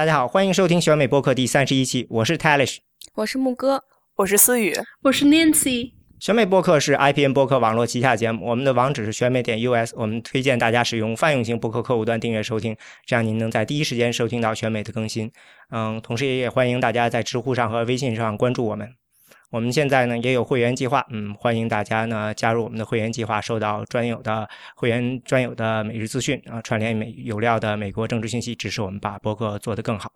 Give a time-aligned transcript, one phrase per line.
[0.00, 2.78] 大家好，欢迎收听选美播客第三十一期，我是 Talish，
[3.16, 3.84] 我是木哥，
[4.16, 5.92] 我是思雨，我是 Nancy。
[6.18, 12.74] 选美播客是 IPN 播客网络旗下节目，我们的网址是选美点 US，我们推荐大家使用泛用型播客客户端订阅收听，
[13.04, 15.30] 这样您能在第一时间收听到选美的更新。
[15.70, 18.88] 嗯，同时也欢迎大家在知乎上和微信上关注我们。
[19.50, 30.12] 我们现在呢也有会员计划，嗯，欢迎大家呢加入我们的会员计划，收到专有的会员专有的每日资讯啊，串联美有料的美国政治信息，支持我们把博客做得更好。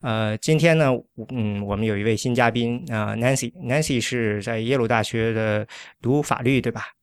[0.00, 0.90] 呃，今天呢，
[1.28, 5.66] 嗯，我们有一位新嘉宾啊，Nancy，Nancy 是在耶鲁大学的
[6.00, 6.95] 读法律，对吧？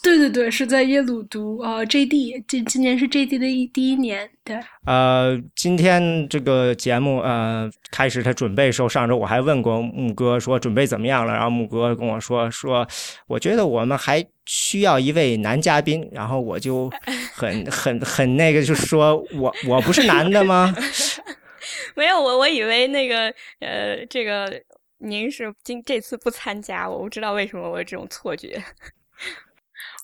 [0.00, 4.56] 对对对，是在耶鲁读啊，JD，今今年是 JD 的一第一年，对。
[4.86, 12.86] 呃，今天这个节目呃开始他准备的时候，上周我还问过木哥说准备怎么样了，然后木哥跟我说说，
[13.26, 16.88] 我觉得我们还需要一位男嘉宾，然后我就
[17.34, 20.72] 很 很很那个，就是说我我不是男的吗？
[21.96, 24.62] 没有我，我以为那个呃，这个
[24.98, 28.62] 您是今这次不参加，我不知道为什么我有这种错觉。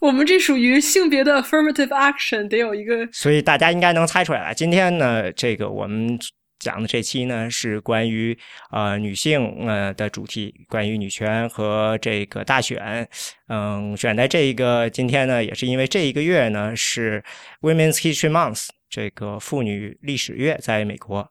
[0.05, 4.55] 我们这属于性别的 affirmative action，得有一个，所以大家应该能猜出来了。
[4.55, 6.19] 今天呢，这个我们
[6.59, 8.37] 讲的这期呢是关于
[8.71, 13.09] 呃女性呃的主题，关于女权和这个大选。
[13.49, 17.25] 嗯，选在这一个今天呢，也是因为这一个月呢是
[17.63, 21.27] Women's History Month，这个妇女历史月，在美国。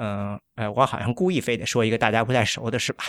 [0.00, 3.04] 嗯，哎，我好像故意非得说一个大家不太熟的是吧？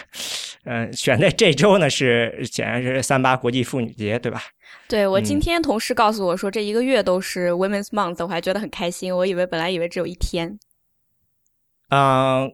[0.64, 4.42] 嗯，选在这周呢是显然是三八国际妇女节，对吧？
[4.88, 9.16] 对，我今天同事告诉我说这一个月都是 Women's Month，我还觉得很开心。
[9.16, 10.58] 我以为本来以为只有一天。
[11.90, 12.52] 嗯，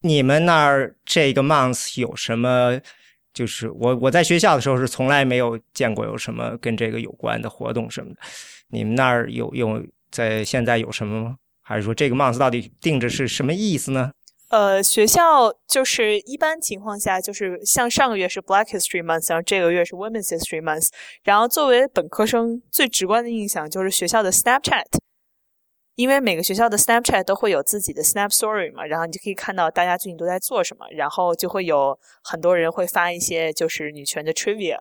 [0.00, 2.80] 你们那儿这个 month 有什么？
[3.32, 8.20] 就是我我在学校的时候是从来没有见过有什么跟这个有关的活动什么的。
[8.68, 11.36] 你们那儿有有在现在有什么吗？
[11.68, 14.12] 还是说这个 month 到底定着是什么意思呢？
[14.50, 20.90] 呃，学校就是一般情况下就是像上个月是 Black History Month，然后这个月是 Women's History Month。
[21.24, 24.84] 然后作为本科生，最直观的印象就是学校的 Snapchat，
[25.96, 34.78] 因为每个学校的 Snapchat 都会有自己的 Snap Story 嘛，然后你就可以看到大家最近都在做什么，然后就会有很多人会发一些就是女权的 Trivia。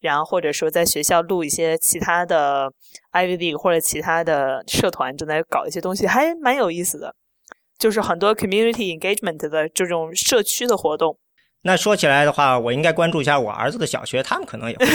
[0.00, 2.72] 然后或者说在学校录一些其他的
[3.12, 7.14] Ivy League 或者其他的社团正在搞一些东西，还蛮有意思的，
[7.78, 11.18] 就是很多 community engagement 的这种社区的活动。
[11.62, 14.86] 那说起来的话，我应该关注一下我儿子的小学，他们可能也会。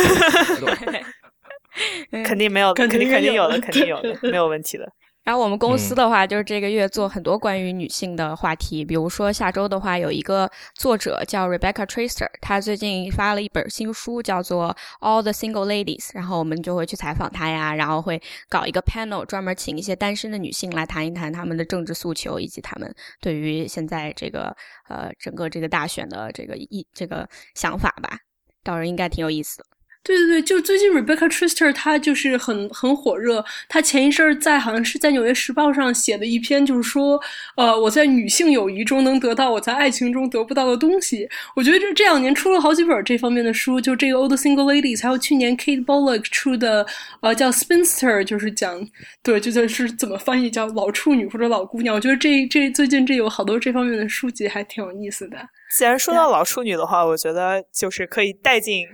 [2.24, 4.88] 肯定没有，肯定肯定有的，肯定有的，没有问题的。
[5.24, 24.54] 然后我们公司的话，就是这个月做很多关于女性的话题，比如说下周的话，有一个作者叫 Rebecca Tracer，她最近发了一本新书，叫做《All the Single Ladies》，然后我们就会去采访她呀，然后会搞一个 panel，专门请一些单身的女性来谈一谈她们的政治诉求，以及她们对于现在这个
[24.90, 27.26] 呃整个这个大选的这个意这个
[27.56, 28.20] 想法吧，
[28.62, 29.66] 到时候应该挺有意思的。
[30.04, 33.44] 对对对，就最近 Rebecca Traister 她就是很很火热。
[33.70, 37.18] 她前一阵儿在好像是在《纽约时报》上写的一篇，就是说，
[37.56, 41.26] 呃，我在女性友谊中能得到我在爱情中得不到的东西。
[41.56, 46.86] 我觉得这这两年出了好几本这方面的书，就这个 Old Single Ladies，还有去年 Kate Bullock 出的，
[47.22, 48.86] 呃，叫 Spinster，就是讲，
[49.24, 51.96] 对，就算是怎么翻译叫老处女或者老姑娘。
[51.96, 55.38] 我觉得这这最近这有好多这方面的书籍，还挺有意思的。
[55.78, 58.86] 既然说到老处女的话，我觉得就是可以带进。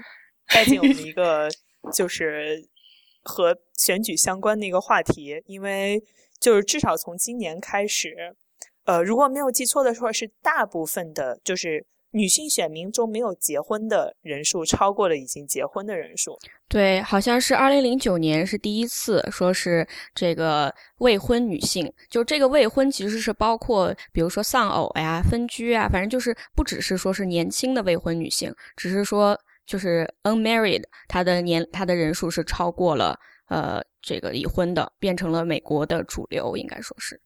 [0.49, 1.49] 带进我们 一个
[1.93, 2.67] 就是
[3.23, 6.01] 和选举相关的一个话题，因为
[6.39, 8.35] 就是至少从今年开始，
[8.85, 16.37] 呃，如果没有记错的话，是大部分的，就是女性选民中没有结婚的人数超过了已经结婚的人数。
[16.67, 29.39] 对，好像是二零零九年是第一次说是这个未婚女性，就这个未婚其实是包括比如说丧偶呀、分居啊，反正就是不只是说是年轻的未婚女性，只是说。
[29.69, 33.15] 就是 unmarried，他的年他的人数是超过了
[33.49, 37.21] 呃这个已婚的，变成了美国的主流，应该说是。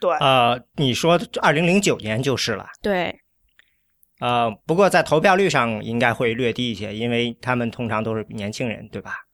[0.00, 0.12] 对。
[0.16, 2.66] 呃，你说二零零九年就是了。
[2.82, 3.16] 对。
[4.18, 9.25] 呃，不过在投票率上应该会略低一些，因为他们通常都是年轻人，对吧？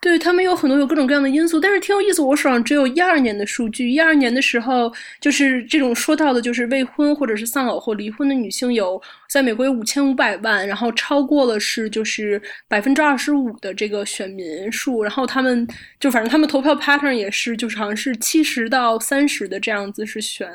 [0.00, 2.22] 对他们有很多有各种各样的因素，但是挺有意思。
[2.22, 15.66] 我手上只有一二年的数据，一二年的时候，就是这种说到的，就是未婚或者是丧偶或离婚的女性有在美国有五千五百万，然后超过了是就是百分之二十五的这个选民数，然后他们
[15.98, 20.48] 就反正他们投票 pattern 也是就是好像是七十到三十的这样子是选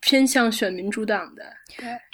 [0.00, 1.44] 偏向选民主党的。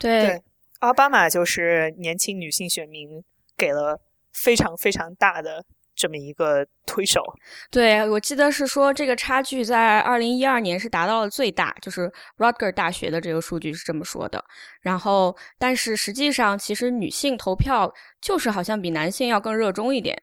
[0.00, 0.42] 对对，
[0.80, 3.22] 奥巴马就是年轻女性选民
[3.56, 4.00] 给了
[4.32, 5.64] 非常非常大的。
[5.98, 7.20] 这么一个推手。
[7.70, 14.42] 对，我记得是说这个差距在二零一二年是达到了最大，就是 Rutgers 大学的这个数据是这么说的。
[14.80, 17.92] 然后，但是实际上，其实女性投票
[18.22, 20.16] 就是好像比男性要更热衷一点。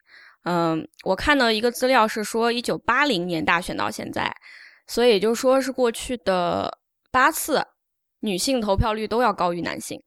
[0.45, 4.33] 嗯，我看到一个资料是说，一九八零年大选到现在，
[4.87, 6.79] 所以也就说是过去的
[7.11, 7.61] 八次
[8.21, 10.01] 女性投票率都要高于男性。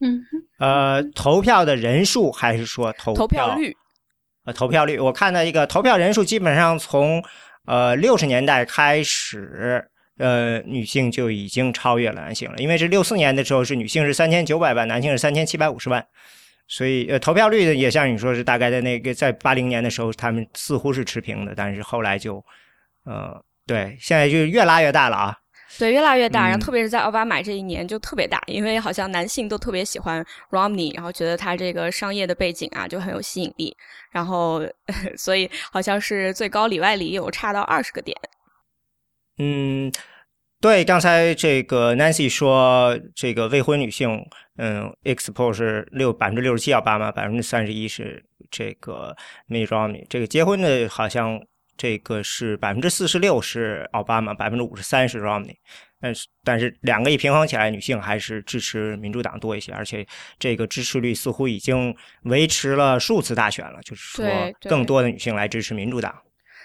[0.00, 0.20] 嗯，
[0.58, 3.76] 呃，投票的人数还是说投投票率？
[4.44, 7.22] 呃，投票率，我看到一个投票人数基本上从
[7.66, 16.04] 呃六十年代开始，呃，女性就已经超越男性了，因为是六四年的时候是女性是三千九百万，男性是三千七百五十万。
[16.68, 22.42] 所以，呃，投票率呢，也像你说是大概在那个在八零年的时候，他们似乎是持平的，但是后来就，
[23.04, 25.36] 呃，对，现在就越拉越大了啊。
[25.78, 33.76] 对，越拉越大，然后特别是在奥巴马这一年就特别大，因为好像男性都特别喜欢 Romney，然后觉得他这个商业的背景啊就很有吸引力，
[34.10, 34.62] 然后
[35.16, 38.16] 所以好像是最高里外里有差到二十个点。
[39.38, 39.92] 嗯。
[40.60, 44.24] 对，刚才这个 Nancy 说，这个未婚女性，
[44.58, 49.16] 嗯，Expo 是六百分之六十七奥巴马，百分之三十一是这个
[49.48, 50.06] Mitt Romney。
[50.08, 51.36] 这个结婚的好像
[51.76, 55.56] 这个是百分之四十六是奥巴马，百分之五十三是 Romney。
[56.00, 60.04] 但是但是两个一平衡起来，女性还是支持民主党多一些，而且
[60.38, 64.26] 这个支持率似乎已经维持了数次大选了，就是说
[64.68, 66.12] 更多的女性来支持民主党。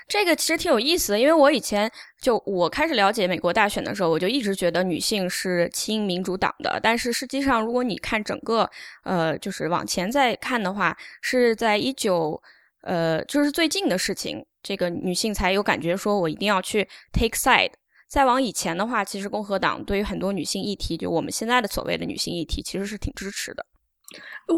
[0.08, 6.80] 这个其实挺有意思的，因为我以前就我开始了解美国大选的时候，我就一直觉得女性是亲民主党的。
[6.82, 8.68] 但是实际上，如果你看整个
[9.04, 12.42] 呃，就是往前再看的话，是在一九
[12.84, 17.72] 呃，就是最近的事情，这个女性才有感觉说我一定要去 take side。
[18.08, 23.66] 再往以前的话，其实共和党对于很多女性议题，就我们现在的所谓的女性议题，其实是挺支持的。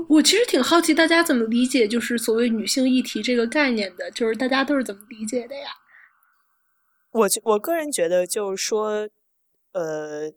[0.08, 5.70] 我其实挺好奇大家怎么理解，就是所谓女性议题这个概念的，就是大家都是怎么理解的呀？
[7.12, 9.10] 我我个人觉得，就是说，
[9.72, 10.30] 呃，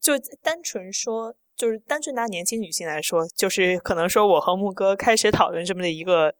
[0.00, 6.34] 就单纯说，就是单纯拿年轻女性来说，就是可能说我和木哥开始讨论这么的一个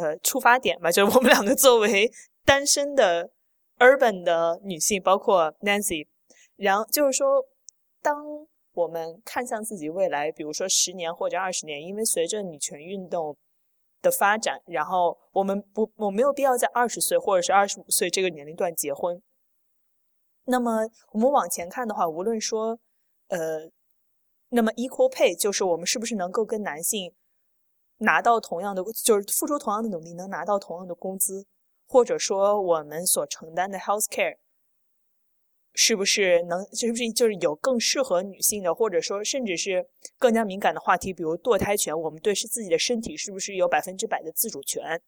[0.00, 2.10] 呃出发点吧，就是我们两个作为
[2.44, 3.30] 单身的
[3.78, 6.06] urban 的女性，包括 Nancy，
[6.56, 7.44] 然后就是说
[8.00, 8.46] 当。
[8.74, 13.36] 我们看向自己未来，比如说十年或者二十年，因为随着女权运动
[14.00, 19.20] 的发展，然后我们不，我没有必要在二十岁或者是二十五岁这个年龄段结婚。
[20.44, 22.78] 那么我们往前看的话，无论说，
[23.30, 23.68] 呃，
[24.50, 27.12] 那么 equal pay 就是我们是不是能够跟男性
[27.98, 31.46] 拿到同样的，就是付出同样的努力能拿到同样的工资，
[31.86, 34.36] 或者说我们所承担的 health care。
[35.74, 36.64] 是不是能？
[36.74, 39.86] 是不是就是有更适合女性的，或者说甚至是
[40.18, 41.96] 更加敏感的话题，比如堕胎权？
[41.96, 45.00] 我们对是自己的身体是不是有百分之百的自主权？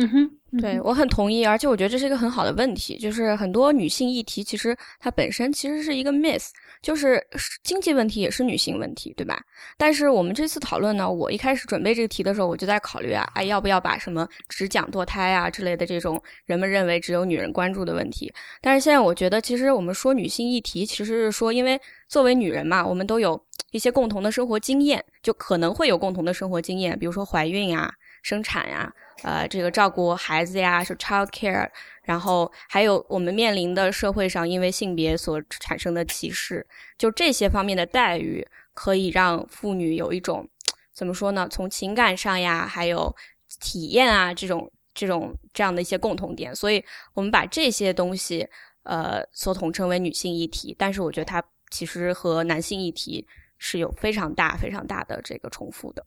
[0.00, 6.50] 嗯哼，对我很同意，而且我觉得这是一个很好的问题，就是很多女性议题其实它本身其实是一个 miss，
[6.80, 7.20] 就是
[7.64, 9.42] 经济问题也是女性问题，对吧？
[9.76, 18.32] 但是我们这次讨论呢，我一开始准备这个题的时候，我就在考虑啊，哎，要不要把什么只讲堕胎啊之类的这种人们认为只有女人关注的问题？
[18.60, 23.40] 但是现在我觉得，其实我们说女性议题，其实是说，因为作为女人嘛，我们都有
[23.72, 27.92] 一些共同的生活经验，就可能会有共同的生活经验，比如说怀孕啊、
[28.22, 28.94] 生产呀。
[29.22, 31.68] 呃，这个照顾孩子呀，是 child care，
[32.02, 36.64] 然后还有我们面临的社会上因为性别所产生的歧视，
[36.96, 40.48] 就这些方面的待遇，可以让妇女有一种
[40.92, 41.48] 怎么说呢？
[41.50, 43.14] 从情感上呀，还有
[43.60, 48.48] 体验啊，这种这种这样的一些共同点，所以我们把这些东西
[48.84, 53.26] 呃所统称为女性议题，但是我觉得它其实和男性议题
[53.58, 56.04] 是有非常大非常大的这个重复的。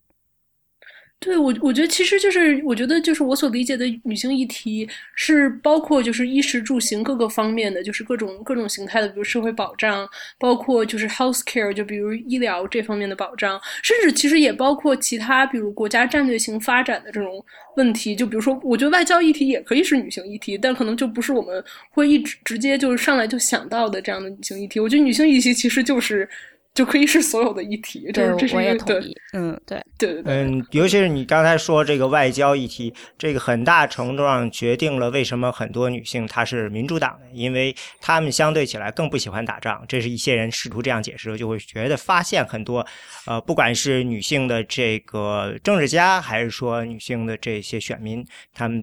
[1.23, 10.09] 对我，我觉得其实就是，我觉得就是我所理解的女性议题是包括就是衣食住行各个方面的，就是各种各种形态的，比如社会保障，
[10.39, 18.15] 包括就是 health care，就比如医疗这方面的保障，甚至其实也包括其他，比如国家战略性发展的这种问题。
[18.15, 24.79] 就比如说，我觉得外交议题也可以是女性议题，但可能就不是我们会一直直接就是上来就想到的这样的女性议题。
[24.79, 26.27] 我觉得女性议题其实就是。
[26.73, 29.13] 就可以是所有的议题， 对，这是我也同意。
[29.33, 39.83] 嗯，对，对，嗯，尤其是你刚才说这个外交议题，这个很大程度上决定了为什么很多女性她是民主党的，因为她们相对起来更不喜欢打仗。
[39.87, 42.85] 这是一些人试图这样解释，就会觉得发现很多，
[43.25, 48.81] 呃，不管是女性的这个政治家，还是说女性的这些选民，他们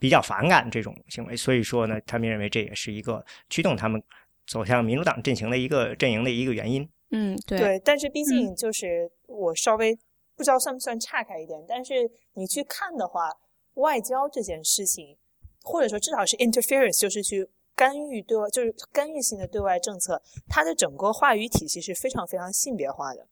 [0.00, 4.02] 比较反感这种行为，所以说呢，他们认为这也是一个驱动他们
[4.48, 6.88] 走向民主党阵型的一个阵营的一个原因。
[7.10, 9.98] 嗯，对，对，但是毕竟就是我稍微
[10.36, 13.32] 不知道算不算岔开一点，但是你去看的话，
[13.74, 15.16] 外交这件事情，
[15.62, 23.26] 或者说至少是 interference，就是去干预对外，就是干预性的对外政策，它的整个话语体系是非常非常性别化的，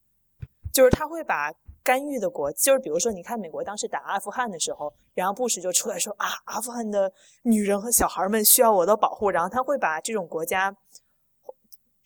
[0.72, 7.10] 就是他会把干预的国，就是比如说你看美国当时打阿富汗的时候，然后布什就出来说啊，阿富汗的
[7.44, 10.76] 女人和小孩们需要我的保护，然后他会把这种国家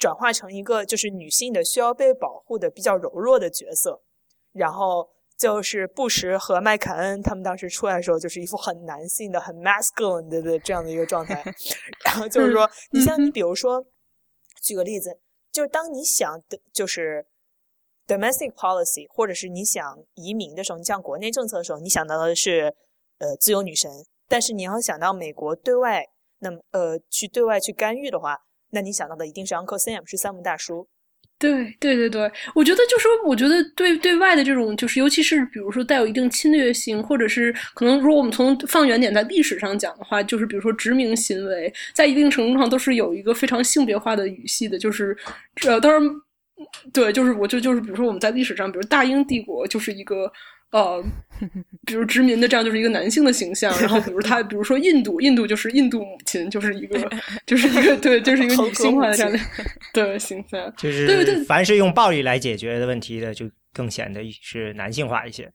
[0.02, 4.02] 转化成一个就是女性的需要被保护的比较柔弱的角色，
[4.52, 5.08] 然后。
[5.38, 11.42] 就是布什和麦凯恩他们当时出来的时候，就是一副很男性的、很 masculine 的的这样的一个状态。
[12.04, 13.84] 然后就是说，你像你比如说，
[14.62, 15.18] 举个例子，
[15.50, 17.26] 就是当你想的，就是
[18.06, 22.72] domestic policy，或者是你想移民的时候，你像国内政策的时候，你想到的是
[23.18, 23.90] 呃自由女神。
[24.28, 26.06] 但是你要想到美国对外，
[26.38, 28.38] 那么呃去对外去干预的话，
[28.72, 30.88] 那你想到的一定是 Uncle Sam，是三木大叔。
[31.38, 45.16] 对对对对，我觉得就是说，我觉得对对外的这种，就是尤其是比如说带有一定侵略性，或者是可能，如果我们从放远点在历史上讲的话，就是比如说殖民行为，在一定程度上都是有一个非常性别化的语系的，就是
[45.66, 46.02] 呃，当然，
[46.92, 50.32] 对，就是我就就是比如说我们在历史上，比如大英帝国就是一个。
[50.72, 51.04] 呃，
[51.86, 56.98] 比如殖民的这样就是一个男性的形象，然后比如他，比如说印度，印度就是印度母亲，就是一个，
[57.46, 59.38] 就是一个对，就是一个女性化的这样的
[59.92, 65.52] 对形象，就是对对，凡是用暴力来解决的问题的，就更显得是男性化一些。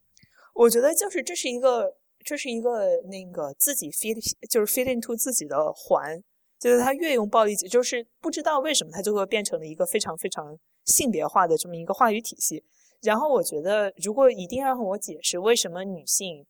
[0.53, 4.15] 我觉得就是这是一个，这是一个那个自己 fit
[4.47, 6.21] 就是 fit into 自己的环，
[6.59, 10.55] 就是他越用暴力，就是不知道为什么他就会变成了一个非常非常
[10.85, 12.63] 性别化的这么一个话语体系。
[13.01, 16.45] 然后我觉得，如果一定要让我解释为什么女性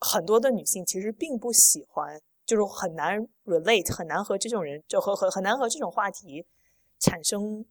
[0.00, 6.46] 很多的女性其实并不喜欢，就是很难 relate，很难和这种人就和和很难和这种话题
[6.98, 7.64] 产生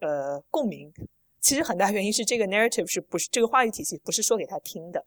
[0.00, 0.92] 呃共鸣。
[1.40, 5.06] 其实很大原因是这个 narrative 是不是这个话语体系不是说给他听的。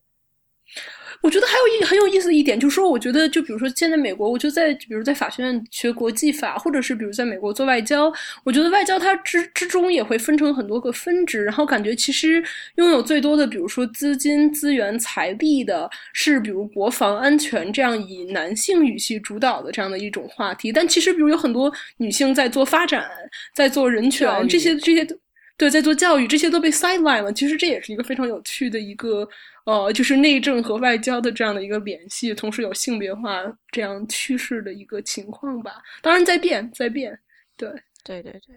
[1.21, 8.11] 我觉得还有一很有意思的一点，就是说，我觉得就比如说现在美国，我就在比如在法学院学国际法，或者是比如在美国做外交，
[8.43, 12.43] 我觉得外交它之之中也会分成很多个分支，然后感觉其实
[12.77, 23.07] 拥有最多的，比如说资金、资源、财力的是比如国防安全这样以男性语系主导的这样的一种话题，但其实比如有很多女性在做发展，
[23.53, 25.15] 在做人权这些这些都
[25.61, 27.31] 对在做教育，这些都被 sideline 了。
[27.31, 29.29] 其实这也是一个非常有趣的一个。
[29.63, 35.73] 呃，就是内政和外交的这样的一个联系，同时有性别化这样趋势的一个情况吧。
[36.01, 37.15] 当然在变，在变。
[37.55, 37.69] 对，
[38.03, 38.55] 对对对。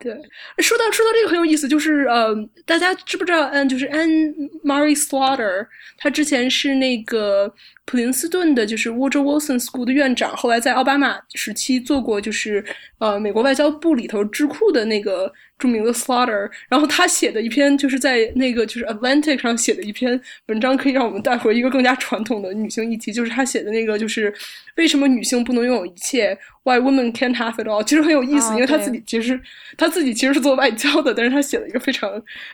[0.00, 0.12] 对，
[0.58, 2.34] 说到说到这个很有意思，就是呃，
[2.66, 3.46] 大家知不知道？
[3.50, 4.34] 嗯，就是 Anne
[4.64, 5.64] Marie Slaughter，
[5.96, 12.64] 她之前是那个普林斯顿的，就是 Woodrow Wilson School 的院长，后来在奥巴马时期做过，就是
[12.98, 15.32] 呃，美国外交部里头智库的那个
[15.62, 16.50] 著名的 Slaughter。
[16.68, 24.34] 然后他写的一篇，就是在那个就是 Atlantic 上写的一篇文章，可以让我们带回一个更加传统的女性议题，就是他写的那个，就是
[24.76, 26.36] 为什么女性不能拥有一切。
[26.64, 27.82] Why women can't have it all？
[27.82, 29.40] 其实很有意思，因为他自己其实
[29.76, 32.10] 他自己其实是做外交的，但是他写了一个非常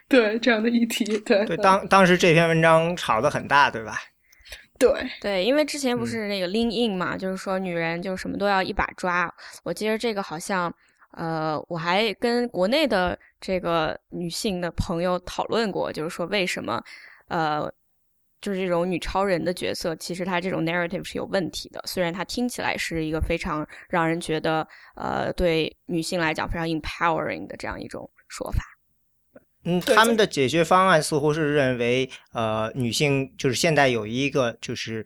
[0.08, 1.04] 对这样的议题。
[1.26, 3.98] 对对，当当时这篇文章炒得很大，对吧？
[4.78, 9.30] 对对，因为之前不是那个 Lean In 嘛，就是说女人就什么都要一把抓。
[9.64, 10.72] 我记得这个好像
[11.12, 16.82] 呃，我还跟国内的这个女性的朋友讨论过，就是说为什么
[17.28, 17.72] 呃。
[18.40, 21.82] 就是这种女超人的角色，其实她这种 narrative 是有问题的。
[21.86, 28.62] 虽然她听起来是一个非常让人觉得，呃，对女性来讲非常 empowering 的这样一种说法。
[29.64, 35.04] 嗯，他们的解决方案似乎是认为，呃，女性就是现在有一个就是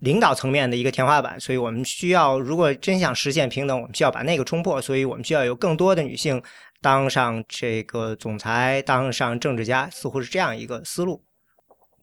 [0.00, 6.42] 领导层面的一个天花板，所以我们需要，如果真想实现平等，我们需要把那个冲破，所以我们需要有更多的女性
[6.82, 11.22] 当上这个总裁，当上政治家，似乎是这样一个思路。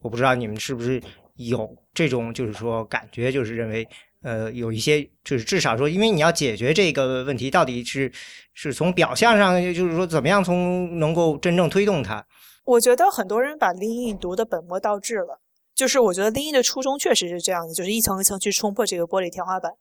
[0.00, 1.00] 我不知道你们是不是
[1.36, 3.88] 有这种，就是说感觉，就是认为，
[4.22, 8.10] 呃，有一些，就是至少说，因为你要解决这个问题，到底是
[8.52, 12.26] 是从表象上，就是说怎么样从能够真正推动它？
[12.64, 15.40] 我觉得很多人把 Lean 读的本末倒置了，
[15.74, 19.72] 就是我觉得林毅的初衷确实是这样的，就是一层一层去冲破这个玻璃天花板。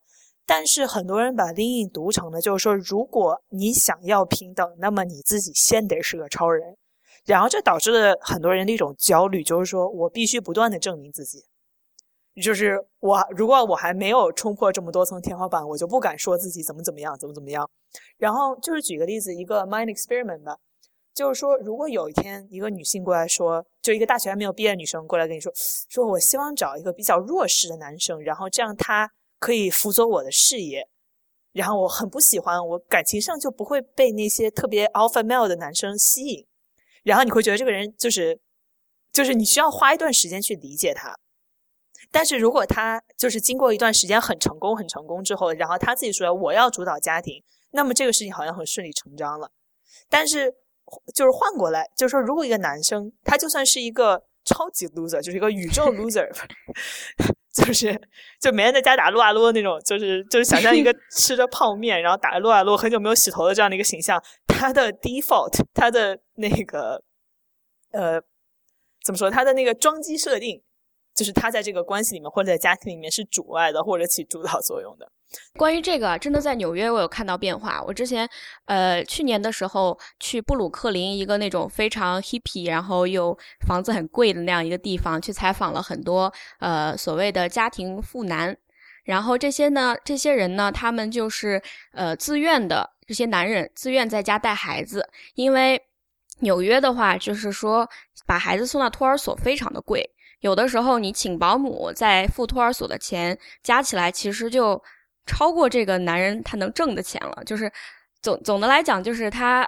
[0.46, 6.76] 但是很多人把林毅读成了，就是说，如果你想要平等，那么你自己先得是个超人。
[7.26, 11.46] 然后这导致了很多人的一种焦虑，就是说我必须不断的证明自己，
[12.44, 17.70] 就是我如果我还没有冲破这么多层天花板，我就不敢说自己怎么怎么样，怎么怎么样。
[18.18, 20.58] 然后就是举个例子，一个 mind experiment 吧，
[21.14, 25.52] 就是说如果有一天一个女性过来说，就一个大学还没有毕业的女生过来跟你说，
[25.90, 30.88] 说我希望找一个比较弱势的男生，然后这样他可以辅佐我的事业，
[31.52, 36.48] 然后我很不喜欢，我感情上就不会被那些特别 alpha male 的男生吸引。
[37.04, 38.40] 然后你会觉得这个人就是，
[39.12, 41.20] 就是你需要花一段时间去理解他，
[42.12, 49.52] 但是如果他就是经过一段时间很成功、很成功之后，然后他自己说我要主导家庭，那么这个事情好像很顺理成章了。
[50.10, 50.56] 但是
[51.14, 56.30] 就是换过来，就是说，如果一个男生他就算是一个超级 loser，就是一个宇宙 loser，
[57.54, 58.00] 就是
[58.40, 67.02] 就每天在家打撸啊撸那种，就是就是想象一个 吃着泡面，然后打撸啊撸，很久没有洗头的这样的一个形象，他的 default，他的那个
[67.92, 68.22] 呃
[69.06, 70.62] 怎么说，他的那个装机设定。
[71.24, 75.10] 就是他在这个关系里面或者在家庭里面是主外的或者起主导作用的。
[75.58, 77.82] 关于这个，真的在纽约我有看到变化。
[77.82, 78.28] 我之前
[78.66, 88.56] 呃去年的时候去布鲁克林一个那种非常 hippy，然后又房子很贵的那样一个地方去采访了很多呃所谓的家庭妇男。
[89.06, 91.62] 然后这些呢，这些人呢，他们就是
[91.94, 95.82] 呃自愿的，这些男人自愿在家带孩子，因为
[96.40, 97.90] 纽约的话就是说
[98.28, 100.13] 把孩子送到托儿所非常的贵。
[100.44, 104.82] 有的时候，你请保姆在付托儿所的钱加起来，其实就
[105.26, 107.42] 超过这个男人他能挣的钱了。
[107.46, 107.72] 就是
[108.22, 109.66] 总总的来讲，就是他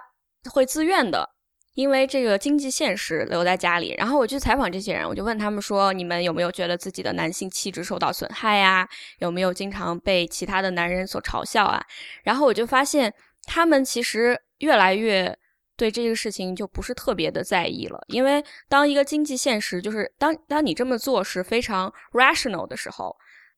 [0.50, 1.26] 会自愿的，
[1.72, 3.94] 因为这个经济现实留在家里。
[3.96, 8.86] 然后我去采访这些人，我就问他们说：“你们有没有觉得自己的男性气质受到损害呀？
[9.20, 11.82] 有没有经常被其他的男人所嘲笑啊？”
[12.22, 13.10] 然后我就发现，
[13.44, 15.38] 他们其实越来越。
[15.76, 23.14] 对这个事情就不是特别的在意了，因为当一个经济现实就是当当你这么做是非常 rational 的时候，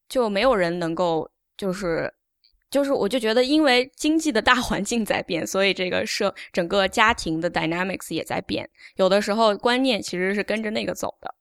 [0.08, 2.12] 就没有人能够就是
[2.70, 11.34] 就是我就觉得，因为经济的大环境在变，所以这个社整个家庭的 dynamics 也在变，有的时候观念其实是跟着那个走的。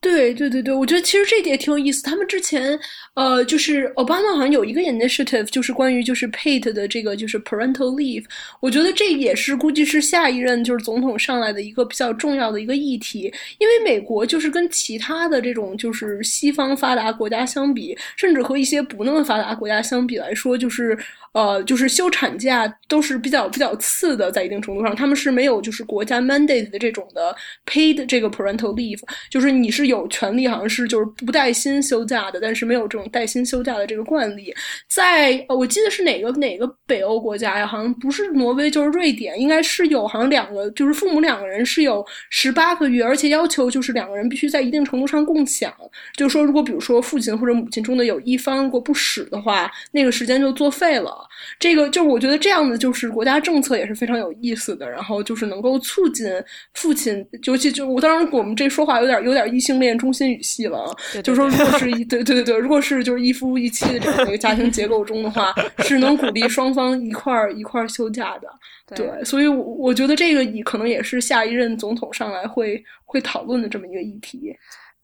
[0.00, 2.04] 对对对对，我觉得其实这点挺有意思。
[2.04, 2.78] 他们之前，
[3.14, 8.24] 呃，就是奥巴马好像有一个 initiative，就是关于就是 paid 的这个就是 parental leave。
[8.60, 13.32] 我觉得这也是估计是下一任就是总统上来的一个比较重要的一个议题。
[13.58, 20.96] 因为美国就是跟其他的这种就是西方发达国家相比，甚至和一些不那么发达国家相比来说，就是。
[21.34, 28.98] 呃，就是休产假都是比较比较次的，在一定程度上，他们是没有就是国家 mandate 的这种的 paid 这个 parental leave，
[29.30, 34.54] 就是你是有权利，好像是就是不带薪休假的，但是没有这种带薪休假的这个惯例。
[34.86, 37.66] 在我记得是哪个哪个北欧国家呀？
[37.66, 45.72] 好像不是挪威就是瑞典，应该是有好像两个就是父母两个人是有十八个月，而且要求就是两个人必须在一定程度上共享，
[46.16, 51.12] 就是说如果比如说父亲或者母亲中的有一方如果不使的话，那个时间就作废了。
[51.58, 56.26] 这个就是我觉得这样的就是国家政策也是非常有意思的，然后就是能够促进
[56.74, 68.48] 父亲，尤其就我当然我们这说话有点有点异性恋中心语系了，就是说如果是一对对对对，如果是就是一夫一妻的这样的一个家庭结构中的话，是能鼓励双方一块儿一块儿休假的，
[68.96, 74.54] 对，所以我我觉得这个可能也是下一任总统上来会会讨论的这么一个议题。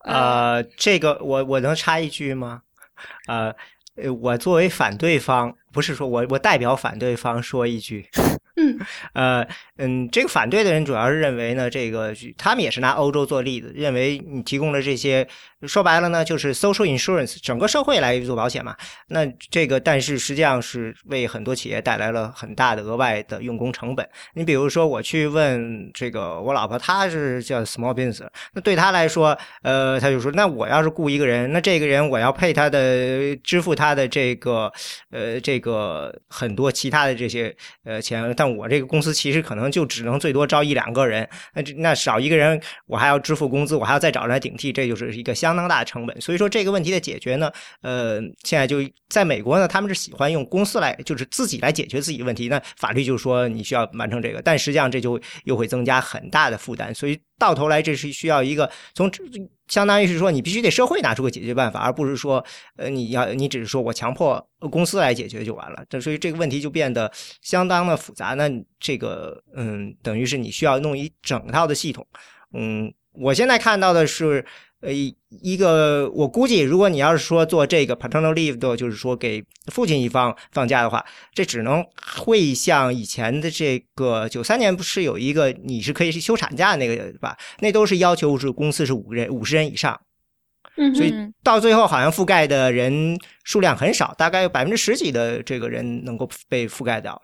[0.05, 2.63] 呃，这个我我能插一句吗？
[3.27, 3.55] 呃。
[3.97, 8.05] 呃，我作为反对方，不是说我我代表反对方说一句，
[8.57, 8.77] 嗯，
[9.15, 9.47] 呃，
[9.79, 15.27] 嗯，这个反对的人主要是认为呢，这个他们也是拿欧洲做例子，认为你提供了这些。
[15.67, 18.77] 说白了呢，就是 social insurance，整个社会来做保险嘛。
[19.09, 24.07] 那这个，但是实际上是为很多企业带来了很大的额外的用工成本。
[24.35, 34.71] 你比如说，我去问这个我老婆，她是叫 small business，那对她来说，呃，她就说，那我要是雇一个人，那这个人我要配他的支付他的这个，
[35.13, 45.55] 呃，这个很多其他的这些呃钱，但我这个公司其实可能就只能最多招一两个人，那那少一个人，我还要支付工资，我还要再找人来顶替，这就是一个相。
[45.55, 47.49] 当大的成本，所以说这个问题的解决呢，
[47.81, 52.49] 呃，现在就在美国呢，他们是喜欢用公司来，就是自己来解决自己的问题。
[52.49, 56.93] 那法律就说你需要完成这个，但实际上这就又会增加很大的负担。
[56.93, 59.11] 所以到头来，这是需要一个从
[59.69, 62.45] 相当于是说你必须得社会拿出个解决办法，而不是说
[62.77, 65.85] 呃你要你只是说我强迫公司来解决就完了。
[65.89, 67.11] 这所以这个问题就变得
[67.43, 68.35] 相当的复杂。
[68.35, 72.07] 那这个嗯，等于是你需要弄一整套的系统。
[72.53, 74.45] 嗯，我现在看到的是。
[74.85, 74.93] 呃，
[75.41, 79.43] 一个我估计，如果你要是说做这个 paternal leave 的，就是说给
[79.73, 81.83] 父亲一方放假的话，这只能
[82.17, 87.37] 会像以前的这个九三年不是有一个你是可以休产假那个吧？
[87.61, 89.99] 那都是要求是公司是五个人五十人以上，
[90.77, 97.21] 嗯，所以到最后好像覆盖的人数量很少，大概有百分之十几的这个人能够被覆盖到，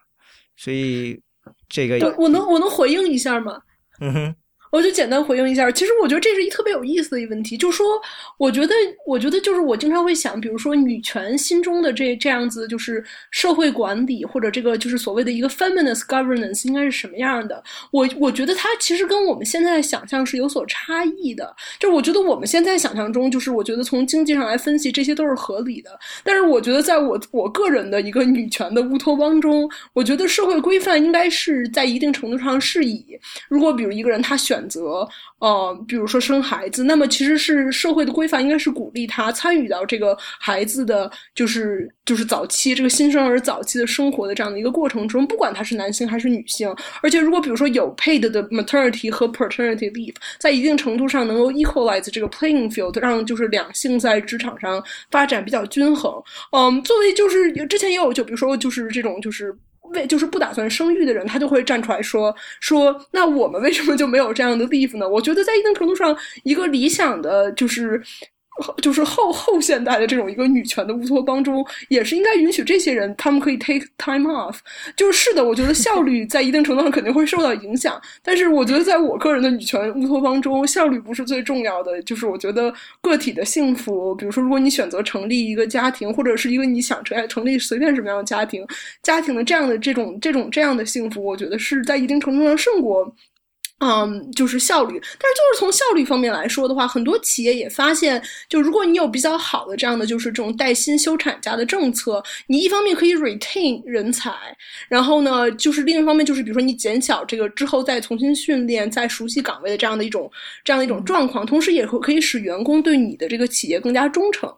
[0.57, 1.21] 所以
[1.69, 3.61] 这个我能我能回应一下吗？
[4.01, 4.35] 嗯哼。
[4.71, 7.87] 我就简单回应一下，其实我觉得这是一特别有意思的一个问题，就是说，
[8.39, 17.61] 我觉得，我觉得就是我经常会想，比如说女权心中的这这样子，就是社会管理或者这个就是所谓的一个 feminist governance 应该是什么样的？
[17.91, 21.53] 我我觉得它其实跟我们现在的想象是有所差异的。
[21.81, 25.91] 就我觉得我们现在想象中，就是我觉得从经济上来分析，这些都是合理的。
[26.23, 33.05] 但是我觉得在我我个人的一个女权的乌托邦中，我觉得社会规范应该是在一定程度上是以，
[33.49, 34.60] 如果比如一个人他选。
[34.61, 46.75] 选择呃，比如说生孩子，那么其实是社会的规范应该是鼓励他参与到这个孩子的就是就是早期这个新生儿早期的生活的这样的一个过程中，不管他是男性还是女性。
[47.03, 56.13] 而且如果比如说有 paid 的 maternity 和 paternity leave，在一定程度上能够 equalize 这个 playing field，让就是两性在职场上发展比较均衡。
[56.53, 59.57] 嗯，作为就是之前也有就比如说就是这种就是。
[59.91, 65.09] 为就是不打算生育的人，他就会站出来说说，那我们为什么就没有这样的 leave 呢？
[65.09, 68.03] 我觉得在一定程度上，一个理想的就是。
[68.83, 74.59] 就是后后现代的这种一个女权的乌托邦中，也是应该允许这些人，他们可以 take time off。
[74.97, 78.01] 就是是的，我觉得效率在一定程度上肯定会受到影响。
[78.23, 82.03] 但是我觉得，在我个人的女权乌托邦中，效率不是最重要的。
[82.03, 88.67] 就是我觉得个体的幸福，比如说，如果你选择成立一个家庭，或者是一个你想成成立随便什么样的家庭，
[89.03, 93.15] 家庭的这样的这种这种这样的幸福，我觉得是在一定程度上胜过。
[93.81, 104.31] 嗯，就是效率，但是就是从效率方面来说的话，很多企业也发现，就如果你有比较好的这样的就是这种带薪休产假的政策，你一方面可以 retain 人才，
[104.87, 110.31] 然后呢，就是另一方面就是比如说你减小这个之后再重新训练、再熟悉岗位的这样的一种
[110.63, 114.53] 这样的一种状况，同时也会可以使员工对你的这个企业更加忠诚。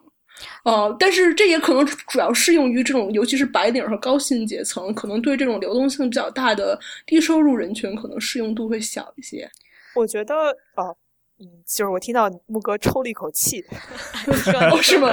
[0.63, 9.49] 呃，但是这也可能主要适用于这种，尤其是白领和高薪阶层，可能对这种流动性比较大的低收入人群，可能适用度会小一些。
[9.95, 10.35] 我觉得，
[10.75, 10.95] 哦，
[11.39, 13.63] 嗯，就是我听到木哥抽了一口气，
[14.25, 15.09] 说 是吗？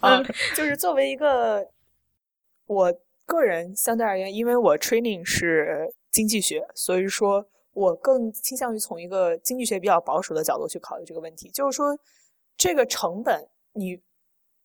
[0.00, 0.22] 啊，
[0.54, 1.66] 就是作为一个
[2.66, 2.92] 我
[3.26, 11.98] 个人相对而言，因为我 training 是经济学，所以说我更倾向于从一个经济学比较保守的角度去考虑这个问题，就是说
[12.56, 13.48] 这个成本。
[13.78, 14.00] 你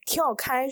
[0.06, 0.68] 跳开，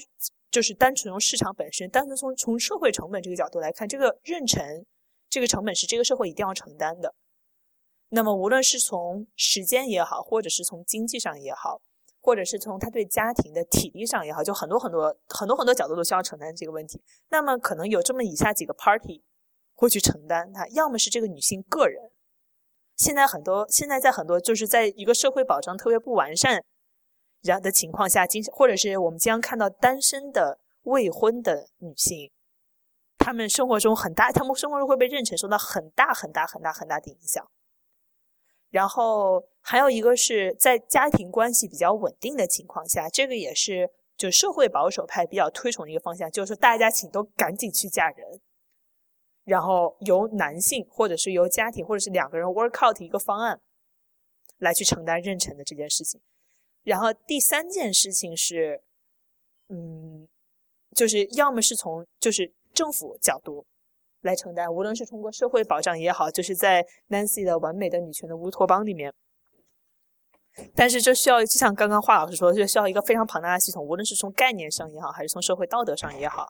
[0.52, 4.84] 就是单纯从市场本身，单纯从从社会成本这个角度来看，这个妊娠
[5.30, 7.14] 这个成本是这个社会一定要承担的。
[8.10, 11.80] 那么，无论是从时间也好，或者是从经济上也好，
[12.20, 17.00] 或者是从他对家庭的体力上也好，就很多很多很多很多角度都需要承担这个问题。
[17.30, 19.24] 那么，可能有这么以下几个 party
[19.76, 22.12] 会去承担它，要么是这个女性个人。
[22.96, 26.66] 现在很多现在在很多就是在一个社会保障特别不完善。
[27.42, 32.32] 然的情况下，经或者是我们经常看到单身的未婚的女性，
[33.18, 37.50] 她们生活中很大，她们生活中会被妊娠受到很大很大很大很大的影响。
[38.70, 48.42] 然后还有一个是在家庭关系比较稳定的情况下，这个也是就社会保守派比较推崇的一个方向，就是说大家请都赶紧去嫁人，
[49.46, 53.60] 然后由男性或者是由家庭或者是两个人 work out 一个方案
[54.58, 56.22] 来去承担妊娠的这件事情。
[56.84, 58.82] 然后第三件事情是，
[59.68, 60.28] 嗯，
[60.96, 63.66] 就是要么是从就是政府角度
[64.22, 69.14] 来承担，无论是通过社会保障也好，就是在 Nancy 的完美的女权的乌托邦里面，
[70.74, 76.48] 但是这需要就像刚刚华老师说，就需要一个非常庞大的系统，无论是从概念上也好，还是从社会道德上也好，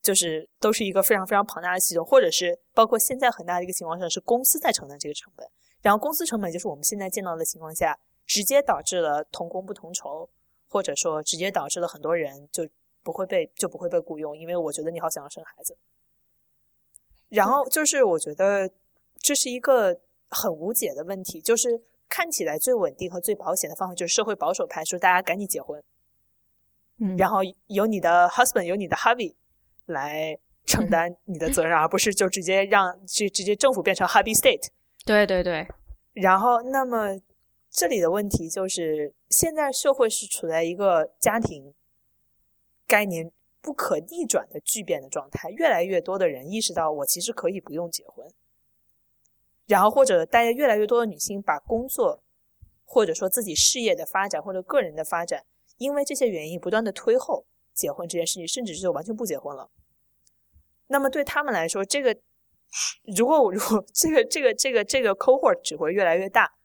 [0.00, 5.46] 就是都是一个非常非常庞大的系统，或者是包括现在很大的一个情况下是公司在承担这个成本，
[5.82, 7.98] 然后公司成本就是我们现在见到的情况下。
[8.30, 10.30] 直接导致了同工不同酬，
[10.68, 12.64] 或者说直接导致了很多人就
[13.02, 15.76] 不会被就不会被雇佣，因为我觉得你好想要生孩子。
[17.28, 18.70] 然后就是我觉得
[19.18, 25.82] 这是一个很无解的问题，就是看起来最稳定和最保险的方法就是社会保守派说大家赶紧结婚，
[27.00, 29.34] 嗯，然后由你的 husband 由你的 hubby
[29.86, 34.68] 来承担你的责任，而不是就直接让直直接政府变成 hubby state。
[35.04, 35.66] 对对对，
[36.12, 37.18] 然后那么。
[37.70, 41.72] 这里的问题就是，现在社会是处在一个家庭
[42.84, 43.30] 概念
[43.60, 45.50] 不可逆转的巨变的状态。
[45.50, 48.26] 越来越多的人意识到，我其实可以不用结婚。
[49.66, 52.20] 然后，或者大家越来越多的女性把工作，
[52.84, 55.46] 或者说自己事业的发展或者个人的发展，
[55.78, 59.70] 因为这些原因不断的推后结婚这件事情，甚至是完全不结婚了。
[60.88, 62.18] 那么对他们来说，这个
[63.16, 66.56] 如果如果这个这个这个这个 cohort 只会越来越大。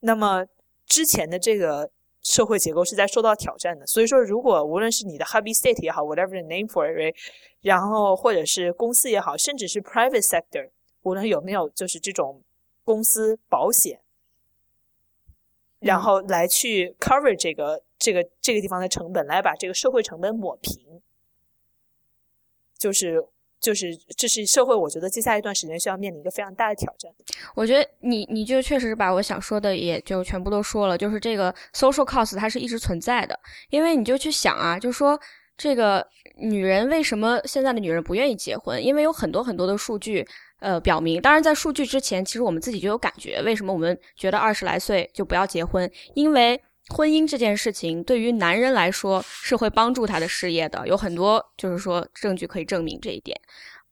[0.00, 0.44] 那么
[0.86, 1.90] 之前的这个
[2.22, 7.14] 社会结构是在受到挑战的，所以说，如果无论是你的 hobby state 也好，whatever the name for it，
[7.62, 10.70] 然后或者是公司也好，甚至是 private sector，
[11.02, 12.42] 无论有没有就是这种
[12.84, 14.00] 公司保险
[15.78, 21.00] 然后来去 cover 这个这个这个地方的成本，来把这个社会成本抹平。
[22.76, 23.26] 就是
[23.60, 27.10] 就是这是社会，我觉得接下来一段时间需要面临一个非常大的挑战。
[27.54, 35.20] 我觉得你你就确实把我想说的也就全部都说了，就是这个 social cost 它是一直存在的，因为你就去想啊，就说
[35.56, 38.82] 这个女人为什么现在的女人不愿意结婚？
[38.82, 40.26] 因为有很多很多的数据
[40.60, 45.90] 呃表明，当然在数据之前，其实我们自己就有感觉，为什么我们觉得二十来岁就不要结婚？
[46.14, 46.58] 因为
[46.92, 53.40] 婚姻这件事情对于男人来说是会帮助他的事业的，有很多就是说证据可以证明这一点。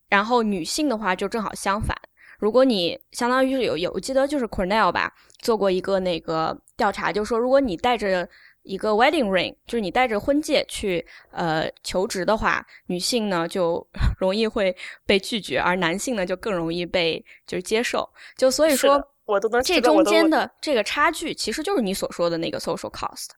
[0.08, 1.96] 然后女性的话就正好相反，
[2.38, 8.28] 如果你相当于是有有，我记得就是 Cornell 吧做过一个那个调查，就是说如果你带着
[8.62, 13.86] 一个 wedding ring，就是你带着婚戒去呃求职的话，女性呢就
[14.18, 14.74] 容易会
[15.06, 18.08] 被拒绝，而男性呢就更容易被就是接受。
[18.36, 19.00] 就所以说。
[19.28, 23.28] 我都能这中间的这个差距，其实就是你所说的那个 social cost。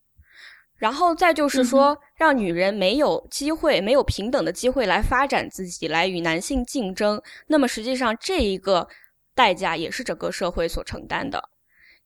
[0.78, 7.20] 然后再就是说，让女人没有机会、没有平等的机会来发展自己，来与男性竞争。
[7.48, 8.88] 那么实际上，这一个
[9.34, 11.50] 代价也是整个社会所承担的。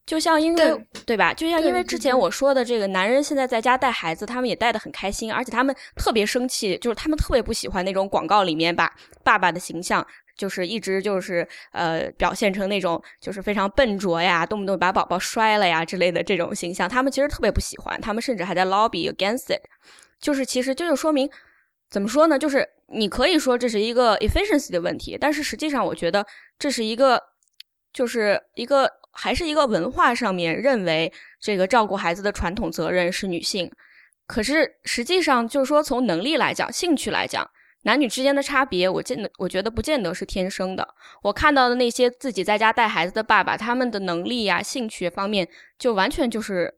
[0.05, 1.33] 就像因为对吧？
[1.33, 8.93] 就像因为之前我说的，这个男人现在在家带孩子，他们也带得很开心，而且他们特别生气，就是他们特别不喜欢那种广告里面把
[9.23, 10.05] 爸爸的形象。
[10.35, 19.61] 就是一直就是呃表现成那种就是非常笨拙呀，动不动把宝宝摔了呀之类的这种形象，他们其实特别不喜欢，他们甚至还在 lobby against it。
[20.19, 21.29] 就是其实这就说明
[21.89, 22.37] 怎么说呢？
[22.37, 26.25] 就是你可以说这是一个 efficiency 的问题，但是实际上我觉得
[26.59, 27.21] 这是一个
[27.93, 33.71] 就是一个还是一个文化上面认为这个照顾孩子的传统责任是女性，
[34.27, 37.49] 可是实际上就是说从能力来讲，兴趣来讲。
[37.85, 40.87] 男女之间的差别，我见得我觉得不见得是天生的。
[41.21, 46.75] 我看到的那些自己在家带孩子的爸爸，他们的能力呀、兴趣方面，就完全就是，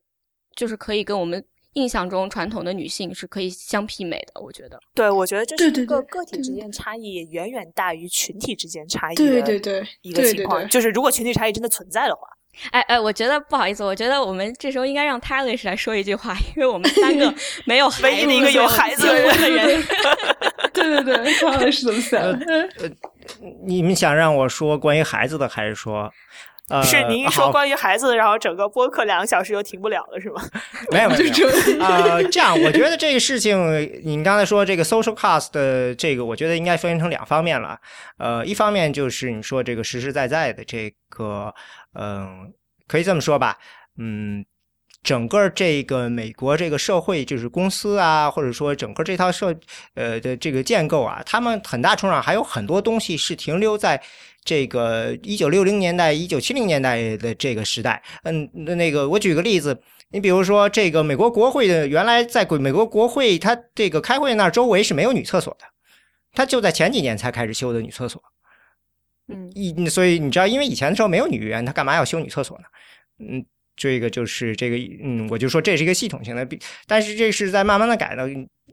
[0.56, 1.44] 就是可以跟我们
[1.74, 4.42] 印象中传统的女性是可以相媲美的。
[4.42, 10.68] 我觉得，对，我觉得这是一个个体之间差异远远大于群体之间差异的对对对一个情况。
[10.68, 12.28] 就是如果群体差异真的存在的话。
[12.72, 17.34] 哎哎，我觉得不好意思，我觉得我们这时候应该让 t y l i s 来说一句话，因为我们三个
[17.66, 19.84] 没有唯一的一个有孩子的人。
[20.74, 22.22] 对对对 t y l i s 怎么想？
[22.40, 22.70] 的，
[23.66, 26.12] 你们想让我说关于孩子的，还是说？
[26.70, 30.42] 呃，是您一说关于孩子，然后整个播客两个小时就停不了了，是吗？
[30.92, 31.24] 没有没有。
[31.80, 33.58] 呃，这样，我觉得这个事情，
[34.04, 37.80] 您刚才说这个 social cost 的这个，我觉得应该分成两方面了。
[38.18, 41.54] 呃，一方面就是你说这个实实在在的这个。
[42.00, 42.54] 嗯，
[42.88, 43.58] 可以这么说吧，
[43.98, 44.46] 嗯，
[45.02, 49.58] 整个这个美国这个社会，就是公司啊，或者说整个这套社
[49.96, 54.00] 呃的这个建构啊，他们很大程度上还有很多东西是停留在
[54.44, 58.02] 这个一九六零年代、一九七零年代的这个时代。
[58.24, 59.82] 嗯，那个我举个例子，
[60.12, 65.66] 你比如说这个美国国会的，原来在美国国会，它这个开会那周围是没有女厕所的，
[66.34, 68.22] 它就在前几年才开始修的女厕所。
[69.30, 72.64] 嗯，一所以你知道，因为以前的时候没有女员，他干嘛要修女厕所呢？
[73.20, 76.48] 嗯，这个就是这个，嗯，我就说这是一个系统性的，
[76.88, 78.26] 但是这是在慢慢的改的。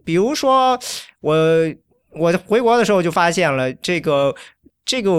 [0.04, 0.78] 比如说
[1.20, 1.34] 我
[2.10, 4.32] 我回国的时候就发现了这个
[4.84, 5.10] 这个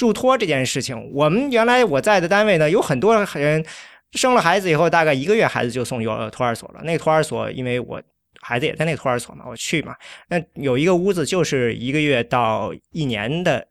[0.00, 1.10] 入托这件事情。
[1.12, 3.64] 我们原来我在的单位呢，有很多人
[4.12, 6.80] 生了孩子以后，大概一个月孩子就送幼托儿所了。
[6.82, 8.02] 那托儿所，因为我
[8.40, 9.94] 孩子也在那个托儿所嘛，我去嘛，
[10.28, 13.68] 那有一个屋子就是一个月到一年的。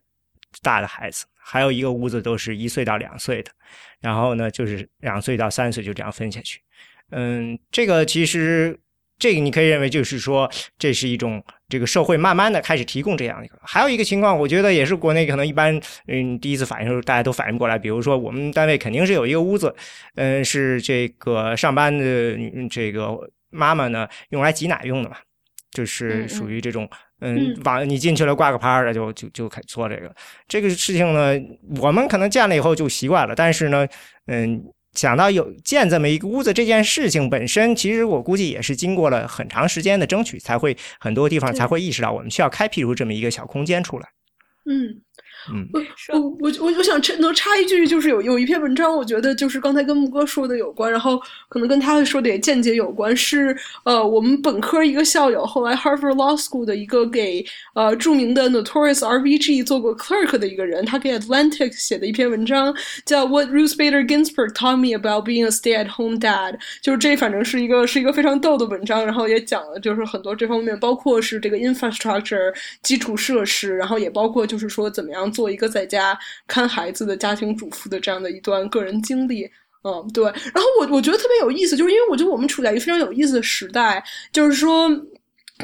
[0.62, 3.50] 大的孩子，还有一个屋子都是一岁到两岁的，
[4.00, 6.60] 然后呢，就是两岁到三岁就这样分下去。
[7.10, 8.78] 嗯，这个其实
[9.18, 13.58] 这个你可以认为就是说，这是一种这个社会慢慢的开始提供这样一个。
[13.62, 17.78] 还有一个情况，我觉得也是国内可能一般嗯第一次反应时候大家都反应不过来。
[17.78, 19.74] 比如说我们单位肯定是有一个屋子，
[20.16, 22.36] 嗯，是这个上班的
[22.68, 23.16] 这个
[23.50, 25.16] 妈妈呢用来挤奶用的嘛，
[25.70, 26.88] 就是属于这种。
[27.20, 30.14] 嗯，往你进去了挂个牌儿，就就就开做这个
[30.46, 31.34] 这个事情呢。
[31.80, 33.86] 我们可能见了以后就习惯了，但是呢，
[34.26, 44.08] 嗯，想到有建这么一个屋子这件事情本身，其实我估计也是经过了很长时间的争取，才会很多地方才会意识到我们需要开辟出这么一个小空间出来。
[44.64, 45.02] 嗯。
[45.52, 63.76] 嗯，我我我我我想插能插一句，就是有有一篇文章，我觉得就是刚才跟木哥说的有关，然后可能跟他说的也间接有关，是呃我们本科一个校友，后来 Harvard Law School 的一个给呃著名的 Notorious R V G 做过 clerk 的一个人，他给 Atlantic 写的一篇文章叫 What Ruth
[63.76, 75.30] Bader Ginsburg Taught Me About Being a Stay-at-Home Dad，就是这反正是一个是一个非常逗的文章，然后也讲了就是很多这方面，包括是这个 infrastructure 基础设施，然后也包括就是说怎么样。
[75.36, 79.44] 做一个在家看孩子的家庭主妇的这样的一段个人经历，
[79.84, 80.24] 嗯，对。
[80.24, 84.90] 然后我我觉得特别有意思，就是因为我觉得我们处在一个非常有意思的时代，就是说。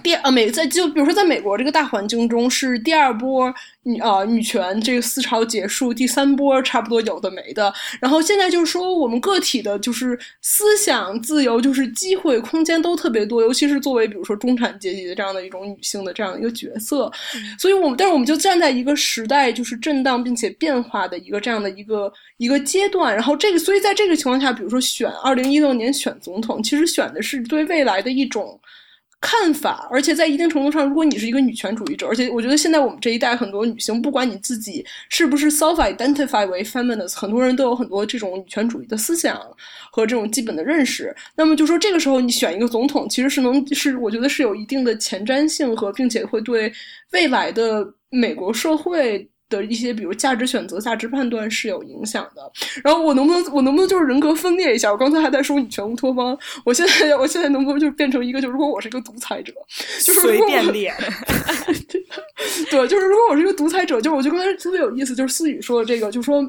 [0.03, 3.53] 第啊美在就比如说在美国这个大环境中是第二波
[3.83, 17.13] 女啊女权这个思潮结束，第三波差不多有的没的，然后现在就是说我们个体的就是思想自由就是机会空间都特别多，尤其是作为比如说中产阶级的这样的一种女性的这样一个角色，
[17.59, 28.59] 所以我们但是我们就站在一个时代就是震荡并且变化的一个这样的一个一个阶段，然后这个所以在这个情况下，比如说选二零一六年选总统，其实选的是对未来的一种。
[29.23, 39.41] 看法，而且在一定程度上，如果你是一个女权主义者，而且我觉得现在我们这一代很多女性，不管你自己是不是 self identify 为 feminist，很多人都有很多这种女权主义的思想
[39.93, 41.15] 和这种基本的认识。
[41.37, 46.73] 那么就说这个时候你选一个总统，其实是能是我觉得是有一定的前瞻性和，并且会对
[47.13, 49.27] 未来的美国社会。
[49.59, 52.43] 的一些，比如价值选择、价值判断是有影响的。
[52.83, 54.91] 然后我能不能，我能不能就是人格分裂一下？
[54.91, 59.53] 我刚才还在说你全乌托邦，我现在，我现在能不能就变成一个，就如果我是一个独裁者，
[60.03, 60.95] 就是随便脸。
[62.71, 66.43] 对，就是如果我是一个独裁者，就我觉得刚才特别有意思，就是思雨说的这个，就说。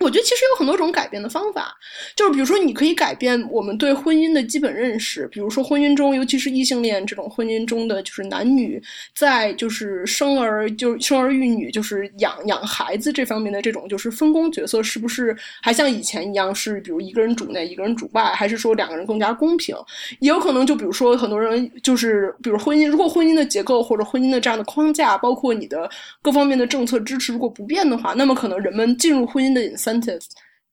[0.00, 1.74] 我觉得其实有很多种改变的方法，
[2.16, 5.26] 就是比如说，你可以改变我们对婚姻的基本认识。
[5.28, 8.82] 比如说，婚姻中，尤其是异性恋这种婚姻中的，就是男女
[9.14, 19.76] 在就是生儿就生儿育女，就是养养孩子这方面的这种就是分工角色，是不是还像以前一样是比如一个人主内，一个人主外，还是说两个人更加公平？
[20.18, 25.88] 也有可能就比如说很多人就是比如婚姻，如果婚姻的结构或者婚姻的这样的框架，包括你的
[26.20, 29.83] 各方面的政策支持如果不变的话，那么可能人们进入婚姻的隐私。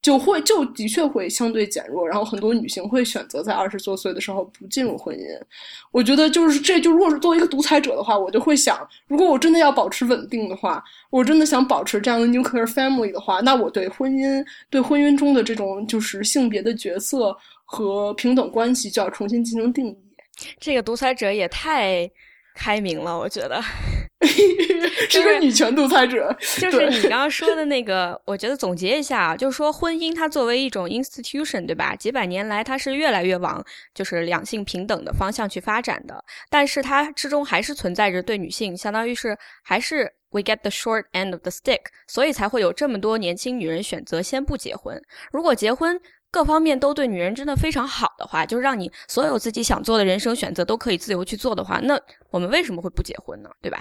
[0.01, 5.21] 就会就的确会相对减弱，然后很多女性会选择在二十多岁的时候不进入婚姻。
[5.91, 19.97] 我觉得就是这就如果是作为一个独裁者的话，我就会想，如果我真的要保持稳定的话，我真的想保持这样的 nuclear family 的话，那我对婚姻对婚姻中的这种就是性别的角色和平等关系就要重新进行定义。
[20.59, 22.09] 这个独裁者也太。
[22.55, 23.61] 开明了，我觉得
[25.09, 26.35] 是个女权独裁者。
[26.59, 31.95] 就是你刚刚说的那个，我觉得总结一下啊，就是说婚姻它作为一种 institution，对吧？
[31.95, 45.01] 几百年来它是越来越往就是两性平等的方向去发展的，但是它之中还是存在着对女性，相当于是还是 we get the short end of the stick，所以才会有这么多年轻女人选择先不结婚。
[45.31, 45.99] 如果结婚，
[46.31, 53.49] 各方面都对女人真的非常好的话，就让你所有自己想做的人生选择都可以自由去做的话，那我们为什么会不结婚呢？
[53.61, 53.79] 对吧？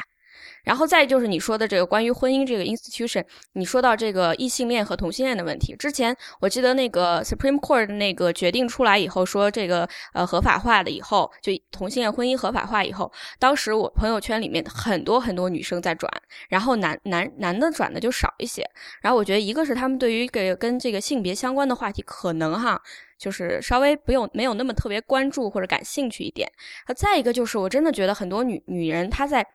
[0.64, 5.74] 然后再就是你说的这个关于婚姻这个 institution，你说到这个异性恋和同性恋的问题。
[5.76, 16.10] 之前我记得那个 Supreme Court 那个决定出来以后，说这个呃合法化的以后，就同性恋婚姻合法化以后，当时我朋友圈里面很多很多女生在转，
[16.48, 18.64] 然后男男男的转的就少一些。
[19.00, 22.80] 然后我觉得一个是他们对于给跟这个性别相关的话题，可能哈
[23.18, 26.50] 就是稍微不用没有那么特别关注或者感兴趣一点。
[26.96, 29.46] 再一个就是我真的觉得很多女女人她在。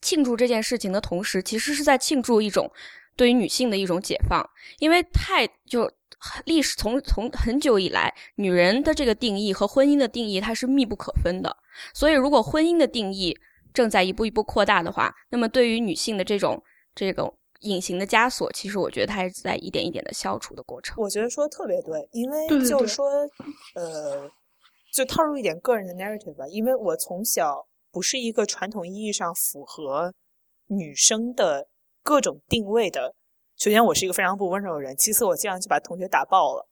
[0.00, 2.70] 庆祝这件事情的同时，其实是在庆祝一种
[3.16, 4.48] 对于女性的一种解放，
[4.78, 5.90] 因为太就
[6.44, 11.54] 历史从从很久以来，女人的这个定义和婚姻的定义它是密不可分的，
[11.92, 13.36] 所以如果婚姻的定义
[13.74, 16.62] 正在一步一步扩大的话，那么对于女性的这种
[16.94, 20.94] 这种隐形的枷锁，其实我觉得它是在一点一点的消除的过程。
[20.98, 23.06] 我觉得说特别对，因为就是说，
[23.74, 24.30] 呃，
[24.92, 27.66] 就套入一点个人的 narrative 吧，因为我从小。
[27.90, 30.14] 不是一个传统意义上符合
[30.66, 31.68] 女生的
[32.02, 33.14] 各种定位的。
[33.56, 36.66] 首先，我是一个非常不温柔的人；其次，我经常就把同学打爆了。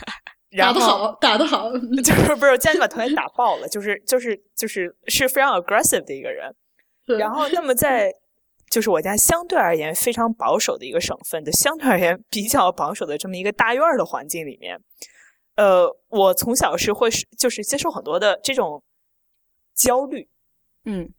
[0.56, 6.54] 打得好，打得好，就是不是经常就把同学打爆了，就是就是就是是非常 aggressive 的一个人。
[7.18, 8.12] 然后，那么在
[8.70, 14.78] 就是我家相对而言非常保守的一个省份的相对而言比较保守的这么一个大院儿的环境里面，
[15.56, 18.82] 呃，我从小是会是就是接受很多的这种
[19.74, 20.28] 焦虑。
[20.84, 21.12] 嗯，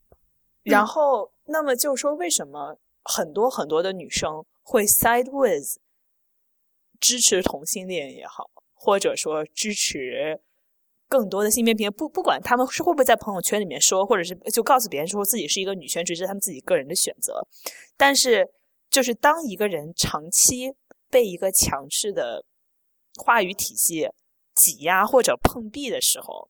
[0.64, 5.80] 然后，那么就说，为什么很多很多的女生会 side with
[7.00, 10.42] 支持同性恋也好，或者说支持
[11.08, 17.48] 更多的性别平不不管他们是会不会在朋友圈里面说，或者是就告诉别人说自己是一个女权主义者，他们自己个人的选择。
[17.98, 18.48] 但是，
[18.90, 20.74] 就是当一个人长期
[21.10, 22.46] 被一个强势的
[23.24, 24.10] 话语体系
[24.54, 26.50] 挤压或者碰壁的时候。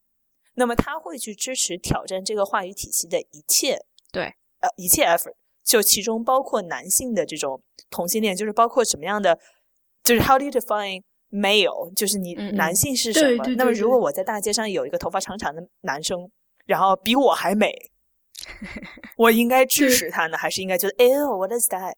[0.55, 3.77] 那么他会去支持挑战这个话语体系的一切，
[4.11, 4.23] 对，
[4.59, 9.37] 呃，一切 effort，就其中包括男性的这种同性恋，就是包括什么样的，
[10.03, 13.43] 就是 how do you define male，就是你男性是什么？
[13.57, 16.29] 那么如果我在大街上有一个头发长长的男生，
[16.65, 17.91] 然后比我还美，
[19.17, 21.93] 我应该支持他呢，还是应该觉得，哎呦，what is that？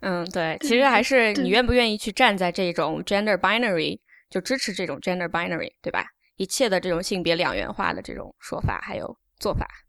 [0.00, 4.00] 嗯，对，其实还是你愿不愿意去站在这种 gender binary。
[4.28, 6.04] 就支持这种 gender binary，对吧？
[6.36, 9.85] 一切的这种性别两元化的这种说法还有做法。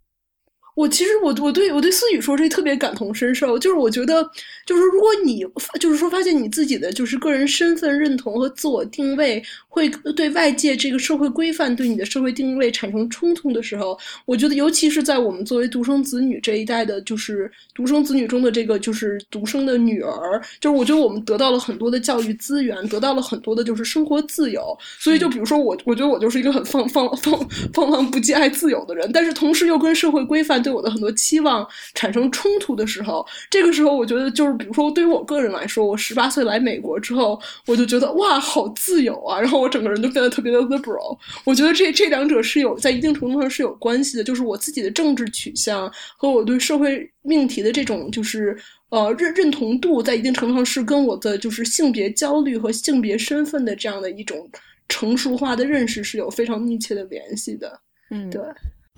[0.77, 4.23] 我其实我我对我对思雨说这特别感同身受，就是我觉得，
[4.63, 5.43] 就是如果你
[5.79, 30.63] 就是说发现你自己的就是个人身份认同和自我定位会对外界这个社会规范对你的社会定位产生冲突的时候，我觉得尤其是在我们作为独生子女这一代的，就是独生子女中的这个就是独生的女儿，就是我觉得我们得到了很多的教育资源，得到了很多的就是生活自由，所以就比如说我，我觉得我就是一个很放放放放浪不羁爱自由的人，但是同时又跟社会规范。
[30.67, 39.39] 对我的很多期望产生冲突的时候，这个时候我觉得就是，比如说对于我个人来说，我十八岁来美国之后，我就觉得哇，好自由啊！
[39.39, 41.17] 然后我整个人就变得特别的 liberal。
[41.45, 48.57] 我觉得这这两者是有在一定程度上是有关系的，就是我自己的政治取向和我对社会命题的这种就是
[48.89, 54.49] 呃认认同度，在一定程度上是跟我的就是性别焦虑和性别身份的这样的一种
[54.89, 57.79] 成熟化的认识是有非常密切的联系的。
[58.11, 58.41] 嗯，对。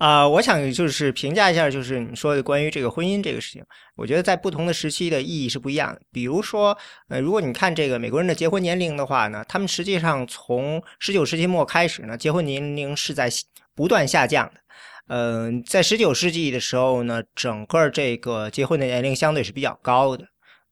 [0.00, 3.62] 啊，我想就是评价一下，就是你说的关于这个婚姻这个事情，
[3.96, 6.00] 我觉得在不同的时期的意义是不一样的。
[6.10, 6.74] 比如说，
[7.10, 13.28] 呃，如果你看这个美国人的结婚年龄的话呢，他们实际上从十九世纪末开始呢，结婚年龄是在
[13.74, 14.60] 不断下降的。
[15.08, 20.24] 嗯，在十九世纪的时候呢，整个这个结婚的年龄相对是比较高的。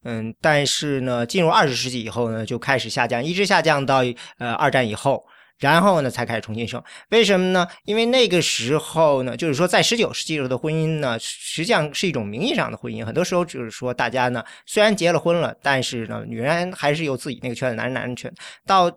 [0.04, 4.02] 嗯，但是呢，进入二十世纪以后呢，就开始下降，一直下降到
[4.38, 5.22] 呃二战以后。
[5.58, 6.82] 然后呢，才开始重新生。
[7.10, 7.66] 为什么呢？
[7.84, 13.04] 因为那个时候呢，就是说，在十九世纪时候的婚姻呢，实际上是一种名义上的婚姻。
[13.04, 18.32] 很多时候就是说，大家呢虽然结了婚了，但是呢，女人还是有自己那个圈子，男人男人圈。
[18.66, 18.90] 到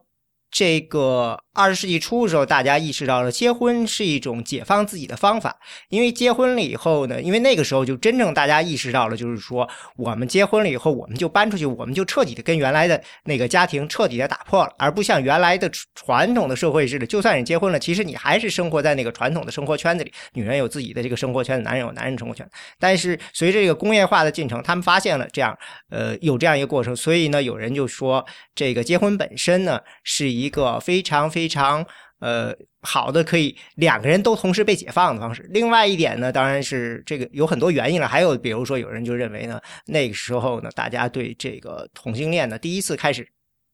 [0.49, 1.37] 这个。
[1.53, 5.57] 二十世纪初的时候，大家意识到了结婚是一种解放自己的方法。
[5.89, 20.13] 因为结婚了以后呢，因为那个时候就真正大家意识到了，就是说我们结婚了以后，我们就搬出去，我们就彻底的跟原来的那个家庭彻底的打破了，而不像原来的传统的社会似的，就算你结婚了，其实你还是生活在那个传统的生活圈子里。
[20.33, 22.49] 女人有自己的这个生活圈子，男人有男人生活圈。
[22.79, 25.57] 但是随着这个工业化的进程，他们发现了这样，
[25.89, 28.25] 呃，有这样一个过程，所以呢，有人就说
[28.55, 31.40] 这个结婚本身呢是一个非常非。
[31.41, 31.83] 非常
[32.19, 35.41] 呃好的，可以两个人都同时被解放的方式。
[35.49, 38.07] 另外一点呢，当然是这个有很多原因了。
[38.07, 43.27] 还有比如说，有人就认为呢，那个时候呢，大家对这个同性恋呢，第一次开始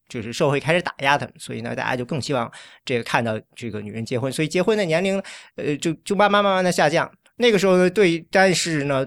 [0.08, 2.50] 就是社会开始打压他们，所以呢，大家就更希望
[2.86, 5.22] 这个看到这个女人结婚，所以结婚的年龄
[5.56, 7.12] 呃就就慢慢慢慢的下降。
[7.36, 9.06] 那个时候呢，对，但是呢。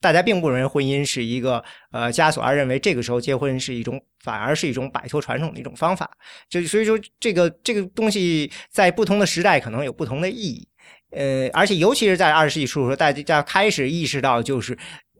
[0.00, 6.08] 大家并不认为婚姻是一个呃枷锁，而认为这个时候结婚是一种，反而是一种摆脱传统的一种方法。
[6.48, 10.68] 就所以说，这个这个东西在不同的时代可能有不同的意义。
[11.10, 14.78] 呃，而且尤其是在二十世纪初的时候，大家开始意识到，就是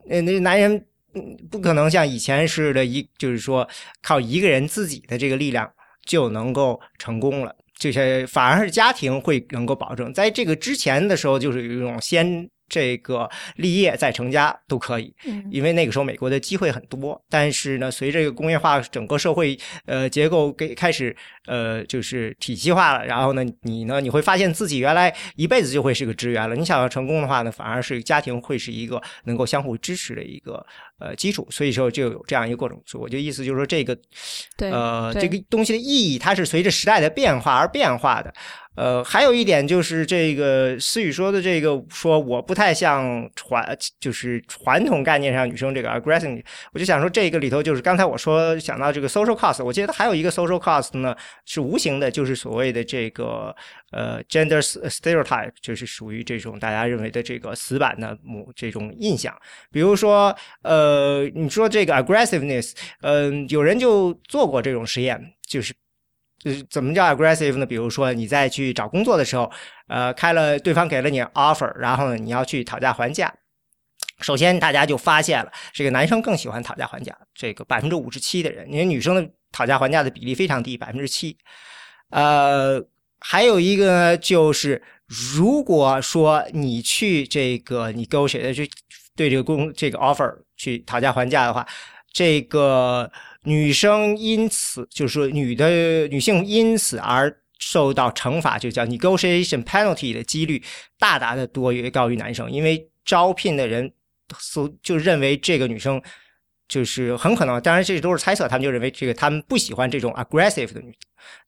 [0.08, 0.86] 呃，那男人
[1.50, 3.68] 不可能像以前似的，一就是说
[4.00, 5.68] 靠一个人自己的这个力量
[6.06, 7.52] 就能够成功了。
[7.74, 10.14] 这些反而是家庭会能够保证。
[10.14, 12.48] 在这个之前的时候，就是有一种先。
[12.68, 15.14] 这个立业再成家都可以，
[15.50, 17.20] 因为那个时候美国的机会很多。
[17.30, 21.14] 但是呢，随着这个工业化，整个社会呃结构给开始
[21.46, 26.54] 呃就是体系化了，然后呢，你呢你会发现自己原来一辈子就会是个职员了。
[26.54, 30.64] 你想要成功的话呢，反而是家庭会是一个能够相互支持的一个
[30.98, 31.46] 呃基础。
[31.50, 32.78] 所以说就有这样一个过程。
[32.84, 33.96] 所以我就意思就是说，这个
[34.58, 38.32] 呃这个东西的意义，它是随着时代的变化而变化的。
[38.78, 46.40] 呃，还有一点就是这个思雨说的这个，说我不太像传，就是传统概念上女生这个 aggressive，
[46.72, 53.52] 我就想说这个里头就是刚才我说想到这个 social cost，我记得还有一个 social cost 呢，是无形的，就是所谓的这个
[53.90, 59.36] 呃 gender stereotype，就是属于这种大家认为的这个死板的母这种印象。
[59.72, 65.74] 比如说呃，你说这个 aggressiveness，嗯，有人就做过这种实验，就是。
[66.39, 67.66] 就是怎么叫 aggressive 呢？
[67.66, 69.51] 比如说你在去找工作的时候，
[69.89, 73.34] 呃，开了对方给了你 offer，然后你要去讨价还价。
[74.20, 81.36] 首先大家就发现了，这个男生更喜欢讨价还价，这个百分之五十七的人，因为女生的讨价还价的比例非常低，百分之七。
[82.11, 82.80] 呃，
[83.18, 88.70] 还有一个，就是如果说你去这个你勾选的去
[89.16, 91.66] 对这个工这个 offer 去讨价还价的话，
[92.12, 93.11] 这个。
[93.49, 100.62] 女生因此就是说，女的女性因此而受到惩罚，就叫 negotiation penalty 的几率
[100.99, 103.90] 大大的多于高于男生，因为招聘的人
[104.38, 106.01] 所就认为这个女生
[106.68, 110.94] 就是很可能，当然这都是猜测，他们就认为这个他们不喜欢这种 aggressive 的女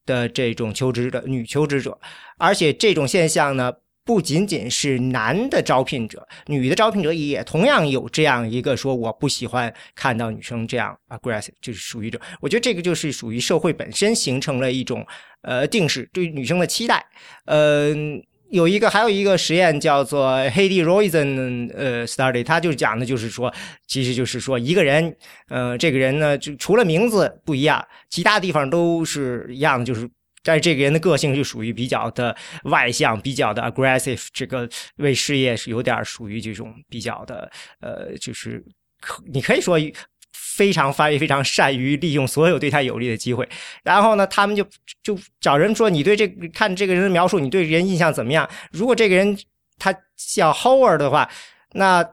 [0.05, 1.97] 的这种求职的女求职者，
[2.37, 3.71] 而且这种现象呢，
[4.05, 15.05] 不仅仅是男的招聘者，女的招聘者也同样有这样一个说我不喜欢看到女生这样 aggressive，就是属于这，我觉得这个就是属于社会本身形成了一种
[15.43, 17.05] 呃定式对女生的期待，
[17.45, 18.23] 嗯。
[18.51, 23.49] 有一个，还有一个实验叫做 Hedy Roizen 呃 study，他就讲的就是说，
[23.87, 25.15] 其实就是说一个人，
[25.47, 30.05] 呃，这个人呢，就除了名字不一样，其他地方都是一样的，就是
[30.43, 38.63] 但是这个人的个性就属于比较的外向，比较的 aggressive，这个为事业是有点属于这种比较的，呃，就是
[39.31, 39.77] 你可以说。
[40.33, 43.47] 非常发育，非常善于利用所有对他有利的机会。
[43.83, 44.65] 然后呢，他们就
[45.01, 49.37] 就找人说：“你对这看这个人的描述，你对人印象怎么样？”如果这个人
[49.77, 49.93] 他
[50.35, 51.29] 叫 Howard 的话，
[51.73, 52.05] 那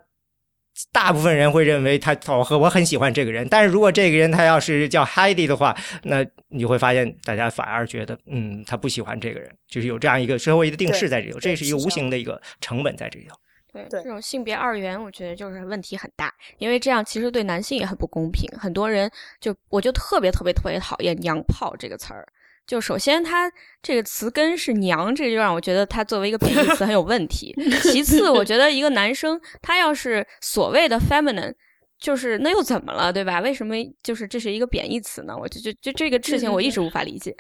[0.93, 3.47] 大部分人会认为他哦和我很喜欢这个人。
[3.49, 13.37] 但是如果这个人他要是叫 Heidi 的话，那你会发现大家反而觉得嗯他不喜欢这个人，就是有这样一个社会的定势在这里头，这是一个无形的一个成本在这里头。
[13.71, 18.49] 对这种性别二元，我觉得就是问题很大，因为这样其实对男性也很不公平。
[18.59, 19.11] 很多人
[19.41, 22.27] 就我就特别特别特别讨厌“娘炮”这个词儿。
[22.69, 23.51] 就首先，它
[23.83, 27.55] 这个词根是“娘”，这就让我觉得它作为一个贬义词很有问题。
[27.83, 31.55] 其次，我觉得一个男生他要是所谓的 feminine，
[31.99, 33.41] 就是那又怎么了，对吧？
[33.41, 35.35] 为什么就是这是一个贬义词呢？
[35.35, 37.35] 我就就就这个事情我一直无法理解。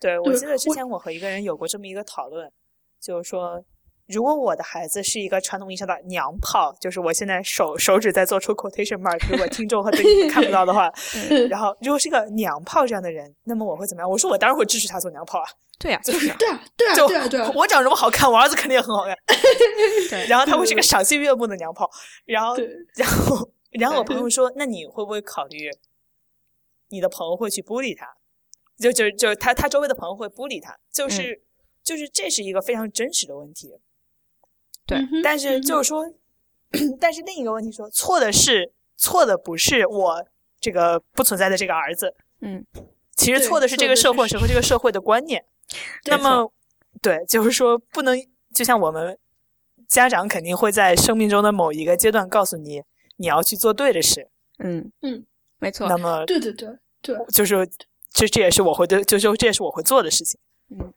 [0.00, 2.50] 对，我记得之前我和一个人有过这么一个讨论，
[2.98, 3.62] 就是说。
[4.06, 10.92] 如果我的孩子是一个传统意义上的娘炮，就是我现在手手指在做出 quotation mark，如果听众和对你看不到的话，
[11.48, 14.10] 然后如果是个娘炮这样的人，那么我会怎么样？
[14.10, 15.46] 我说我当然会支持他做娘炮啊。
[15.78, 17.50] 对呀， 就是对啊，对啊，对啊，对啊。
[17.54, 19.16] 我长这么好看，我儿子肯定也很好看。
[20.28, 21.90] 然后他会是个赏心悦目的娘炮。
[22.26, 22.54] 然后，
[22.96, 25.70] 然后，然后我朋友说：“那你会不会考虑，
[26.90, 28.06] 你的朋友会去孤立他？
[28.78, 30.76] 就就就他他周围的朋友会孤立他？
[30.92, 31.42] 就是
[31.82, 33.74] 就是这是一个非常真实的问题。”
[34.86, 36.04] 对，但是就是说，
[37.00, 40.26] 但是另一个问题说，错的是错的不是我
[40.60, 42.64] 这个不存在的这个儿子，嗯，
[43.16, 45.44] 其实错的是这个社会和这个社会的观念。
[46.04, 46.52] 那么，
[47.00, 48.18] 对，就是说不能，
[48.54, 49.18] 就像我们
[49.88, 52.82] 家长肯定会在生命中的某一个阶段告诉你，
[53.16, 54.28] 你要去做对的事。
[54.58, 55.24] 嗯嗯，
[55.58, 55.88] 没错。
[55.88, 56.68] 那么，对对对
[57.00, 57.68] 对，就是
[58.10, 60.38] 这这也是我会对，就是这也是我会做的事情。
[60.70, 60.92] 嗯。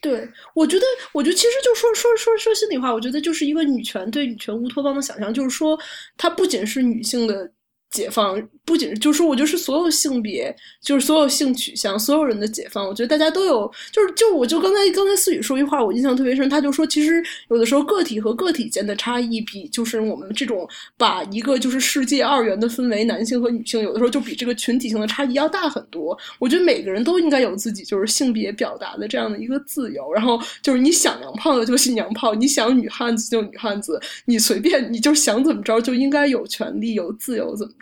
[0.00, 5.78] 对，我觉得，我觉得其实就说说说说心里话，我觉得就是一个女权对女权乌托邦的想象，就是说，
[6.16, 7.50] 它不仅是女性的。
[7.90, 12.86] 解放不仅就是说，我就是所有性别，就是所有性取向，所有人的解放。
[12.86, 16.46] 我觉得大家都有，就是就我就刚才刚才思雨说一句话，我印象特别深。
[16.50, 20.68] 他就说，其实有的时候个体和个体间的差异，比就是我们这种
[20.98, 26.16] 把一个就是世界二元的分为男性和女性，有的时候就比这个群体性的差异要大很多。
[26.38, 30.12] 我觉得每个人都应该有自己就是性别表达的这样的一个自由。
[30.12, 37.72] 然后就是你想娘炮的就是娘炮，你想女汉子就女汉子，你随便你就想怎么着就应该有权利有自由怎么。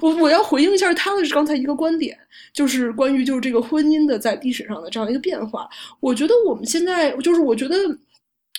[0.00, 2.18] 我我要回应一下他的刚才一个观点，
[2.52, 5.68] 就是关于就是这个婚姻的在历史上的这样一个变化。
[6.00, 7.76] 我觉得我们现在就是我觉得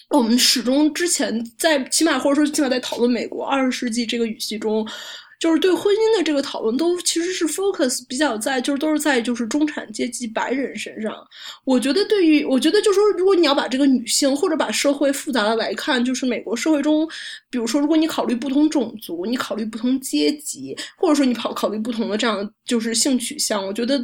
[0.09, 4.87] 我们始终之前在起码或者说起码在讨论美国二十世纪这个语系中。
[5.39, 11.13] 就是对婚姻的这个讨论，都其实是 focus 比较在，就是都是在就是中产阶级白人身上。
[11.63, 17.07] 我觉得对于，我觉得就是说，如果你要把这个女性或者把社会复杂的来看，就是美国社会中，
[17.49, 23.99] 比如说，如果你考虑不同种族，你考虑不同阶级，或者说你考考虑不同的这样就是性取向，我觉得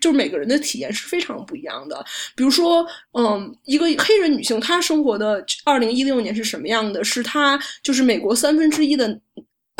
[0.00, 2.04] 就是每个人的体验是非常不一样的。
[2.36, 2.86] 比如说，
[3.18, 7.02] 嗯，一个黑人女性她生活的二零一六年是什么样的？
[7.02, 9.18] 是她就是美国三分之一的。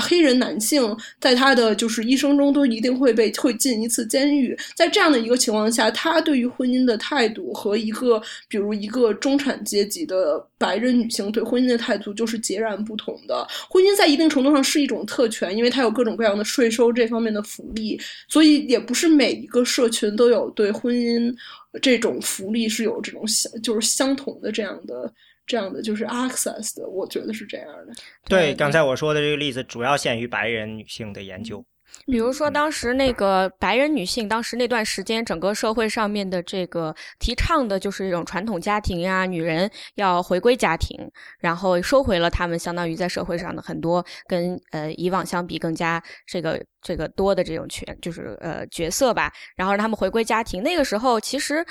[0.02, 13.46] 黑人男性在他的就是一生中都一定会被会进一次监狱，在这样的一个情况下，他对于婚姻的态度和一个比如一个中产阶级的白人女性对婚姻的态度就是截然不同的。
[13.70, 21.32] 婚姻在一定程度上是一种特权，因为它有各种各样的税收这方面的福利，所以也不是每一个社群都有对婚姻
[21.80, 25.12] 这种福利是有这种相就是相同的这样的。
[25.46, 27.92] 这样的就是 access 的，我觉得是这样的。
[28.28, 31.64] 对，刚才我说的这个例子主要限于白人女性的研究。
[32.06, 40.98] 比如说，当时那个白人女性，当时那段时间，整个社会上面的这个提倡的就是一种传统家庭呀，女人要回归家庭，
[41.38, 50.64] 然后收回了他们相当于在社会上的很多跟呃以往相比更加这个这个多的这种权，就是呃角色吧，然后让他们回归家庭。
[50.64, 51.64] 那个时候，其实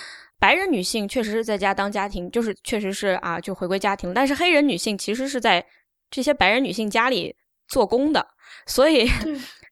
[0.44, 5.66] 白人女性确实是在家当家庭，就是确实是啊，就回归家庭，但是黑人女性其实是在
[6.12, 7.34] 这些白人女性家里。
[7.66, 8.28] 做工的，
[8.68, 9.10] 所以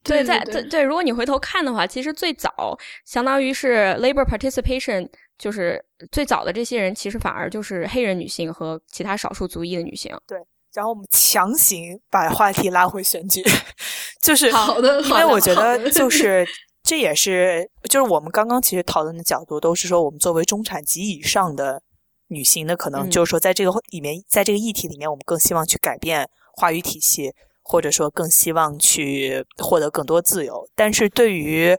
[0.01, 5.07] 对 在对对，如果你回头看的话，其实最早相当于是 labor participation，
[5.38, 10.17] 就是最早的这些人，其实反而就是黑人女性和其他少数族裔的女性。
[10.26, 10.39] 对
[10.74, 13.43] 然后我们强行把话题拉回选举，
[14.24, 16.47] 就是好的，因为我觉得就是
[16.91, 21.81] 这也是就是我们刚刚其实讨论的角度都是说，我们作为中产及以上的
[22.27, 26.27] 女性，那可能嗯就是说在这个里面，在这个议题里面，我们更希望去改变
[26.57, 27.31] 话语体系，
[27.61, 30.67] 或者说更希望去获得更多自由。
[30.75, 31.77] 但是对于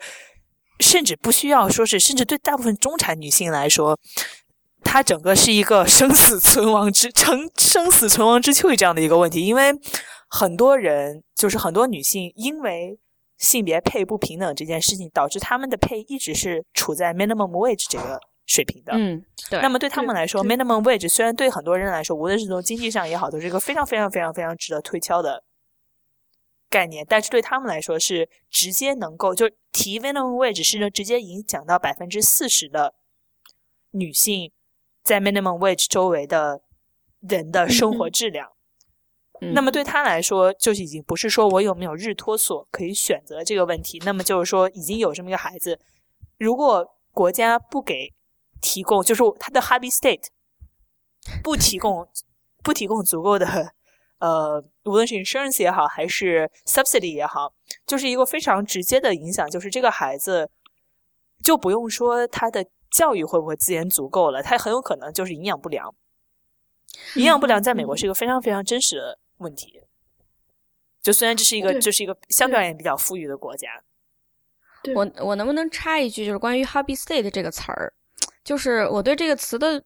[0.80, 4.00] 甚至不需要说是，甚至对大部分中产女性来说，
[4.82, 9.74] 它整个是一个生死存亡之成生死存亡之秋这样的一个问题，因为
[10.30, 12.98] 很多人就是很多女性因为
[13.42, 18.92] 性别配不平等这件事情，导致他们的配一直是处在 minimum wage 这个水平的。
[18.94, 19.20] 嗯，
[19.50, 19.60] 对。
[19.60, 25.42] 那么对他们来说，minimum wage 虽然对很多人来说，无论是从经济上也好，都是一个非常非常非常非常值得推敲的
[26.70, 32.94] 概念，但是对他们来说是直接能够就提 minimum wage 是能直接影响到百分之四十的
[33.90, 34.52] 女性
[35.02, 36.62] 在 minimum wage 周围的
[37.20, 38.48] 人的生活质量。
[38.48, 38.61] 嗯
[39.54, 45.78] 那么对他来说，就是已经不是说我有没有日托所可以选择这个问题，那么就是说已经有这么一个孩子，
[46.38, 48.12] 如果国家不给
[48.60, 50.26] 提供，就是他的 hobby state
[51.42, 52.08] 不提供
[52.62, 53.72] 不提供足够的
[54.18, 57.52] 呃，无论是 insurance 也好，还是 subsidy 也好，
[57.86, 60.48] 就是一个非常直接的影响，就是这个孩子
[61.42, 65.92] 就不用说他的教育会不会资源足够了，他很有可能就是营养不良。
[67.16, 69.80] 营养不良在美国是一个非常非常真实的问题。
[71.02, 73.68] 就虽然这是一个对这是一个相对而言比较富裕的国家，
[74.94, 77.92] 我我能不能插一句，就是关于 hobby state 这个词儿，
[78.44, 79.82] 就是我对这个词的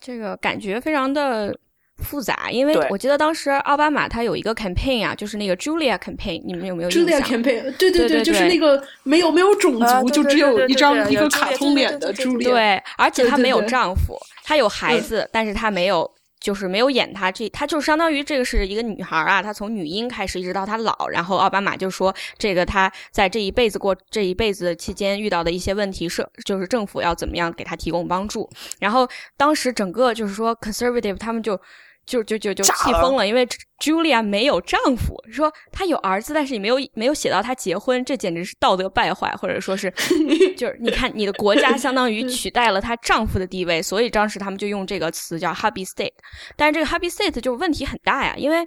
[0.00, 1.52] 这个感觉非常的
[1.96, 16.08] 复杂，因为我记得当时奥巴马他有一个 campaign 啊，就是那个 Julia campaign，你们有没有印 Julia 象？campaign，对对对对，就是那个没有没有种族，啊对就只有一张一个卡通脸的 Julia，对，而且她没有丈夫，她有孩嗯子，但是她没有，
[16.42, 31.58] 就是没有演他这，他就相当于这个是一个女孩啊，她从女婴开始一直到她老，然后奥巴马就说这个她在这一辈子过这一辈子期间遇到的一些问题是，就是政府要怎么样给她提供帮助，然后当时整个就是说 conservative 他们就。
[32.04, 33.46] 就就就就气疯了，因为
[33.80, 39.90] Julia 没有丈夫，说她有儿子，但是你没有没有写到她结婚，这简直是道德败坏，或者说是
[40.56, 46.12] 就是你看，你的国家相当于取代了她丈夫的地位，所以当时他们就用这个词叫 hubby state。
[46.56, 48.66] 但是这个 hubby state 就问题很大呀，因为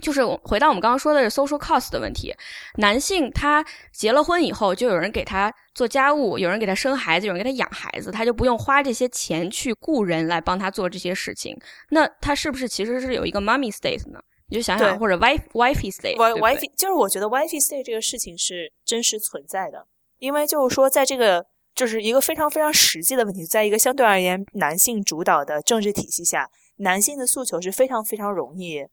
[0.00, 2.34] 就是我回到我们刚刚说的 social cost 的问题，
[2.76, 11.56] 男性他结了婚以后，就有人给他做家务，有人给他生孩子，有人给他养孩子，他就不用花这些钱去雇人来帮他做这些事情。
[11.90, 14.20] 那他是不是其实是有一个 mommy state 呢？
[14.48, 19.86] 你就想想，或者 wife wifey state，w 对 i 不 f 对 i 就是我觉得 WiFi state 这个事情是真实存在的，
[20.18, 28.84] 因为就是说，在这个就是一个非常非常实际的问题，在一个相对而言男性主导的政治体系下，男性的诉求是非常非常容易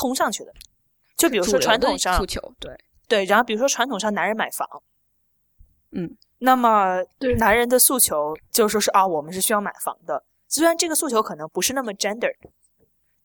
[0.00, 0.52] 通上去的。
[1.16, 2.74] 就比如说传统上诉，求，对，
[3.06, 4.66] 对，然后比如说传统上男人买房，
[5.90, 10.24] 嗯，那么对男人的诉求就说是啊，我们是需要买房的。
[10.48, 12.32] 虽然这个诉求可能不是那么 gender，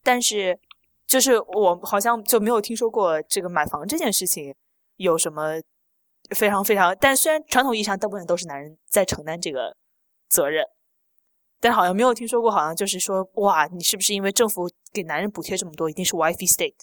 [0.03, 0.59] 但是
[1.07, 4.53] 就是我好像就没有听说过这个买房这件事情
[4.97, 5.61] 有什么
[6.32, 6.93] 非常非常。
[6.99, 9.78] 但虽然传统意义上大部分都是男人在承担这个
[10.28, 10.65] 责任，
[11.61, 16.74] 但好像没有听说过，好像就是说哇，你是不是因为政府给男人补贴这么多，一定是 wifey state？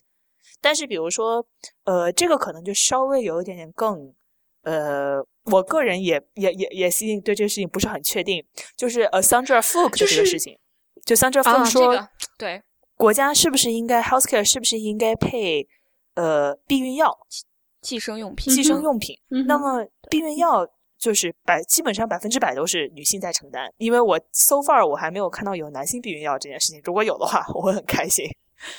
[0.61, 1.45] 但是比如说，
[1.85, 4.15] 呃，这个可能就稍微有一点点更，
[4.63, 6.91] 呃，我个人也也也也
[7.21, 8.45] 对这个事情不是很确定，
[8.77, 10.59] 就是呃，Sandra Fluke 的这个事情，
[11.05, 12.63] 就 Sandra 啊 Fluke 说，这个对
[12.97, 15.67] 国家是不是应该 healthcare 是不是应该配
[16.15, 17.27] 呃避孕药、
[17.81, 19.19] 计生用品，计生用品？
[19.31, 20.69] 嗯那么避孕药
[21.03, 28.24] 就是百基本上百分之百都是女性在承担，因为我 so far 我还没有看到有男性避孕药这件事情，如果有的话，我会很开心。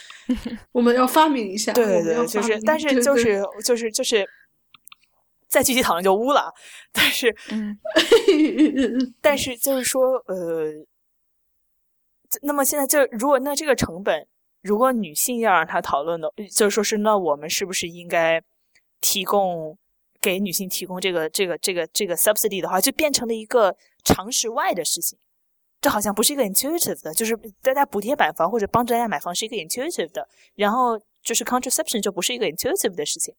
[0.71, 4.25] 我们要发明一下，对对对，就是但是就对对是就是就是，
[5.49, 6.49] 再具体讨论就污了。
[6.93, 7.77] 但是嗯
[9.19, 10.71] 但是就是说，呃，
[12.43, 14.25] 那么现在就如果那这个成本，
[14.61, 18.41] 如果女性要让他讨论的，就是说是那我们是不是应该
[19.01, 19.77] 提供
[20.23, 25.19] 给女性提供这个这个这个这个 subsidy 的话，就变成了一个常识外的事情。
[25.81, 33.35] 这好像不是一个 intuitive 的，就是大家补贴买房或者帮助大家买房是一个 intuitive 的，然后就是 contraception 就不是一个 intuitive 的事情。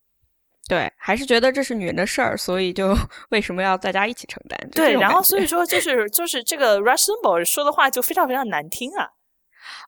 [0.69, 2.95] 对，还是觉得这是女人的事儿，所以就
[3.31, 4.71] 为什么要大家一起承担？
[4.71, 9.09] 对，然后所以 说就是就是这个 Rush Limbaugh 说的话就非常非常难听啊。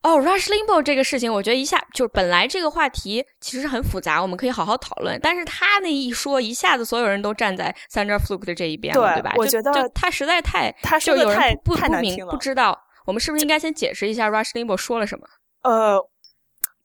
[0.03, 5.18] 哦，Rush Limbaugh 这个事情，我觉得一下就是本来这个话题其实很复杂，我们可以好好讨论。
[5.22, 9.33] 但是他那一说，一下子所有人都站在 Sandra Fluke 的这一边了，对吧？
[9.37, 12.79] 我觉得就他实在太，他说的太不太不明不知道。
[13.07, 15.27] 我们是不是应该先解释一下 Rush Limbaugh 说了什么？
[15.62, 15.97] 呃，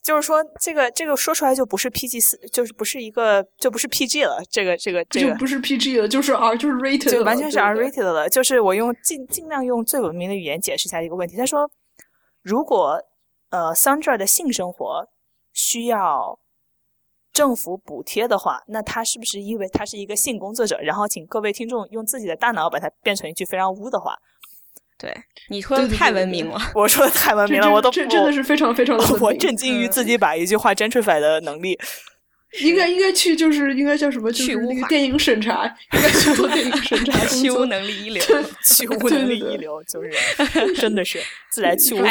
[0.03, 4.41] 就是说这个这个说出来就不是 PG 四，就是不是一个就不是 PG 了。
[4.51, 8.29] 这个这个这个不是 PG 了，就是 R 就是 rated，就完全是 R rated 了。
[8.29, 11.35] 就是我用尽尽量用最文明的语言解释一下一个问题。
[11.35, 11.67] 他说，
[12.41, 13.03] 如果
[13.49, 15.09] 呃，Sandra 的性生活
[15.53, 16.39] 需要
[17.33, 20.77] 政府补贴的话，那他是不是因为他是一个性工作者？
[20.79, 24.17] 然后，请各位听众用自己的大脑把它变成一句非常污的话。
[24.97, 25.11] 对，
[25.49, 31.79] 你说的太文明了，我说的太文明了，我都这真的是非常非常的， 我震惊于自己把一句话 gentrify 的能力。
[32.59, 34.29] 应该应该去就是应该叫什么？
[34.31, 37.25] 就是那个电影审查，应该去做电影审查。
[37.27, 38.21] 去污能力一流，
[38.65, 40.11] 去污能力一流，就是
[40.75, 42.03] 真的是自来去污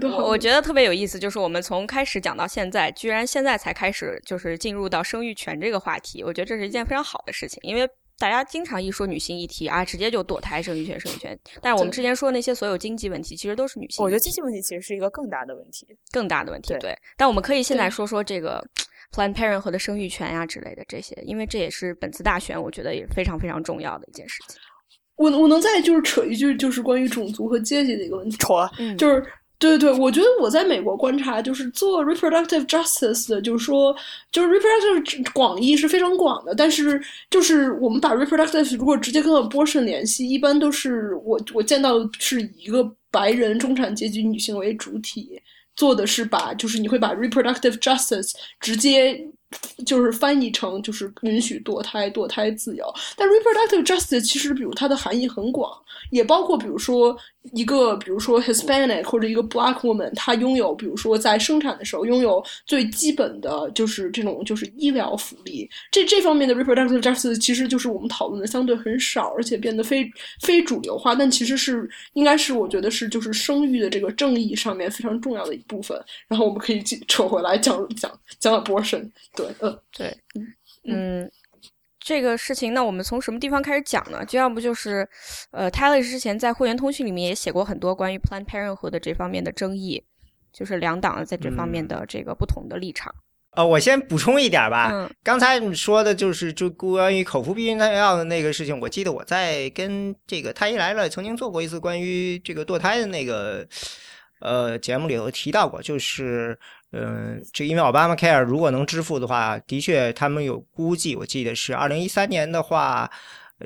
[0.00, 0.10] 粉。
[0.10, 6.24] 我觉得特别有意思，就是我们从开始讲到现在，居然现在才开始就是进入到生育权这个话题。
[6.24, 7.86] 我觉得这是一件非常好的事情，因为
[8.18, 11.38] 大家经常一说女性议题啊，直接就堕胎、生育权、生育权。
[11.60, 14.02] 但是我们之前说那些所有经济问题，其实都是女性。
[14.02, 16.74] 我觉得经济问题其实是一个更大的问题，更大的问题。
[16.80, 18.64] 对，但我们可以现在说说这个。
[19.12, 24.58] Planned Parenthood 的生育权呀之类的这些，因为这也是本次大选，我觉得也非常非常重要的一件事情。
[25.16, 28.36] 我我能再就是扯一句，就是关于种族和阶级的一个问题。
[28.38, 29.22] 扯，就是
[29.58, 33.94] 对对对，我觉得我在美国观察，就是做 reproductive justice 的，就是说，
[34.32, 37.00] 就是 reproductive 广义是非常广的，但是
[37.30, 45.40] 就是我们把 reproductive 如果直接跟 abortion 联系，一般都是我我见到是以一个白人中产阶级女性为主体。
[45.76, 49.18] 做的是把，就是你会把 reproductive justice 直接
[49.84, 52.84] 就是翻译成就是允许堕胎、堕胎自由。
[53.16, 55.70] 但 reproductive justice 其实，比如它的含义很广，
[56.10, 57.16] 也包括比如说。
[57.54, 65.68] 一个，比如说 Hispanic 或者一个 Black woman，她拥有，比如说在生产的时候拥有最基本的就是这种就是医疗福利。
[65.90, 70.08] 这这方面的 reproductive justice 其实就是我们讨论的相对很少，而且变得非
[70.40, 71.16] 非主流化。
[71.16, 76.00] 但其实是应该是我觉得是就是生育的这个正义上面非常重要的一部分。
[76.28, 79.10] 然后我们可以扯回来讲讲讲 abortion。
[79.60, 80.16] 嗯，对，
[80.84, 81.30] 嗯。
[82.04, 84.24] 这个事情，那我们从什么地方开始讲呢？
[84.26, 85.08] 就要不就是，
[85.52, 90.02] 呃，Tyler 之前在会员通讯里面也写过很多关于 Planned Parenthood 的这方面的争议，
[90.52, 93.14] 就是两党在这方面的这个不同的立场。
[93.52, 95.08] 呃，我先补充一点吧。
[95.22, 103.64] 刚才你说的就是就关于口服避孕药的那个事情，我记得我在跟这个太医来了曾经做过一次关于这个堕胎的那个
[104.40, 106.58] 呃节目里头提到过，就是。
[106.94, 113.10] 嗯，这因为 Obamacare 如果能支付的话，的确他们有估计，我记得是二零一三年的话，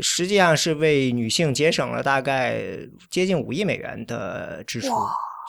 [0.00, 2.62] 实际上是为女性节省了大概
[3.10, 4.88] 接近五亿美元的支出，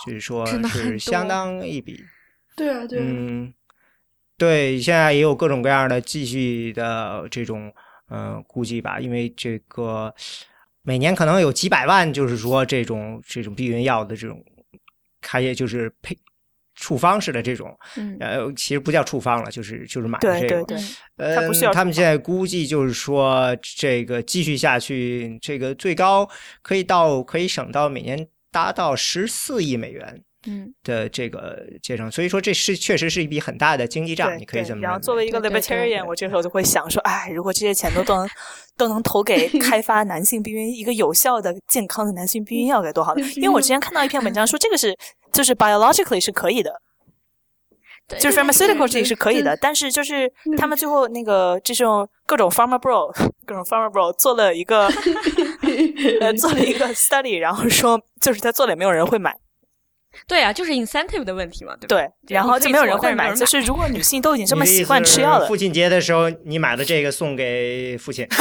[0.03, 2.03] 所以说是相当一笔。
[2.57, 2.99] 对啊，对。
[2.99, 3.53] 嗯，
[4.39, 7.71] 对，现在也有各种各样的继续的这种
[8.09, 10.11] 嗯估计吧，因为这个
[10.81, 14.43] 每年可能有几百万，就是说这种这种避孕药的这种
[15.21, 16.17] 开业就是配。
[16.77, 17.77] 处方式的这种，
[18.19, 20.65] 呃，其实不叫处方了，就是就是买这个。
[21.17, 21.35] 呃，
[21.73, 26.29] 他们现在估计就是说，这个继续下去，这个最高
[26.61, 30.23] 可以到可以省到每年达到十四亿美元。
[30.47, 34.81] 嗯，的这个节省，所以说这是确实是一笔很大的经济账，你可以这么。
[34.81, 38.29] 然后作为一个 libertarian，我这时候就会想说，哎，如果这些钱都都能
[38.77, 43.25] 都能投给开发男性避孕一个有效的、健康的男性避孕药，该多好呢！
[43.35, 44.95] 因为我之前看到一篇文章说，这个是
[45.33, 46.81] 就是 biologically 是可以的，
[48.19, 53.13] 就是 pharmaceutical 这里是可以的，但是就是他们最后那个这种各种 pharma bro
[53.45, 54.87] 各种 pharma bro 做了一个
[56.21, 59.35] 呃做了一个 study，然后说就是他做了也没有人会买。
[60.27, 62.09] 对啊，就是 incentive 的问题嘛，对对？
[62.27, 63.33] 然后就没有人会买。
[63.33, 68.27] 就是如果女性都已经这么习惯吃药了，父亲节的时候你买的这个送给父亲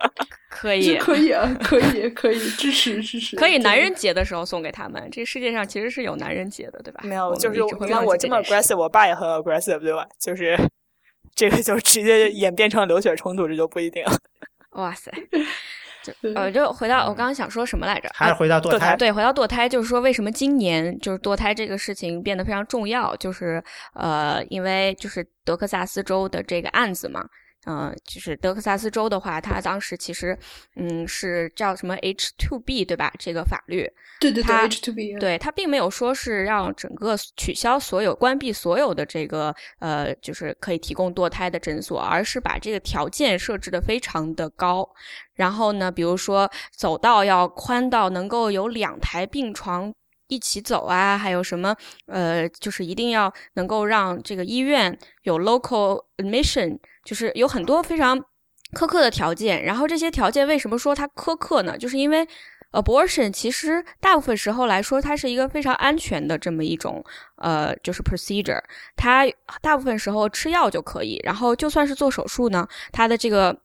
[0.48, 3.34] 可以，可以啊，可以，可以支持支持。
[3.36, 5.08] 可以男人节的时候送给他们。
[5.10, 7.00] 这世界上其实是有男人节的，对吧？
[7.02, 10.06] 没有，就是你看我这么 aggressive，我爸也很 aggressive，对吧？
[10.18, 10.58] 就是
[11.34, 14.04] 这个就直接演变成流血冲突，这就不一定。
[14.72, 15.10] 哇塞！
[16.34, 18.10] 呃，就回到我刚刚想说什么来着？
[18.14, 18.96] 还是回到堕胎？
[18.96, 23.14] 对，回到堕胎，就是说为什么今年就是堕胎这个事情变得非常重要？
[23.16, 23.62] 就是
[23.94, 27.24] 呃，因为就是德克萨斯州的这个案子嘛。
[27.66, 30.38] 嗯，就是德克萨斯州的话，它当时其实，
[30.76, 33.12] 嗯，是叫什么 H two B 对吧？
[33.18, 33.86] 这个法律，
[34.18, 44.88] 对对对，H two B，对它并没有说是让整个取消所有、关闭所有的这个呃，就是可以提供堕胎的诊所，而是把这个条件设置的非常的高。
[45.34, 49.92] 然后呢，比如说走道要宽到能够有两台病床。
[50.32, 51.74] 一起走啊，还有什么
[52.06, 56.78] 呃，就是一定要能够让这个医院有 local admission，
[57.10, 58.16] 就是有很多非常
[58.76, 59.64] 苛刻的条件。
[59.64, 61.76] 然后这些条件为什么说它苛刻呢？
[61.76, 62.24] 就是因为
[62.70, 67.04] abortion 其实大部分时候来说，它是一个非常安全的这么一种
[67.38, 68.62] 呃，就是 procedure。
[68.94, 69.26] 它
[69.60, 73.60] 大部分时候吃药就可以，然后就算是做手术呢，它的这个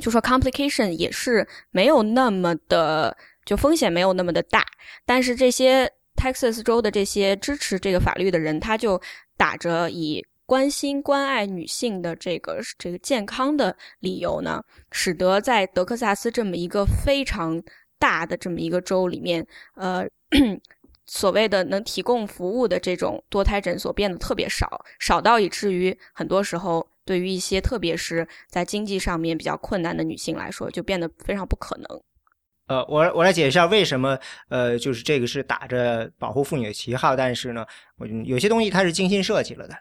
[0.00, 4.64] 就说 complication 也是没有那么的，就风险没有那么的大。
[5.04, 8.98] 但是这些 Texas 州的这些支持这个法律的人，他就
[9.36, 17.60] 打着以关心关爱女性的这个这个健康的理由呢，使得在德克萨斯这么一个非常
[17.98, 19.44] 大的这么一个州里面，
[19.74, 20.06] 呃，
[21.06, 32.00] 所谓的能提供服务的这种多胎诊所变得特别少，少到以至于很多时候对于一些特别是在经济上面比较困难的女性来说，就变得非常不可能。
[32.68, 34.18] 呃，我我来解释一下为什么，
[34.48, 37.64] 呃，就是这个是打着保护妇女的旗号，但是呢，
[37.96, 39.74] 我有些东西它是精心设计了的。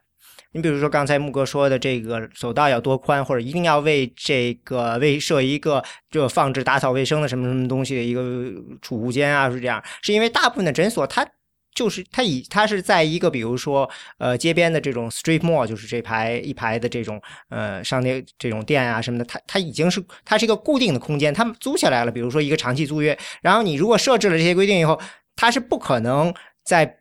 [0.55, 8.49] 你比如说刚才木哥说的这个走道要多宽，或者一定要为这个为设一个就放置打扫卫生的什么什么东西的一个
[8.81, 11.27] 储物间啊，是这样，是因为大部分的诊所它
[11.73, 24.97] 就是它以它是在一个比如说呃街边的这种 street mall，就是这排一排的这种呃商店这种店啊什么的，它它已经是它是一个固定的空间，他们租下来了，比如说一个长期租约，然后你如果设置了这些规定以后，
[25.35, 26.33] 它是不可能
[26.63, 26.99] 在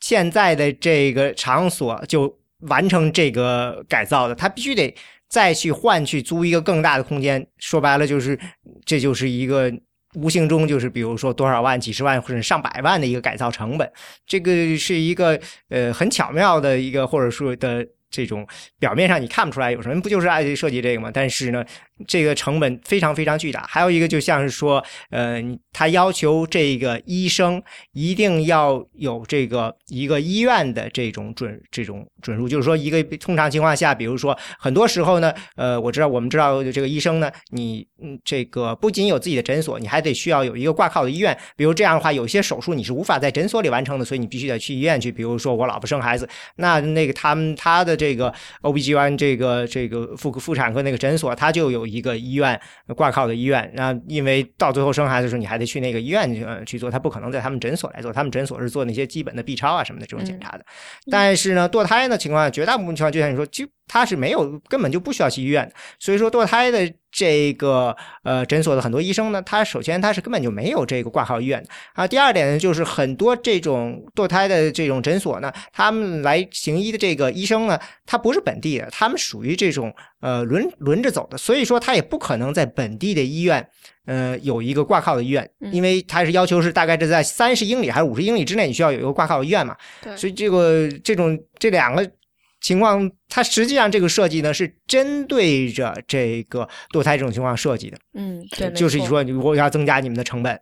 [0.00, 2.38] 现在的这个场所就。
[2.62, 4.94] 完成这个改造的，他必须得
[5.28, 7.46] 再去换去租一个更大的空间。
[7.58, 8.38] 说白了，就是
[8.84, 9.72] 这就是一个
[10.14, 13.90] 无形中就是比如说多少万、几十万或者上百万的一个改造成本。
[14.26, 18.46] 这个是一个呃很巧妙的一个或者说的这种
[18.78, 21.10] 表面上你看不出来有什么，不就是爱设计这个吗？
[21.12, 21.64] 但是呢。
[22.06, 25.42] 这个成本非常非常巨大，还有一个就像是说，呃，
[25.72, 45.12] 他要求这个医生一定要有这个一个医院的这种准这种准入，就是说一个通常情况下，比如说很多时候呢，呃，我知道我们知道这个医生呢，你嗯这个不仅有自己的诊所，你还得需要有一个挂靠的医院，比如这样的话，有些手术你是无法在诊所里完成的，所以你必须得去医院去。
[45.12, 46.26] 比如说我老婆生孩子，
[46.56, 48.32] 那那个他们他的这个
[48.62, 51.89] OBGYN 这个这个妇妇产科那个诊所，他就有。
[51.90, 52.58] 一个医院
[52.96, 60.64] 挂靠的医院，那因为到最后生孩子的时候，你还得去那个医院去去做，他不可能在他们诊所来做，他们诊所是做那些基本的 B 超啊什么的这种检查的。
[61.10, 66.88] 但是呢，堕胎的情况下，绝大部分情况就像你说，就他是没有根本就不需要去医院的，所以说堕胎的。
[67.12, 71.60] 这个呃诊所的很多医生呢，他首先他是根本就没有这个挂号医院
[71.94, 72.06] 啊。
[72.06, 77.76] 第二点呢，就是很多这种堕胎的这种诊所呢，他们来行医的这个医生呢，
[78.06, 83.68] 他不是本地的，他们属于这种呃轮轮着走的，所以说他也不可能在本地的医院
[84.06, 89.76] 呃有一个挂靠的医院，因为他是要求是大概是在三十英里还是五十英里之内，你需要有一个挂靠医院嘛。
[90.00, 92.08] 对，所以这个这种这两个。
[92.60, 97.98] 情况，它实际上这个设计呢是针对着这个堕胎这种情况设计的。
[98.14, 100.60] 嗯，对，就是说，我要增加你们的成本。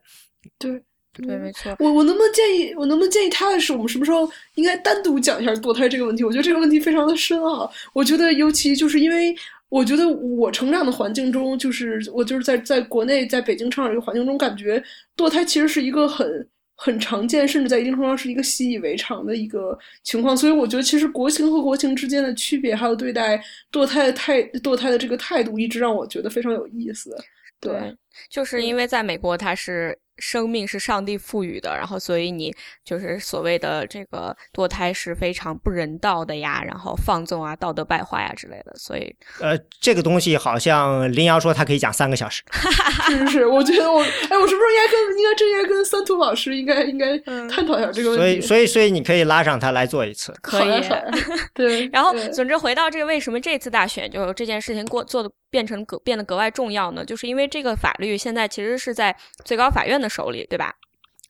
[0.59, 0.81] 对，
[1.13, 1.75] 对，没错。
[1.81, 6.23] 我我能不能建议，我能不能建议他的是，我们什么时候应该单独讲一下堕胎这个问题？
[6.23, 7.71] 我觉得这个问题非常的深奥。
[7.93, 9.35] 我觉得，尤其就是因为，
[9.69, 14.83] 我觉得我成长的环境中，就是我就是在在国内，在北京成长这个环境中，感觉
[15.17, 16.49] 堕胎其实是一个很。
[16.81, 27.15] 很常见，甚至在一定程度上是一个习以为常的一个情况，所以我觉得其实国情和国情之间的区别，还有对待堕胎的态堕胎的这个态度，一直让我觉得非常有意思。
[27.61, 27.93] 对，
[28.31, 29.99] 就是因为在美国，它是。
[30.19, 32.55] 生命是上帝赋予的，然后所以你
[32.85, 38.73] 就是所谓的这个堕胎是非常不人道的呀，然后放纵啊，道德败坏啊之类的。
[38.77, 42.43] 所以，呃，这个东西好像林瑶说他可以讲三个小时，
[43.09, 48.19] 是是是，我觉得我，哎，我是不是应该跟应该这应该跟三图老师应该应该探讨一下这个问题？
[48.19, 50.83] 所以所以所以你可以拉上他来做一次，可以。
[51.55, 57.05] 对， 然后总之回到这个为什么这次大选就这件事情过做的变成格变得格外重要呢？
[57.05, 60.09] 就是因为这个法律现在其实是在最高法院的。
[60.09, 60.75] 手里对吧？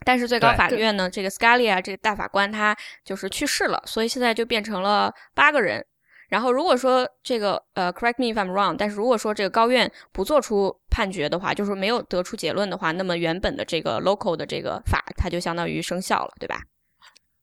[0.07, 5.85] 但是最高法院呢，这个 Scalia 这个大法官他就是去世了，所以现在就变成了八个人。
[6.29, 16.61] 然后如果说这个呃，correct me if I'm wrong，但是如果说这个高院不做出判决的话，就是没有得出结论的话，那么原本的这个 local 的这个法，它就相当于生效了，对吧？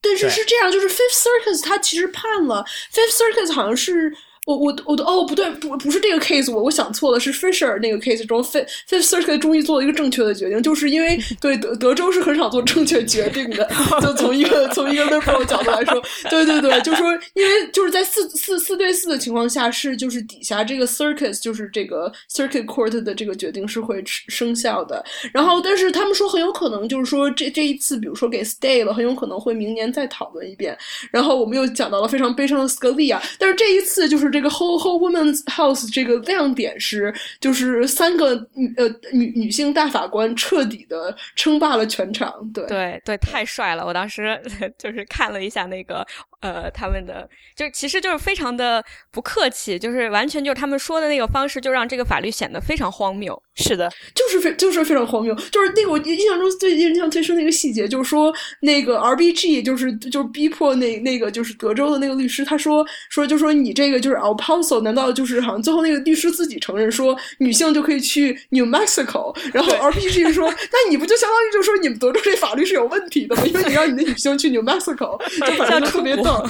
[0.01, 2.63] 但是是这样，就是 Fifth Circuit 它其实判了
[2.93, 4.15] ，Fifth Circuit 好像是。
[4.45, 13.67] 我我我的哦不对不不是这个 case 我我想错了是 Fisher 那个 case 中 Fifth Circuit 终于做了一个正确的决定，就是因为 对德德州是很少做正确决定的，
[14.01, 30.77] 就从一个从一个 liberal 角度来说，对对对，就说因为就是在四四四对四的情况下是就是底下这个 circus 就是这个 circuit court 的这个决定是会生效的，然后但是他们说很有可能就是说这这一次比如说给 stay 了，很有可能会明年再讨论一遍，
[31.09, 34.34] 然后我们又讲到了非常悲伤的 Scalia，，但是这一次就是。
[34.35, 42.33] 这个 Whole Whole Women's House 这个亮点是，就是三个女呃女女性大法官彻底的称霸了全场。
[42.53, 43.85] 对对对，太帅了！
[43.85, 44.37] 我当时
[44.77, 46.05] 就是看了一下那个
[46.41, 47.25] 呃他们的，
[47.55, 53.41] 就其实就是非常的不客气，就是完全就是他们说的那个方式，就让这个法律显得非常荒谬。
[53.55, 55.33] 是的，就是非就是非常荒谬。
[55.49, 64.24] 就是那个我印象中最印象最深的一个细节，就是说那个 RBG 就是就是逼迫那那个就是德州的那个律师，他说说就说你这个就是。
[64.33, 73.43] Apostle 难道就是好像最后那个律师自己承认说女性就可以去 New Mexico，然后 RPG 说那你不就相当于就说你们德州这法律是有问题的吗？
[73.45, 76.45] 因为你让你的女性去 New Mexico，就反正特别逗，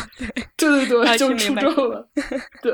[0.58, 2.08] 对对对，就出州了，
[2.62, 2.72] 对，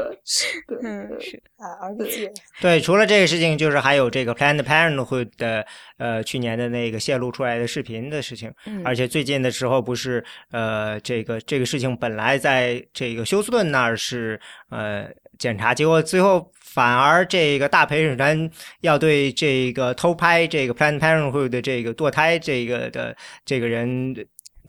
[0.67, 2.29] 对，嗯是啊，RPG
[2.61, 5.65] 对，除了这个事情，就是还有这个 Planned Parenthood 的
[5.97, 8.53] 呃去年的那个泄露出来的视频的事情，
[8.83, 14.37] 而且最近的时候不是呃这个这个事情本来在这个休斯顿那儿是
[14.69, 14.81] 呃。
[14.91, 15.07] 呃，
[15.37, 18.49] 检查结果最后反而这个大陪审团
[18.81, 24.13] 要对这个偷拍这个 Planned Parenthood 的这个堕胎这个的这个人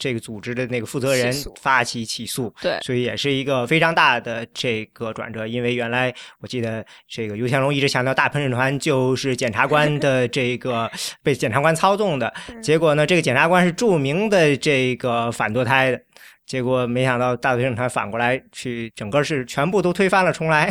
[0.02, 5.46] 这个组织的那个负责人发起起诉，对，所以也是一个非常大的这个转折。
[5.46, 10.90] 因为原来我记得这个尤天龙一直强调大陪审团就是检察官的这个
[11.22, 16.00] 被检察官操纵的，结果呢，这个检察官是著名的这个反堕胎的。
[16.44, 20.68] 结果没想到大陪审团反过来去，整个是全部都推翻了重来，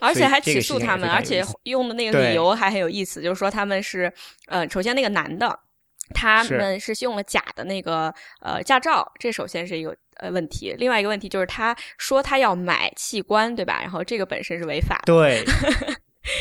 [0.00, 4.10] 而且还起诉他们，而且用的那个理由还很有意思，就是说他们是，
[4.46, 5.46] 呃，首先那个男的，
[6.14, 10.74] 他们是用了假的那个呃驾照，这首先是一个呃问题。
[10.78, 13.80] 另外一个问题就是他说他要买器官，对吧？
[13.80, 15.00] 然后这个本身是违法。
[15.06, 15.44] 对，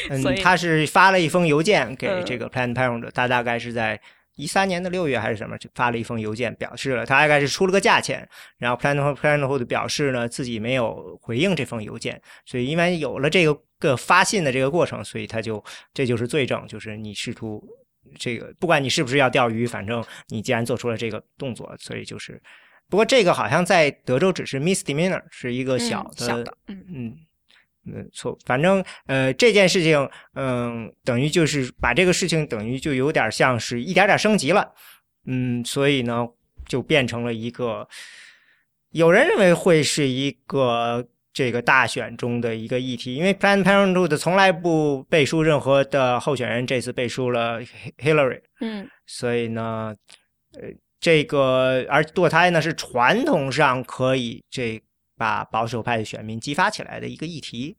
[0.09, 3.99] 嗯， 他是发了一封邮件给这个 Planned Parenthood，他大概是在。
[4.35, 8.25] 一三年的六月还是什么，就发了一封邮件，表示了他大概是出了个价钱，
[8.57, 15.61] 然后 Planned Parenthood 表示呢自己没有回应这封邮件，所以因为有了这个个发信的这个过程，所以他就
[15.93, 17.61] 这就是罪证，就是你试图
[18.17, 22.41] 这个不管你是不是要钓鱼，反正你既然做出了这个动作，所以就是
[22.89, 27.17] 不过这个好像在德州只是 misdemeanor，是一个小的，嗯嗯。
[27.91, 34.71] 嗯，错，反正呃，这件事情，嗯，等于就是把这个事情等于就有点像是一点点升级了，
[35.25, 36.27] 嗯，所以呢，
[36.67, 37.87] 就变成了一个，
[38.91, 47.61] 有人认为会是一个这个大选中的一个议题，因为 Planned Parenthood 从来不背书任何的候选人，这次背书了
[47.97, 49.95] Hillary，嗯，所以呢，
[50.53, 50.69] 呃，
[50.99, 54.81] 这个而堕胎呢是传统上可以这。
[55.19, 57.75] 把保守派的选民激发起来的一个议题，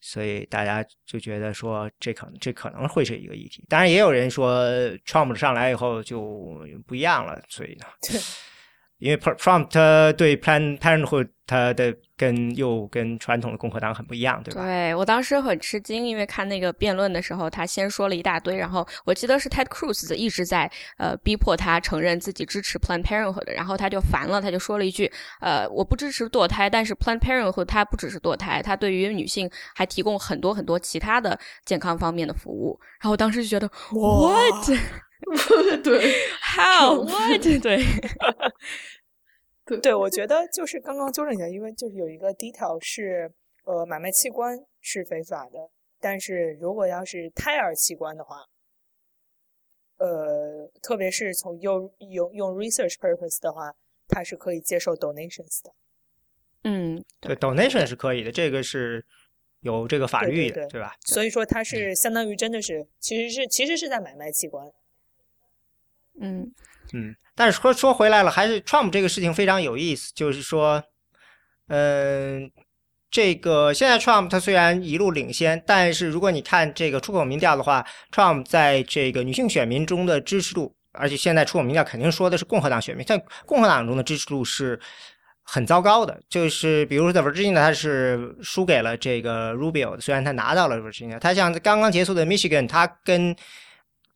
[0.00, 3.62] 所以大家就觉得说这可能这可能会是一个议题。
[3.68, 4.66] 当然，也有人说
[5.04, 7.84] Trump 上来以后就不一样了，所以呢，
[8.98, 11.96] 因为 Trump 他对 Plan Parenthood 它的。
[12.18, 14.60] 跟又跟传统的共和党很不一样，对吧？
[14.60, 25.08] 对我当时很吃惊，因为看那个辩论的时候，他先说了一大堆，然后我记得是 Ted Cruz 一直在呃逼迫他承认自己支持 Planned Parenthood，然后他就烦了，他就说了一句，
[25.40, 34.76] 呃，我不支持堕胎，但是 Planned Parenthood 它不只是堕胎，它对于女性还提供很多很多其他的健康方面的服务，然后我当时就觉得 What？
[35.82, 37.42] 对，How？What？
[37.62, 37.82] 对。
[39.82, 43.30] 对，我觉得就是刚刚纠正一下，因为就是有一个 detail 是，
[43.64, 45.68] 呃，买卖器官是非法的，
[46.00, 48.46] 但是如果要是胎儿器官的话，
[49.98, 53.74] 呃，特别是从用用用 research purpose 的话，
[54.08, 55.74] 它是可以接受 donations 的。
[56.64, 59.04] 嗯，对，donation 是可以的，这个是
[59.60, 60.96] 有这个法律的，对吧？
[61.04, 64.66] 所以说它是相当于真的是，其实是其实是在买卖器官。
[66.20, 66.52] 嗯。
[66.94, 70.10] 嗯，但是说说回来了，还是 Trump 这个事情非常有意思。
[70.14, 70.82] 就是说，
[71.66, 72.50] 嗯，
[73.10, 84.80] 这个现在 Trump 他虽然一路领先，但是如果你看这个出口民调的话，Trump 在这个女性选民中的支持度，而且现在出口民调肯定说的是共和党选民，在共和党中的支持度是
[85.42, 86.18] 很糟糕的。
[86.30, 93.36] 就是比如说在 Virginia，他是输给了这个 Rubio，虽然他拿到了 Virginia，他像刚刚结束的 Michigan，他跟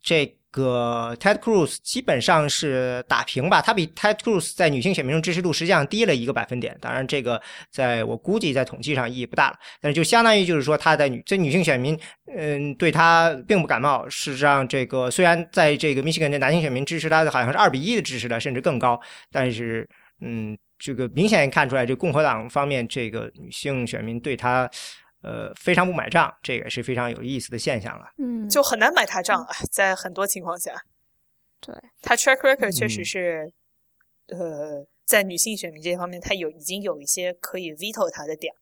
[0.01, 0.35] 这。
[0.53, 6.77] 个 Ted Cruz 基本上是打平吧，他比 Ted Cruz 在女性选民中支持度实际上低了一个百分点。
[6.79, 7.41] 当然，这个
[7.71, 11.99] 在我估计在统计上意义不大了，但是就相当于就是说他在女这女性选民，
[12.37, 14.07] 嗯，对他并不感冒。
[14.07, 19.01] 事实上，这个虽然在这个密歇根的男性选民支持他的好像是二比一的支持的，甚至更高，
[19.31, 19.89] 但是
[20.21, 24.69] 嗯，这个明显看出来，这共和党方面这个女性选民对他。
[25.23, 28.11] 呃，非常不买账，这个是非常有意思的现象了。
[28.17, 30.73] 嗯，就很难买他账啊，在很多情况下，
[31.61, 33.51] 对他 track record 确实是，
[34.27, 38.59] 呃，在女性选民这方面，他有已经有一些可以 veto 他的点了。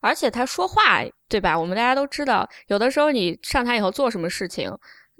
[0.00, 1.58] 而且他说话，对吧？
[1.58, 4.76] 我们大家都知道，有的时候你上台以后做什么事情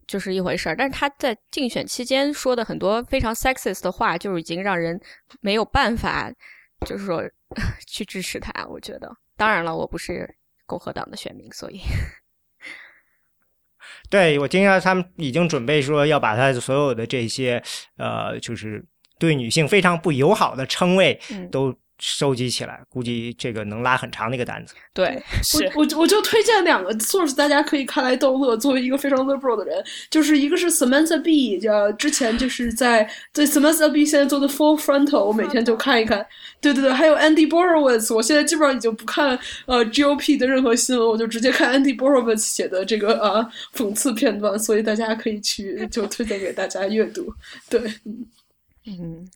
[0.06, 5.00] 就是一回事儿，但是他在竞选期间说的很多非常 sexist 的话，就是已经让人
[5.40, 6.30] 没有办法，
[6.86, 7.22] 就是说
[7.86, 8.66] 去支持他。
[8.66, 9.16] 我觉得。
[9.36, 11.80] 当然了，我不是共和党的选民，所以，
[14.10, 17.62] 对我听到他们已经准备说要把他所有的这些
[17.96, 18.84] 呃，就是
[19.18, 21.20] 对女性非常不友好的称谓
[21.50, 21.74] 都。
[22.06, 24.74] 收集起来，估计这个能拉很长的一个单子。
[24.92, 25.22] 对，
[25.74, 28.54] 我我我就推荐两个 source，大家可以看来逗乐。
[28.58, 36.24] 作为一个非常 liberal 的人，就是一个是 Samantha B，叫之前就是在在 Samantha B 现在做的 Full Frontal，我每天就看一看。
[36.60, 47.32] 对对对，还有 Andy Borowitz，我现在基本上已经不看呃 GOP 的任何新闻，我就直接看 Andy Borowitz 写的这个呃讽刺片段，所以大家可以去就推荐给大家阅读。
[47.70, 48.26] 对，嗯
[48.86, 49.28] 嗯。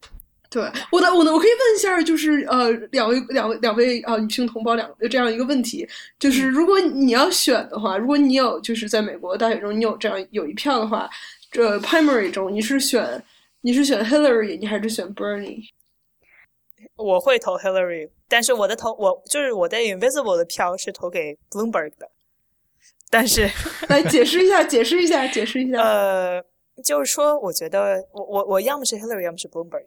[0.51, 5.87] 对，我的我的我可以问一下，就是呃，两位两位两位啊，女性同胞两这样一个问题，
[6.19, 11.07] 就是如果你要选的话，如果你有就是在美国大选中你有这样有一票的话，
[11.51, 13.23] 这 primary 中你是选
[13.61, 15.69] 你是选 Hillary，你还是选 Bernie？
[16.97, 22.09] 我会投 Hillary，但是我的投我就是我在 Invisible 的票是投给 Bloomberg 的，
[23.11, 23.51] 但是
[23.91, 25.83] 来 解释一下，解释一下，解释一下。
[25.83, 26.43] 呃，
[26.83, 29.85] 就是说，我觉得我我我要么是 Hillary，要么是 Bloomberg。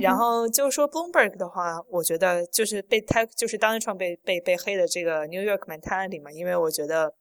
[0.00, 7.14] 然后就是说，Bloomberg 的话，我觉得就是被他就是当创被被被黑的这个 New York mentality 嘛，因为我觉得，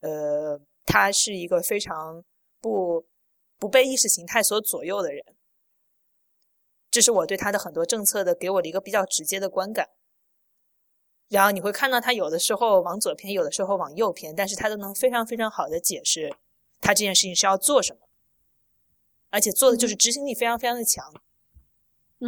[0.00, 2.24] 呃，他是一个非常
[2.62, 3.04] 不
[3.58, 5.22] 不被意识形态所左右的人，
[6.90, 9.90] 这是我对他的很多政策的给我的一个比较直接的观感。
[11.28, 16.34] 然后你会看到他有的时候往左偏，有的时候往右偏，但是他都能非常非常好的解释
[16.80, 18.08] 他这件事情是要做什么，
[19.28, 21.12] 而且做的就是执行力非常非常的强。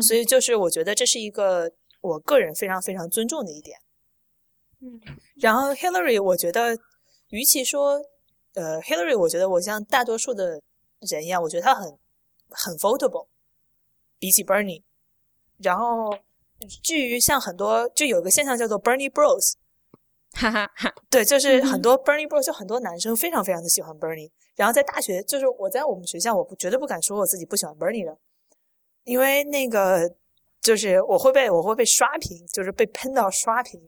[0.03, 3.78] 所以就是我觉得这是一个我个人非常非常尊重的一点。
[4.80, 5.01] 嗯，
[5.36, 6.78] 然后 Hillary，我觉得
[7.30, 8.01] 与其说
[8.55, 10.61] 呃 Hillary，我觉得我像大多数的
[11.01, 11.99] 人一样，我觉得他很
[12.51, 13.26] 很 votable，
[14.18, 14.82] 比起 Bernie。
[15.59, 16.16] 然后
[16.82, 19.55] 至于像很多就有个现象叫做 Bernie Bros，
[20.32, 24.30] 哈哈哈，对，就是很多 Bernie Bros，就很多男生非常非常的喜欢 Bernie。
[24.57, 28.16] 然后在大学，就是我在我们学校，我不绝对不敢说我自己不喜欢 Bernie 的。
[29.05, 30.14] 因为那个
[30.61, 33.80] 就是我会被我会被刷屏，就是被喷到刷屏，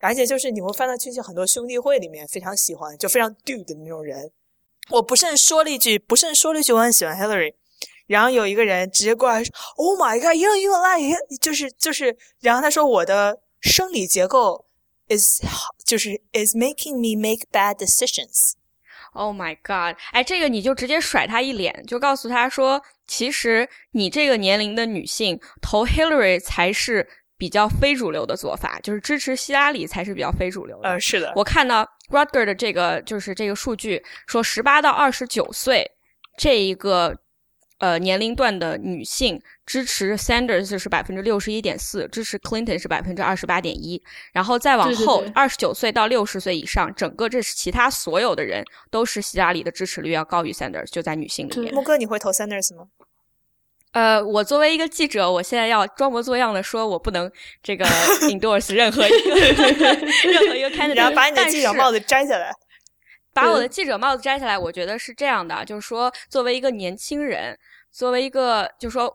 [0.00, 4.30] 而且就是你会翻到去很多兄弟会里面非常喜欢就非常 dude 的那种人。
[4.90, 7.54] 我不慎说了一句，不慎说了一句我很喜欢 Hillary，
[8.06, 14.66] 然后有一个人直接过来说：“Oh my god, you you lie！” 就是就是，然后他说我的生理结构
[15.08, 15.40] is
[15.84, 18.54] 就是 is making me make bad decisions。
[19.12, 19.96] Oh my god！
[20.12, 22.82] 哎，这个你就直接甩他一脸，就告诉他说，
[23.12, 27.06] 其实你这个年龄的女性投 Hillary 才是
[27.36, 30.88] 比较非主流的做法，就是支持希拉里才是比较非主流的。
[30.88, 35.86] 呃，是的，我看到 Rutger 的这个就是这个数据说，十八到二十九岁
[36.38, 37.14] 这一个。
[37.82, 44.00] 呃，年龄段的女性支持 Sanders 是百分之六十一点四，支持 Clinton 是百分之二十八点一，
[44.32, 51.74] 然后再往后，二十九岁到六十岁以上，整个这是其他所有的人都是希拉里的支持率要高于 Sanders，就在女性里面。
[51.74, 52.84] 木哥，你会投 Sanders 吗？
[53.90, 57.28] 呃，我作为一个记者，我现在要装模作样的说，我不能
[57.64, 57.84] 这个
[58.30, 59.34] endorse 任何一个
[60.30, 62.52] 任何一个 candidate，然后把你的记者帽子摘下来，
[63.34, 64.56] 把我的记者帽子摘下来。
[64.56, 67.58] 我觉得是这样的，就是说，作为一个年轻人。
[67.92, 69.14] 作为一个，就说，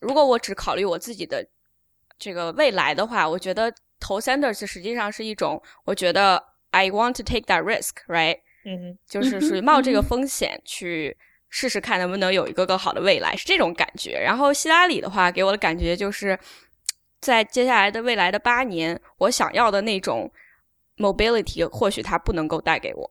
[0.00, 1.46] 如果我只考虑我自己的
[2.18, 8.38] 这个未来的话，我觉得投 Sanders 实际上是一种，我觉得 I want to take that risk，right？
[8.64, 11.16] 嗯，就 是属于冒这个风险去
[11.50, 14.18] 试试看能不能有一个更好的未来，是这种感觉。
[14.18, 16.38] 然后希拉里的话，给我的感觉就是
[17.20, 20.32] 在接下来的未来的八年，我想要的那种
[20.96, 23.10] mobility，或许它不能够带给我，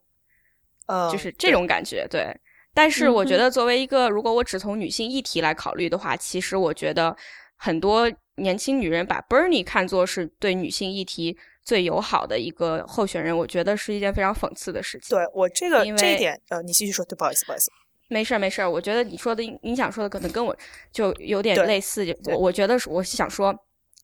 [0.88, 2.36] 呃，就是这种感觉，对。
[2.76, 7.16] 但是我觉得，作为一个，如果我只从女性议题来考虑的话，其实我觉得
[7.56, 15.18] 很多年轻女人把 Bernie 看作是对女性议题最友好的一个候选人，我觉得是一件非常讽刺的事情。
[15.18, 17.72] 对我这个因为这一点，呃，你继续说，对，不好意思，不好意思。
[18.10, 18.70] 没事儿，没事儿。
[18.70, 20.54] 我觉得你说的，你想说的可能跟我
[20.92, 22.06] 就有点类似。
[22.26, 23.56] 我我觉得是，我是想说，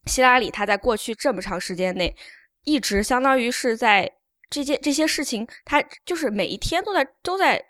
[0.05, 2.15] 希拉里她在过去这么长时间内，
[2.63, 4.09] 一直相当于是在
[4.49, 7.61] 这件这些事情，她就是每一天都在都在。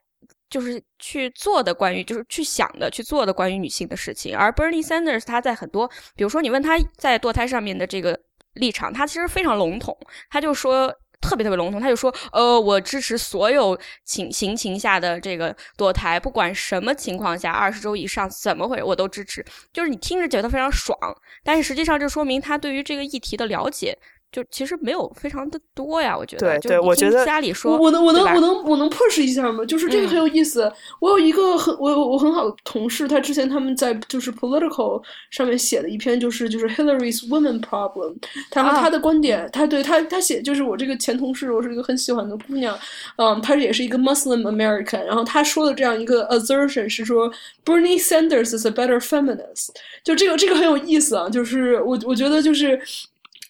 [0.51, 8.19] 就是去做的关于，就是去想的、去做的关于女性的事情，而 Bernie Sanders 他在很多，比如说你问他在堕胎上面的这个
[8.55, 9.97] 立场，他其实非常笼统，
[10.29, 19.45] 他就说特别特别笼统，他就说，呃，我支持所有情行情下的这个堕胎，不管什么情况下，二十周以上怎么会我都支持。
[19.71, 20.97] 就是你听着觉得非常爽，
[21.43, 23.97] 但是实际上这说明他对于这个议题的了解。
[24.31, 26.57] 就其实没有非常的多呀，我觉得。
[26.57, 29.65] 对对我觉得家里说，我能我能我能我能 push 一下吗？
[29.65, 30.71] 就是这个嗯很有意思。
[31.01, 38.15] 我有一个很我有我很好的同事，他之前他们在就是 political 上面写的一篇，就是就是 Hillary's women problem。
[38.53, 42.77] 然后啊他的观点，他对他他写就是我这个前同事，我是一个很喜欢的姑娘，
[43.17, 45.03] 嗯，她也是一个 Muslim American。
[45.03, 47.29] 然后她说的这样一个 assertion 是说
[47.65, 49.71] ，Bernie Sanders is a better feminist。
[50.05, 52.79] 就这个这个很有意思啊，就是我我觉得就是。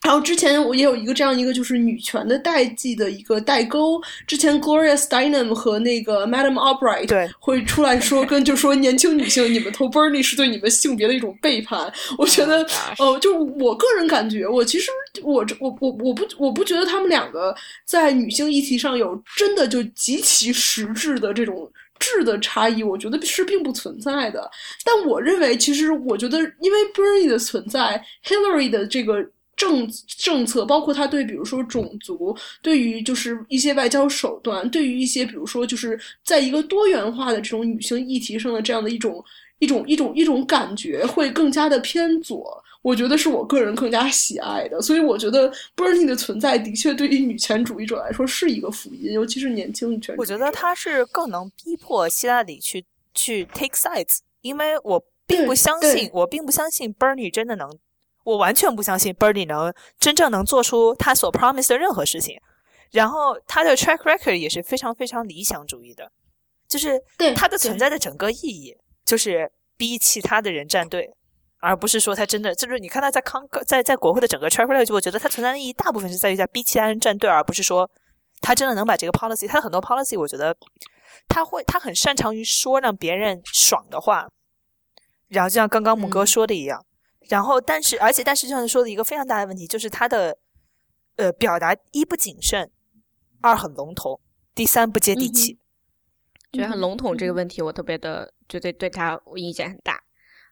[0.04, 4.02] 然后之前我也有一个这样一个就是女权的代际的一个代沟。
[4.26, 11.92] 之前 Gloria Steinem 和那个 Madam Albright 对会出来说，跟就说年轻女性，你们投 Bernie 是对你们性别的一种背叛。
[12.18, 12.68] 我觉得
[12.98, 14.90] Oh 呃，就我个人感觉，我其实
[15.24, 17.56] 我这我我我不我不觉得他们两个
[17.86, 21.72] 在女性议题上有真的就极其实质的这种。
[22.04, 24.50] 质的差异，我觉得是并不存在的。
[24.84, 29.24] 但我认为，其实我觉得，因为 Bernie 的存在，Hillary 的这个
[29.62, 39.24] 政政策，包括他对比如说种族，对于就是一些外交手段，对于一些比如说就是在一个多元化的这种女性议题上的这样的一种
[39.60, 42.64] 一种一种一种感觉，会更加的偏左。
[42.82, 50.34] 我觉得是我个人更加喜爱的，所以我觉得 Bernie 的存在的确对于女权主义者来说是一个福音，尤其是年轻女权主义者。
[50.34, 52.84] 我觉得他是更能逼迫希拉里去
[53.14, 57.70] 去 take sides，因为我并不相信，我并不相信 Bernie 真的能，
[58.24, 62.40] 我完全不相信 Bernie 能真正能做出他所 promise 的任何事情。
[62.92, 66.12] 然后他的 track record 也是非常非常理想主义的，
[66.68, 68.76] 就是对他的存在的整个意义
[69.06, 71.16] 就是逼其他的人站队。
[71.64, 77.88] 而不是说他真的就是你看他在康在在国会的整个 track record，我觉得他存在的意义大部分是在于在逼其他人站队，而不是说
[78.42, 79.48] 他真的能把这个 policy。
[79.48, 80.58] 他的很多 policy，我觉得
[81.28, 84.28] 他会他很擅长于说让别人爽的话，
[85.28, 86.84] 然后就像刚刚木哥嗯说的一样，
[87.30, 90.38] 然后但是而且但是就像说的一个非常大的问题就是他的
[91.16, 92.70] 呃表达一不谨慎，
[93.42, 94.20] 二很笼统，
[94.54, 95.60] 第三不接地气。
[96.52, 100.04] 觉得很笼统这嗯个问题，我特别的觉得对他我意见很大。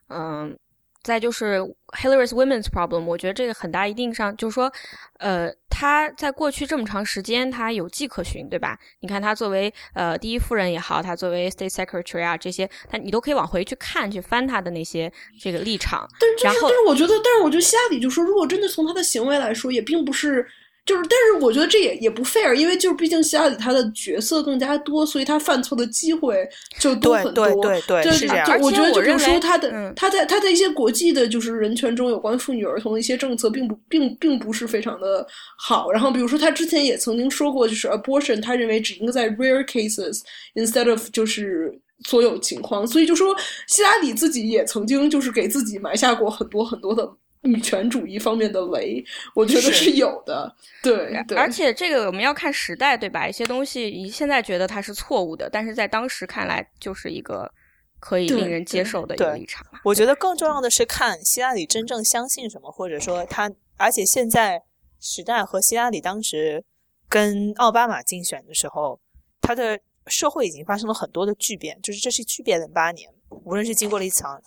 [0.08, 0.58] 嗯，
[1.02, 1.58] 再就是
[2.02, 4.70] Hillary's women's problem，我觉得这个很大一定上就是说，
[5.18, 8.78] 呃，他在过去这么长时间，他有迹可循，对吧？
[9.00, 15.10] 你看他作为呃第一夫人也好，他作为 state secretary 啊这些，他你都可以往回去看，去翻他的那些
[15.40, 16.06] 这个立场。
[16.20, 20.46] 但是，但是，然后但是，我觉得，但是，我觉得希拉里就说，如果真的从他的行为来说，也并不是，
[20.86, 26.36] 就是，但是，我觉得这也也不 fair，因为就是毕竟希拉里她的角色更加多，所以她犯错的机会
[26.78, 27.46] 就多很多。
[27.46, 35.26] 对对对就是这样我觉得，就比如而且我认为说他的，嗯他在他在一些国际的，就是人权中有关妇女儿童的一些政策，并不并并不是非常的
[35.56, 35.90] 好。
[35.92, 40.20] 然后，比如说他之前也曾经说过，就是 abortion，他认为只应该在 rare cases
[40.54, 41.80] instead of 就是。
[42.06, 43.36] 所有情况，所以就说
[43.66, 47.06] 希拉里自己也曾经就是给自己埋下过很多很多的
[47.42, 49.02] 女权主义方面的雷，
[49.34, 50.54] 我觉得是是有的。
[50.82, 53.26] 对，对而且这个我们要看时代，对吧？
[53.26, 57.50] 一些东西你现在觉得它是错误的，但是在当时看来就是一个
[57.98, 59.66] 可以令人接受的一个立场。
[59.84, 64.62] 我觉得更重要的是看希拉里真正相信什么，或者说他，而且现在
[65.00, 66.62] 时代和希拉里当时
[67.08, 69.00] 跟奥巴马竞选的时候，
[69.40, 73.08] 他的社会已经发生了很多的巨变，就是这是巨变的八年，
[73.44, 74.40] 无论是经过了一场呃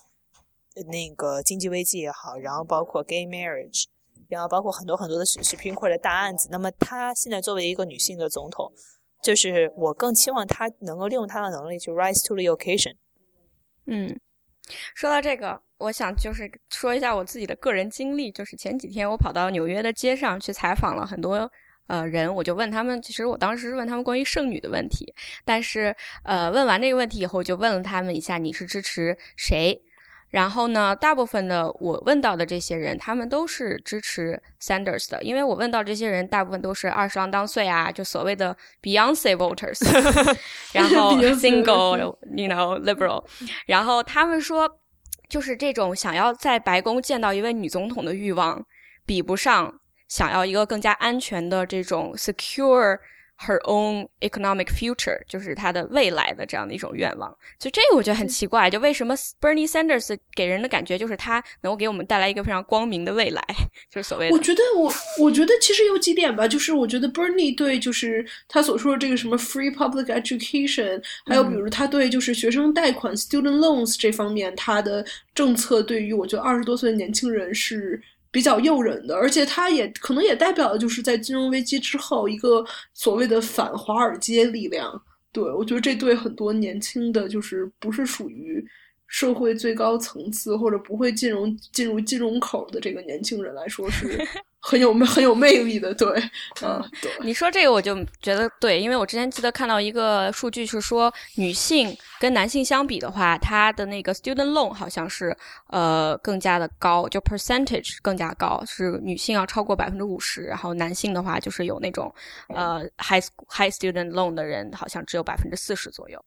[0.90, 3.84] 那个经济危机也好，然后包括 gay marriage，
[4.28, 8.72] 然后包括很多很多的 Supreme Court 的大案子，那么她现在作为一个女性的总统，
[9.22, 12.94] 就是我更期望她能够利用她的能力去 rise to the occasion。
[13.86, 14.18] 嗯，
[14.94, 21.50] 说到这个，我想就是说一下我自己的个人经历，就是前几天我跑到纽约的街上去采访了很多。
[21.86, 25.14] 呃，人我就问他们，其实我当时是问他们关于剩女的问题，
[25.44, 29.78] 但是呃，问完这个问题以后，就问了他们一下你是支持谁，
[30.34, 39.78] 然后呢，大部分的我问到的这些人，他们都是支持 Sanders 的，因为我问到这些人，大部分都是二十郎当岁啊，就所谓的 Beyonce voters，
[40.74, 43.24] 然后 single，you know liberal，
[43.66, 44.68] 然后他们说，
[45.28, 48.66] 就是这种想要在白宫见到一位女总统的欲望，
[49.06, 49.72] 比不上。
[50.08, 52.98] 想要一个更加安全的这种 secure。
[53.46, 57.36] Her own economic future，就是她的未来的这样的一种愿望。
[57.58, 63.44] 就这个我觉得很奇怪，就为什么 Bernie Sanders 给人的感觉就是他能够给我们带来一个非常光明的未来，
[63.90, 64.34] 就是所谓的。
[64.34, 64.90] 我觉得我
[65.20, 75.04] 我觉得其实有几点吧，就是我觉得 Bernie 对就是他所说的这个什么 free public education，还有比如他对就是学生贷款 student loans 这方面，他的
[75.34, 78.00] 政策对于我觉得二十多岁的年轻人是。
[78.34, 85.00] 比较诱人的，而且它也可能也代表的，就是在金融危机之后一个所谓的反华尔街力量。
[85.30, 88.64] 对我觉得这对很多年轻的，就是不是属于
[89.06, 94.18] 社会最高层次或者不会进入进入金融口的这个年轻人来说是。
[94.66, 96.08] 很有很有魅力的，对，
[96.62, 97.12] 嗯， 对。
[97.20, 105.36] 你说这个我就觉得对，因为我之前记得看到一个数据是说，女性跟男性相比的话，她的那个 student loan 好像是
[105.68, 112.12] 呃更加的高，就 percentage 更加高，是女性要超过百分之五十，然后男性的话就是有那种
[112.48, 116.18] 呃 high high student loan 的人好像只有百分之四十左右。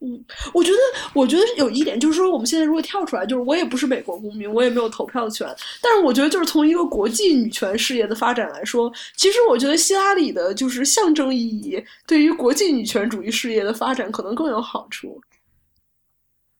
[0.00, 0.76] 嗯，我觉得，
[1.14, 5.48] 我觉得有一点就是说，我们现在如果跳出来，就是我也不是美国公民，我也没有投票权，
[5.80, 15.18] 但是我觉得，就是从一个国际女权事业的发展来说，其实我觉得希拉里的就是象征意义，对于国际女权主义事业的发展可能更有好处。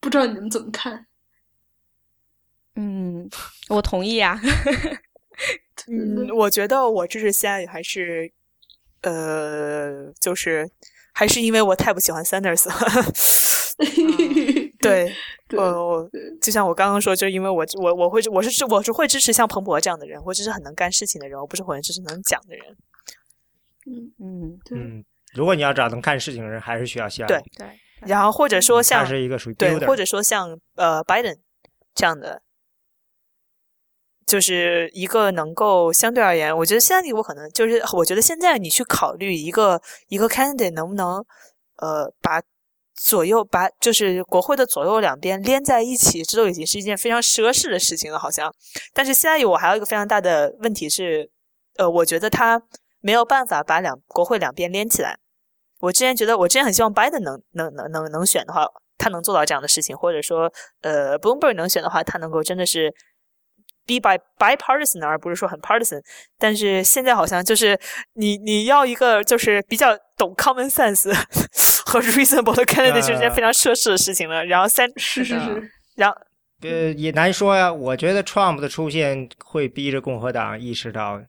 [0.00, 1.06] 不知道你们怎么看？
[2.76, 3.28] 嗯，
[3.68, 4.40] 我同意啊。
[5.88, 8.32] 嗯，我觉得我支持希拉里还是，
[9.02, 10.70] 呃，就是。
[11.18, 12.74] 还是因为我太不喜欢 Sanders 了，
[14.78, 15.10] 对，
[15.56, 16.10] 我呃，
[16.42, 22.76] 就像我刚刚说，就因为我我我会我是支我是会支持像彭博这样的人，或者是很能干事情的人，我不是会支持能讲的人。
[23.86, 27.34] 嗯嗯嗯，如果你要找能干事情的人，还是需要希拉里。
[27.56, 31.38] 对对，然后或者说像是一个属于对，或者说像呃 Biden
[31.94, 32.42] 这样的。
[34.26, 41.24] 就是一个能够相对而言，我觉得现在我可能就是，我觉得现在你去考虑一个一个 candidate 能不能，
[41.76, 42.42] 呃，把
[42.96, 48.52] 左右把就是国会的左右两边连在一起，这都已经是一件非常奢侈的事情了，好像。
[48.92, 51.30] 但是现在我还有一个非常大的问题是，
[51.76, 52.60] 呃，我觉得他
[53.00, 55.16] 没有办法把两国会两边连起来。
[55.78, 58.66] 我之前觉得，我之前很希望 Biden 能能能能能选的话，
[58.98, 62.92] 他能做到这样的事情，或者说，呃，Bloomberg 能选的话，他能够真的是。
[63.86, 66.02] Be by bipartisan 而不是说很 partisan，
[66.38, 67.78] 但是现在好像就是
[68.14, 71.14] 你你要一个就是比较懂 common sense
[71.86, 74.44] 和 reasonable 的 candidate 是件非常奢侈的事情了。
[74.44, 76.16] 然后三是是是，然后
[76.62, 77.72] 呃也难说呀。
[77.72, 81.22] 我觉得 Trump 的出现会逼着共和党意识到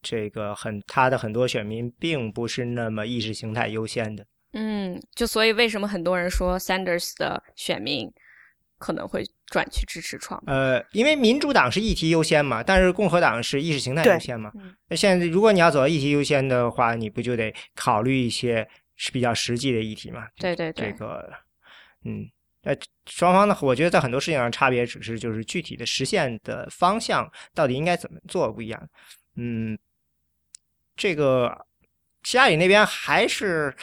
[0.00, 4.24] 这个很他的很多选民并不是那么意识形态优先的。
[4.52, 8.08] 嗯，就所以为什么很多人说 Sanders 的选民
[8.78, 9.24] 可能会。
[9.50, 14.52] 转去支持创呃，因为民主党是议题优先嘛，但是共和党是意识形态优先嘛。
[14.88, 20.26] 那现在如果你要走到议题优先的话，你不就得考虑一些是比较实际的议题嘛？
[20.36, 21.32] 对对对，这个，
[22.04, 22.28] 嗯，
[22.62, 22.76] 那
[23.06, 28.88] 双方呢，我觉得在很多事情上差别只是就是具体的实现的方向到底应该怎么做不一样。
[29.36, 29.78] 嗯，
[30.94, 31.64] 这个
[32.22, 33.74] 希拉里那边还是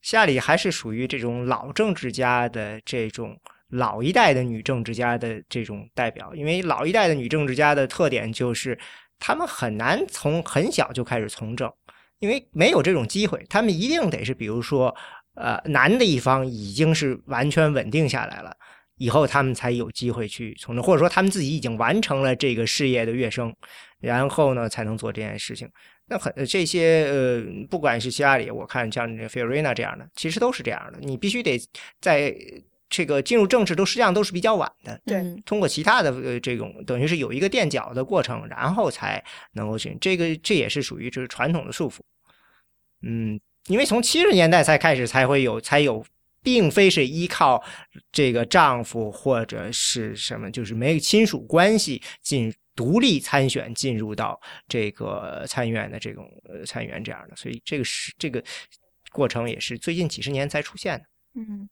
[0.00, 3.38] 希拉里还是属于这种老政治家的这种。
[3.70, 8.78] 老一代的女政治家的这种代表，因为老一代的女政治家的特点就是，
[9.18, 11.72] 她们很难从很小就开始从政，
[12.18, 13.44] 因为没有这种机会。
[13.48, 14.94] 她们一定得是，比如说，
[15.34, 18.52] 呃，男的一方已经是完全稳定下来了，
[18.96, 23.54] 以后他们才有机会去从政，或者说他们自己已经完成了这个事业的跃升，
[24.00, 25.70] 然后呢才能做这件事情。
[26.06, 30.98] 那很这些呃，不管是希拉里，我看像这 Fiorina 这样的，其实都是这样的。
[31.00, 31.56] 你必须得
[32.00, 32.34] 在。
[32.90, 39.96] 这个进入政治都实际上都是比较晚的，对，通过其他的呃这种等于是有一个垫脚的过程，然后才能够进。
[40.00, 42.00] 这个这也是属于就是传统的束缚，
[43.02, 46.04] 嗯，因为从七十年代才开始才会有才有，
[46.42, 47.62] 并非是依靠
[48.10, 58.42] 这个丈夫或者是什么，就是没有亲属关系进独立参选进入到这个参议院的这种呃参议员这样的，所以这个是这个
[59.12, 61.04] 过程也是最近几十年才出现的，
[61.36, 61.68] 嗯。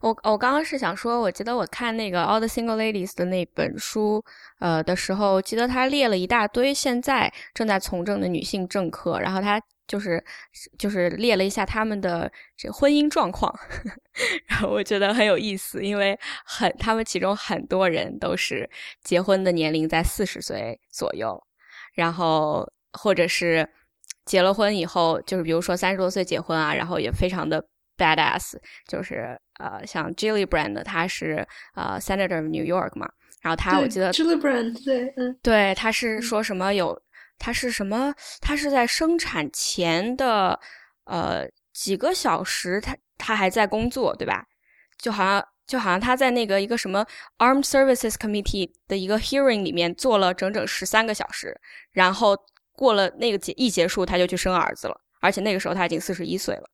[0.00, 4.24] 我我刚刚是想说，我记得我看那个《All the Single Ladies》的那本书，
[4.58, 10.22] 呃的时候，记得他列了一大堆现在正在从政的女性政客，然后他就是
[10.76, 13.56] 就是列了一下他们的这婚姻状况，
[14.48, 18.68] 然后我觉得很有意思，因为很他们其中很多人都是
[19.04, 21.40] 结婚的年龄在四十岁左右，
[21.94, 23.68] 然后或者是
[24.24, 27.64] 结了婚以后，就是比如说三十多岁结婚啊，然后也非常的。
[27.98, 28.52] badass
[28.86, 33.08] 就是呃，像 Jillibrand，他是呃 Senator of New York 嘛，
[33.42, 37.00] 然后他我记得 Julie Brand 对，嗯，对，他是说什么有，
[37.38, 38.14] 他是什么？
[38.40, 40.58] 他是在生产前的
[41.04, 44.44] 呃几个小时，他他还在工作，对吧？
[44.98, 47.04] 就好像就好像他在那个一个什么
[47.38, 51.56] Armed Services Committee 的一个 hearing 里面做了整整十三个小时，
[51.92, 52.36] 然后
[52.72, 56.70] 过了那个结一结束，他就去生儿子了，而且那个时候他已经四十一岁了。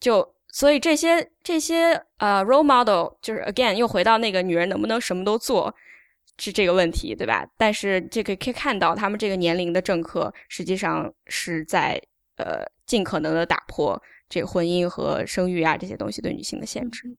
[0.00, 5.74] 就所以这些这些呃 role model 就是 again 又回到那个女人能不能什么都做
[6.38, 7.46] 是这个问题，对吧？
[7.56, 12.00] 但是这个可以看到，他们这个年龄的政客实际上是在
[12.36, 17.16] 呃尽可能的打破这个婚姻和生育啊这些东西对女性的限制。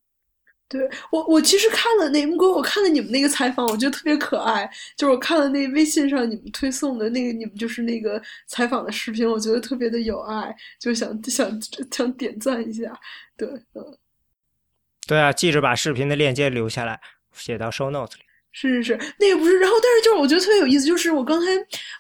[0.70, 4.70] 对我，我其实看了那，木哥我看了你们那个采访，我觉得特别可爱。
[4.96, 11.60] 就是我看了那微信上你们推送的那个，你们就是那个采访的视频，我觉得特别的有爱，就想想
[11.92, 12.96] 想点赞一下。
[13.36, 13.98] 对，嗯，
[15.08, 17.02] 对啊，记着把视频的链接留下来，
[17.34, 18.20] 写到 show notes 里。
[18.52, 21.48] 是是是，那个不是，然后但是就是我觉得特别有意思，就是我刚才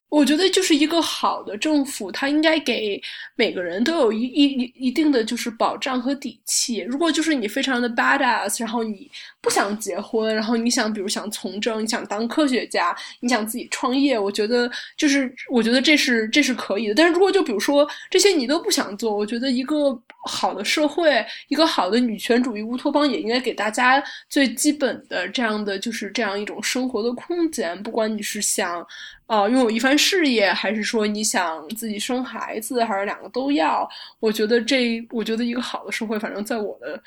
[0.10, 2.99] 我觉得就是一个好的政府，它应该给
[3.36, 6.80] 每个人都有一一一一定的就是保障和底气。
[6.80, 9.10] 如果就是你非常的 badass，然后你
[9.40, 16.95] 不想结婚，然后你想比如想从政，你想当科学家，你想自己创业，我觉得就是我觉得这是这是可以的。
[16.95, 19.95] 但是如果就比如说这些你都不想做，我觉得一个
[20.26, 26.40] 好的社会，一个好的女权主义乌托邦也应该给大家最基本的这样的就是这样。
[26.40, 28.86] 一种生活的空间，不管你是想，
[29.30, 33.88] 呃，拥有一番事业，还是说你想自己生孩子，还是两个都要，
[34.20, 37.00] 我觉得这，我觉得一个好的社会，反正在我的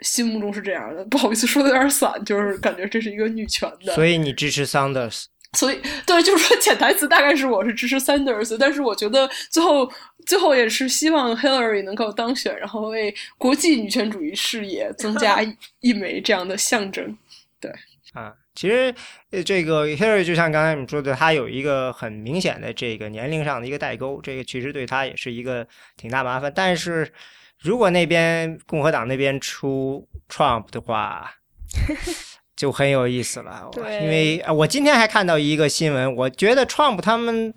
[0.00, 1.04] 心目中是这样的。
[1.04, 3.94] 不好意思，说的有点散，就是感觉这是一个女权的。
[3.94, 5.26] 所以你支持 Sanders？
[5.56, 9.88] 所以对，就是说潜台词大概是我是支持 Sanders，但是我觉得最后
[10.26, 15.38] 最后也是希望 Hillary 能够当选，然后为国际女权主义事业增加
[15.78, 17.16] 一枚这样的象征。
[17.60, 17.70] 对，
[18.14, 18.34] 啊。
[18.60, 18.94] 其实，
[19.30, 25.66] 呃这个 Harry 就像刚才你们说的，他有一个很明显的这个年龄上的一个代沟，这个其实对他也是一个
[25.96, 26.52] 挺大麻烦。
[26.54, 27.10] 但是
[27.58, 31.36] 如果那边共和党那边出 Trump 的话，
[32.54, 33.70] 就很有意思了。
[34.02, 37.54] 因为我今天还看到一个新闻，我觉得 Trump 他们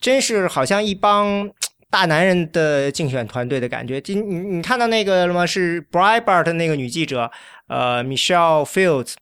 [0.00, 1.50] 真是好像一帮
[1.90, 4.00] 大男人的竞选团队的感觉。
[4.00, 5.44] 今你你看到那个了吗？
[5.44, 7.30] 是 Breitbart 那个女记者，
[7.66, 9.16] 呃，Michelle Fields。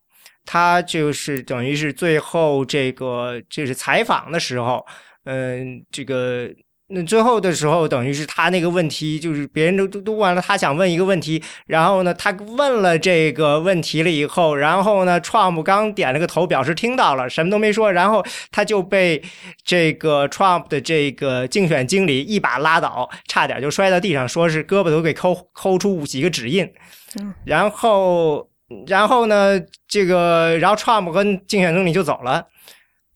[0.53, 4.85] 他就是等于是最后这个就是采访的时候，
[5.23, 6.51] 嗯，这个
[6.89, 19.23] 那最后的时候，等于是他那个问题就是别人都都都完了，他想问一个问题，然后呢，他问了这个问题了以后，然后呢，Trump 刚点了个头表示听到了，什么都没说，然后他就被
[19.65, 26.69] 这个 Trump 的这个竞选经理一把拉倒，差点就摔到地上，说是胳膊都给抠抠出几个指印，
[27.45, 28.50] 然后。
[28.87, 32.47] 然后呢，这个，然后 Trump 跟竞选经理就走了，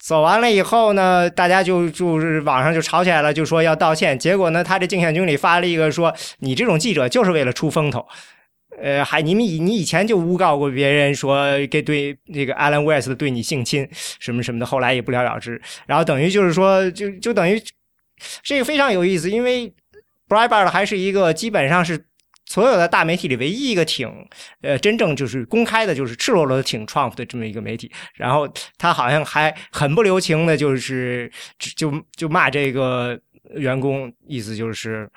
[0.01, 4.19] 走完了以后呢，大家就就是网上就吵起来了，就说要道歉。
[4.19, 8.05] 结果呢，他这竞选经理发了一个说：“你这种记者就是为了出风头，
[8.83, 15.63] 呃，还你们以你以前就诬告过别人说给对那个 Alan West 对你性侵什么什么的，后来也不了了之。
[15.87, 17.63] 然后等于就是说，就就等于
[18.43, 19.73] 这个非常有意思，因为
[20.29, 22.07] Breitbart 还是一个基本上是。”
[22.47, 24.09] 所有的大媒体里，唯一一个挺，
[24.61, 27.91] 呃，真正就是公开的，就是赤裸裸的挺 Trump 的这么一个媒体。
[28.15, 33.19] 然后他好像还很不留情的，就是就就骂这个
[33.55, 35.11] 员工，意思就是，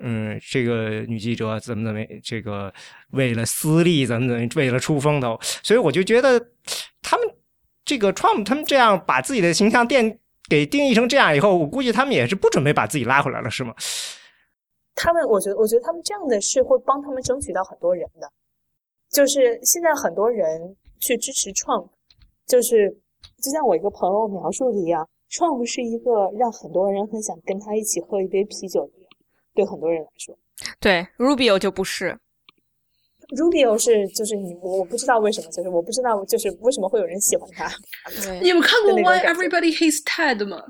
[0.00, 2.72] 嗯，这个女记者怎么怎么，这个
[3.10, 5.38] 为了私利怎么怎么，为了出风头。
[5.62, 6.38] 所以我就觉得
[7.00, 7.28] 他们
[7.84, 10.18] 这个 Trump 他们这样把自己的形象定
[10.48, 13.72] 给定义成这样以后，我估计他们也是不准备把自己拉回来了，是吗？
[14.96, 18.28] 他们，我觉得，我觉得他们这样的是会帮他们争取到很多人的。
[19.10, 21.88] 就是现在很多人去支持 Trump，
[22.46, 22.90] 就是
[23.40, 29.06] 就像我一个朋友描述的一样，Trump 是一个让很多人很想跟他一起喝一杯啤酒的人。
[29.54, 30.36] 对很多人来说，
[30.80, 32.18] 对 Rubio 就不是。
[33.30, 37.66] Rubio 是就是你我我不知道为什么，就是我不知道就是为什么会有人喜欢他。
[38.42, 40.62] 你们看过 Why Everybody Hates Ted 吗？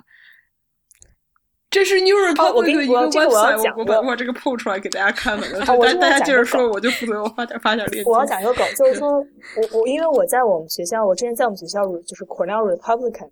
[1.68, 5.44] 这是 New Republic 的一个 website，我把我把这个 pull 出来给大家看了。
[5.66, 8.10] 大大家接着说，我就负责我发点发点链接。
[8.10, 13.28] 我要讲一个梗，就是说我我因为我在我们学校，我之前在我们学校就是 Cornell Republican，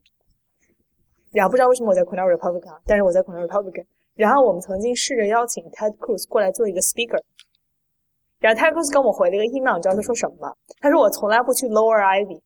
[1.33, 3.87] 然后不知道为什么我在 Cornell Republican，但是我在 Cornell Republican。
[4.15, 7.21] 然后我们曾经试着邀请 Ted Cruz 过来做一个 speaker，
[8.41, 10.53] 然后 Ted Cruz 跟我回了一个 email，你知道他说什么吗？
[10.81, 12.41] 他说我从来不去 Lower Ivy。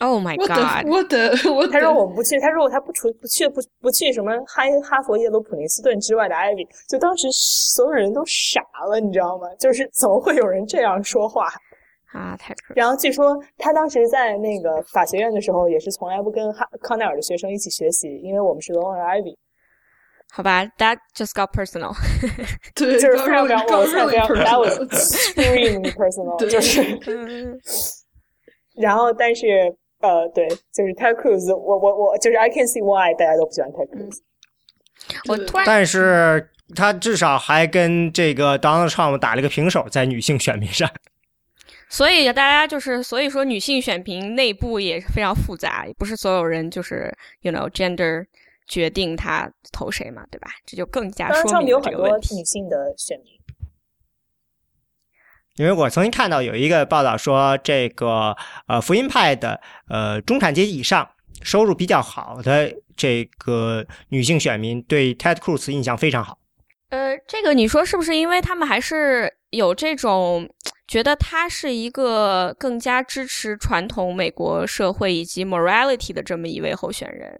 [0.00, 0.88] Oh my god！
[0.88, 9.46] 我的我他说我们不去，他说他不出不去不不去什么哈哈佛、耶鲁、普林斯顿之外的 Ivy，就当时所有人都傻了，你知道吗？
[9.58, 11.48] 就是怎么会有人这样说话？
[12.14, 12.72] 啊，太可。
[12.74, 19.36] 然后据说他当时在那个法学院的时候，也是从来不跟哈康奈尔的学生一起学习，因为我们是 Long Ivy。
[20.32, 21.92] 好吧，That just got personal。
[22.74, 24.88] 对，就是非常非常，我现在非常，That was personal。
[24.88, 26.80] extremely personal，就是。
[28.80, 29.46] 然后，但是
[30.00, 34.18] 呃，对，就是 Ted Cruz，我我我就是 I can see why 大家都不喜欢 Ted Cruz。
[35.28, 40.90] 我突然但是他至少还跟这个 Donald Trump 打了个平手，在女性选民上。
[41.88, 48.24] 所以大家就是，所以说女性选民内部也是非常复杂，也不是所有人就是 you know gender
[48.68, 50.48] 决定他投谁嘛，对吧？
[50.64, 52.36] 这就更加说明了有很多个问题。
[52.36, 53.39] 女性的选民。
[55.60, 58.34] 因为我曾经看到有一个报道说，这个
[58.66, 59.60] 呃福音派的
[59.90, 61.06] 呃中产阶级以上
[61.42, 66.38] 收入比较好的这个女性选民对 Ted Cruz 印象非常好。
[66.88, 70.48] 呃，这个你说是不是因为他们还是有这种
[70.88, 77.38] 觉得他是一个更加支持传统美国社会以及 morality 的这么一位候选人？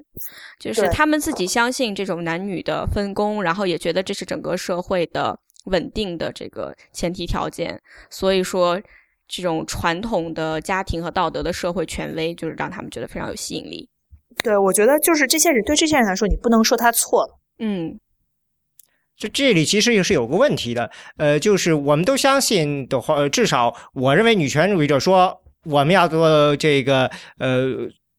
[0.59, 5.37] 就是他们自己相信这种男女的分工，然后也觉得这是整个社会的
[5.67, 8.81] 稳定的这个前提条件，所以说
[9.29, 13.89] 这种传统的家庭和道德的社会权威，就是让他们觉得非常有吸引力。
[14.43, 17.39] 对，我觉得就是这些人对这些人来说，你不能说他错了。
[17.59, 17.99] 嗯
[19.17, 27.67] 就这里其实也是有个问题的，呃，就是我们都相信的话，呃至少我认为女权主义者说我们要做这个呃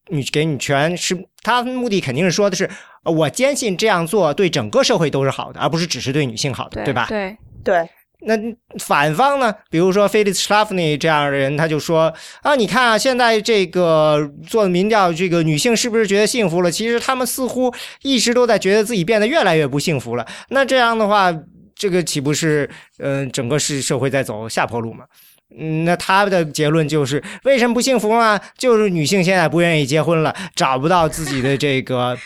[0.08, 2.68] 女给女权是，他的目的肯定是说的是，
[3.04, 7.06] 呃我坚信这样做对整个社会都是好的，而不是只是对女性好的，对对吧？
[7.08, 7.88] 对，对，
[8.22, 8.34] 那
[8.78, 9.54] 反方呢？
[9.70, 12.12] 比如说 Felix h l a f n y 这样的人，他就说
[12.42, 16.70] 啊，你看啊，现在这个做民调，这个女性是不是觉得幸福了？
[16.70, 17.72] 其实他们似乎
[18.02, 20.26] 一直都在觉得自己变得越来越不幸福了。
[20.48, 21.32] 那这样的话，
[21.74, 22.68] 这个岂不是
[22.98, 25.04] 嗯、呃整个是社会在走下坡路吗？
[25.58, 28.40] 嗯，那他的结论就是为什么不幸福呢？
[28.56, 32.16] 就是女性现在不愿意结婚了，找不到自己的这个。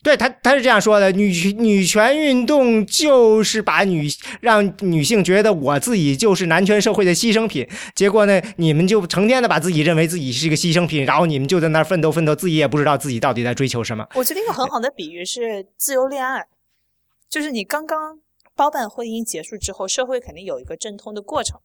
[0.00, 1.28] 对他，他是这样说的：女
[1.58, 4.08] 女权运动就是把女
[4.40, 7.68] 让女性觉得我自己就是男权社会的牺牲品。
[7.96, 14.06] 结果呢，你们就成天的把自己认为自己是一个牺牲品，然后你们就在那奋斗奋斗，自己也不知道自己到底在追求什么。
[14.14, 16.46] 我觉得一个很好的比喻是自由恋爱，
[17.28, 18.20] 就是你刚刚
[18.54, 21.58] 包办婚姻结束之后，社会肯定有一个阵痛的过程。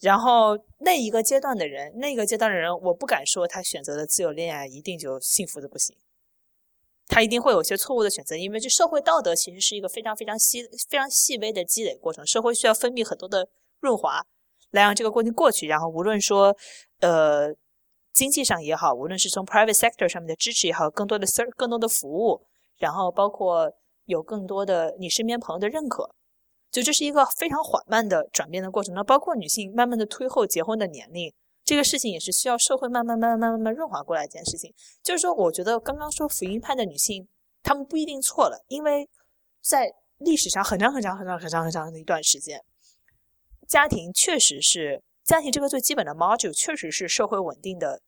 [0.00, 5.94] 然后那一个阶段的人，那个阶段的人，我不敢说他选择的自由恋爱一定就幸福的不行，
[7.06, 13.46] 他一定会有些错误的选择，因为这社会道德其实是一个非常非常细、非常细微的积累过程，社会需要分泌很多的
[13.80, 14.24] 润滑，
[14.70, 15.66] 来让这个过程过去。
[15.66, 16.56] 然后无论说，
[17.00, 17.54] 呃，
[18.14, 22.46] 经济上也好，无论是从 private sector 上面的支持也好，更多的 ser 更多的服务，
[22.78, 23.70] 然后包括
[24.06, 26.14] 有更多的你身边朋友的认可。
[26.70, 28.94] 就这是一个非常缓慢的转变的过程。
[28.94, 31.32] 那包括女性慢慢的推后结婚的年龄，
[31.64, 34.72] 这个事情也是需要社会慢慢慢慢慢慢慢润滑过来一件事情。
[35.02, 37.28] 就是说，我觉得刚刚说福音派的女性，
[37.62, 39.08] 她们不一定错了，因为
[39.60, 42.62] 在历史上很长很长很长很长很长的一段时间，
[43.66, 48.02] 家庭确实是家庭这个最基本的 module，确实是社会稳定的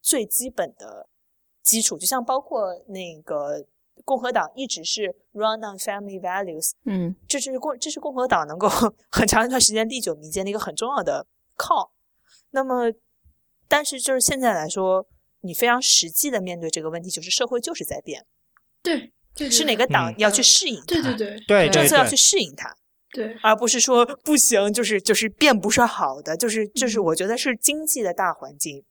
[0.00, 1.08] 最基本的
[1.62, 1.98] 基础。
[1.98, 3.66] 就像包括那个
[4.04, 7.14] 共和党一直是 run on family values，嗯。
[7.28, 8.68] 这是共这是共和党能够
[9.10, 11.92] 很长一段时间历久弥坚的一个很重要的靠。
[12.50, 12.92] 那么，
[13.68, 15.06] 但是就是现在来说，
[15.42, 18.26] 你非常实际的面对这个问题，就是社会就是在变，
[18.82, 21.02] 对，对是哪个党嗯要去适应它，对。
[21.02, 22.74] 对对对政策要去，适应它，
[23.12, 27.04] 对，而不是说不行，就是就是变不是好的，就是就是嗯。
[27.04, 28.84] 我觉得是经济的大环境。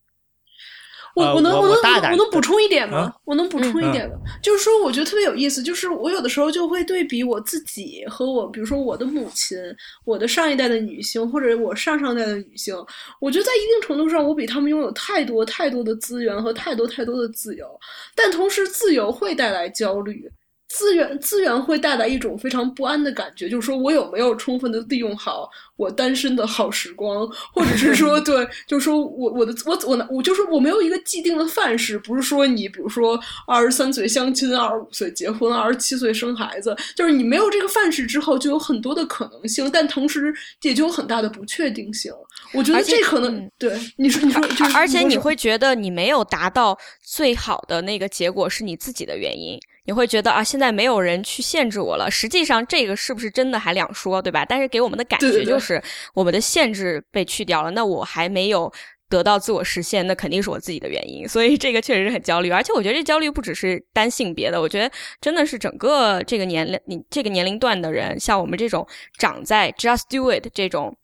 [1.15, 3.15] 我呃我能能我能我能补充一点吗啊？
[3.26, 4.15] 我能补充一嗯点吗？
[4.41, 9.57] 就是说，我觉得特别有意思，就是我有的时候就会对比我自己和我，比如说我的母亲、
[10.06, 12.76] 我的上一代的女性，或者我上上代的女性，
[13.19, 17.68] 我觉得在一定程度上，我比她们拥有太多太多的资源和太多太多的自由，
[18.15, 20.30] 但同时自由会带来焦虑。
[20.69, 40.31] 资源资源会带来一种非常不安的感觉，就是说我有没有充分的利用好我单身的好时光，或者是说 对，就是说我我的我我我就是我没有一个既定的范式，不是说你比如说二十三岁相亲，二十五岁结婚，二十七岁生孩子，就是你没有这个范式之后，就有很多的可能性，但同时
[40.61, 42.13] 也就有很大的不确定性。
[42.53, 49.59] 我觉得这可能、嗯对你说你说就是而且你会觉得你没有达到最好的那个结果是你自己的原因，
[49.89, 52.11] 你会觉得啊，现在没有人去限制我了。
[52.11, 54.45] 实际上，这个是不是真的还两说，对吧？
[54.47, 55.81] 但是给我们的感觉就是
[56.13, 58.71] 我们的限制被去掉了，那我还没有。
[59.09, 62.51] 得到自我实现，那肯定是我自己的原因，所以这个确实是很焦虑。
[62.51, 68.87] 而且我觉得这焦虑不只是单性别的，我觉得真的是整个这个年龄、你这个年龄段的人，像我们这种
[69.17, 70.95] 长在 “just do it” 这种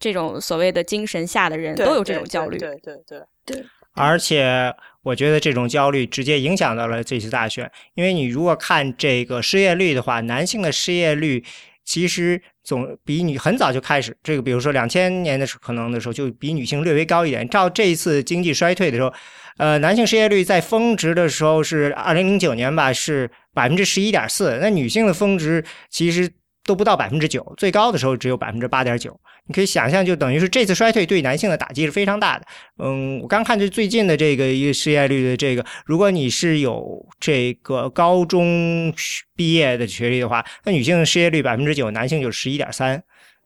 [0.00, 2.58] 这种所谓的精神下的人都有这种对焦虑。
[2.58, 3.64] 对对对对
[3.94, 11.44] 而且我觉得这种焦虑直接影响到了这次大选，因为你如果看这个失业率的话，男性的失业率
[11.84, 17.48] 其实总比女很早就开始，这个比如说两千年的时候可能的时候就比女性略微高一点。
[17.48, 19.12] 照这一次经济衰退的时候，
[19.56, 26.30] 呃，男性失业率在峰值的时候是二零零九年吧，是百分之十一点四，那女性的峰值其实
[26.64, 29.18] 都不到百分之九，最高的时候只有百分之八点九。
[29.48, 32.46] 你可以想象，就等于是这次衰退对男性的打击是非常大的。
[32.78, 38.94] 嗯，我刚看这最近的这个一个失业率的这个，如果你是有这个高中
[39.34, 43.02] 毕业的学历的话，那女性失业率百分之九，男性就十一点三。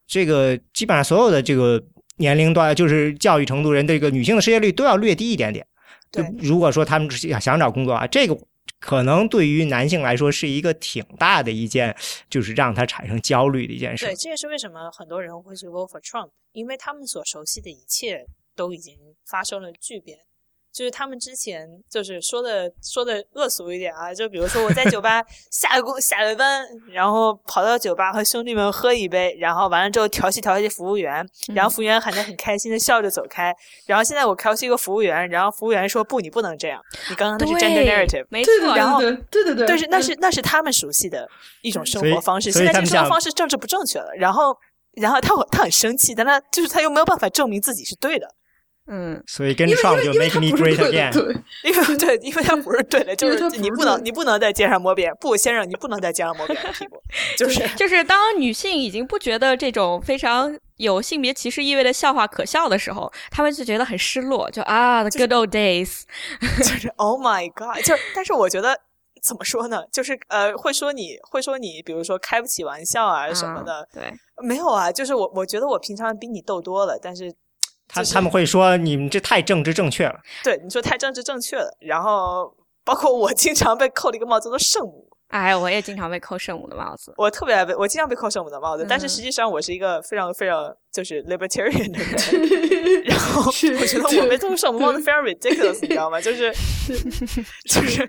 [0.06, 1.82] 这个基本上所有的这个
[2.18, 5.66] 年龄段，就是教育程度人，这个女性的失业率都要略低一点点。
[6.12, 8.39] 就对如果说他们想想找工作啊，这个
[8.78, 11.97] 可能对于男性来说是一个挺大的一件，
[12.28, 14.15] 就是让他产生焦虑的一件事对，。
[14.15, 20.26] 这也是为什么很多人会去 vote for Trump，因为他们所熟悉的一切都已经发生了巨变。
[20.77, 33.57] 就是他们之前就是说的说的恶俗一点啊，就比如说我在酒吧 下了工下了班，然后跑到酒吧和兄弟们喝一杯，然后完了之后调戏调戏服务员，然后服务员还能很开心的笑着走开。
[33.86, 36.78] 然后现在我调戏一个服务员，然后服务员说不，你不能这样，
[37.09, 38.27] 你刚刚那是 gender narrative，。
[38.28, 38.53] 没错。
[38.53, 41.27] 对对然后对对对对，但是那嗯是那是他们熟悉的
[41.62, 44.55] 一种生活方式，所以他们现在这个生活方式政治不正确了，然后
[44.93, 48.28] 然后他他很生气，但他就是他又没有办法证明自己是对的，
[48.89, 51.13] 嗯，所以跟因为因 Trump 就 make me great again。
[51.13, 51.35] 对，
[51.65, 56.97] 因为 对，因为他不是对的， 就是你不能你不能在街上摸别人，不，先生你不能在街上摸别人的屁股，
[57.37, 66.03] 就是就是当女性已经不觉得这种非常有性别歧视意味的笑话可笑的时候，她们就觉得很失落，就啊，the good old days。
[66.59, 67.83] 就是 Oh my God！
[67.85, 68.79] 就是，但是我觉得
[69.23, 69.83] 怎么说呢？
[69.93, 74.13] 就是呃，会说你会说你，比如说开不起玩笑啊什么的，对，
[74.45, 74.93] 没有啊。
[74.93, 77.35] 就是我我觉得我平常比你逗多了，但是
[77.93, 80.21] 就是他他们会说你们这太政治正确了。
[80.45, 81.69] 对你说太政治正确了。
[81.81, 82.55] 然后
[82.85, 85.06] 包括我经常被扣了一个帽子，叫做圣母。
[85.28, 87.12] 哎，我也经常被扣圣母的帽子。
[87.16, 93.03] 我特别爱被我经常被扣圣母的帽子，但是嗯实际上我是一个非常非常就是 libertarian 的人。
[93.05, 96.20] 然后我觉得我被扣圣母帽子非常 ridiculous，你知道吗？
[96.20, 96.53] 就是
[97.69, 98.09] 就是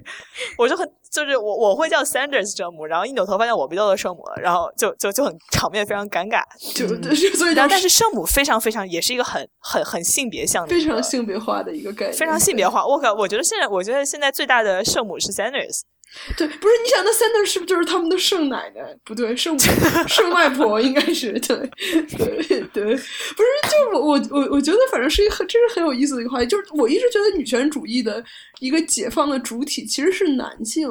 [0.57, 6.43] 我就很就是我我会叫 Sanders 圣母，然后一扭头发现我被叫做圣母了，然后就就就很场面非常尴尬。
[6.75, 12.85] 就对，所以然后但是圣母非常非常也是一个很很很性别向的，非常性别化的一个概念，非常性别化。
[12.85, 15.81] 我靠，我觉得现在我觉得现在最大的圣母是 Sanders。
[16.37, 18.81] 对，不是你想那 Sanders 是不是就是他们的圣奶奶？
[19.03, 19.59] 不对，圣母
[20.07, 21.57] 圣外婆应该是对
[22.17, 28.23] 对对，不是就我我我我觉得反正是一个很这是很有意思的一个话题，就是我一直觉得女权主义的
[28.59, 30.89] 一个解放的主体其实是男性，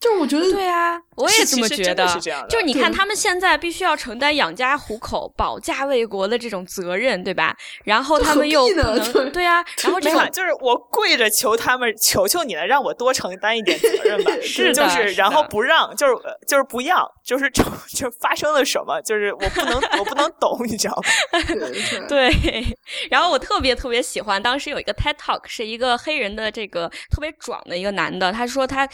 [0.00, 2.06] 就是我觉得对啊，我也这么觉得。
[2.06, 7.56] 是这样的就是你看，他们现在必须要承担养家糊口、保家卫国的这种责任，对吧？
[7.84, 14.32] 然后他们又不能对对啊，然后这种，就是我跪着求他们，求求你了，让我多承担一点责任吧。
[14.40, 21.02] 是的就是是然后不让，就是呃就是不要，就是就就发生了什么，就是我不能我不能懂，你知道吗？
[22.08, 22.30] 对，
[23.10, 28.88] 然后我特别特别喜欢，当时有一个 TED Talk，是一个黑人的这个特别壮的一个男的，他说他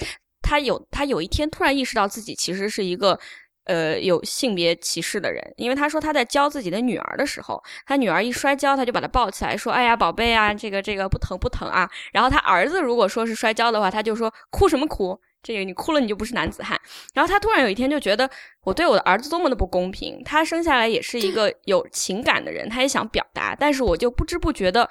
[0.44, 3.18] 他有他有一天突然意识到自己其实是一个。
[3.66, 15.18] 呃，有性别歧视的人，因为他说他在教自己的女儿的时候，他女儿一摔跤，他就把她抱起来说：“哎呀，宝贝啊，这个这个不疼不疼啊。”然后他儿子如果说是摔跤的话，他就说：“哭什么哭？
[15.42, 16.78] 这个你哭了你就不是男子汉。”
[17.14, 18.28] 然后他突然有一天就觉得，
[18.64, 20.22] 我对我的儿子多么的不公平。
[20.26, 24.90] 他生下来也是一个有情感的人，他也想表达，但是我就不知不觉的，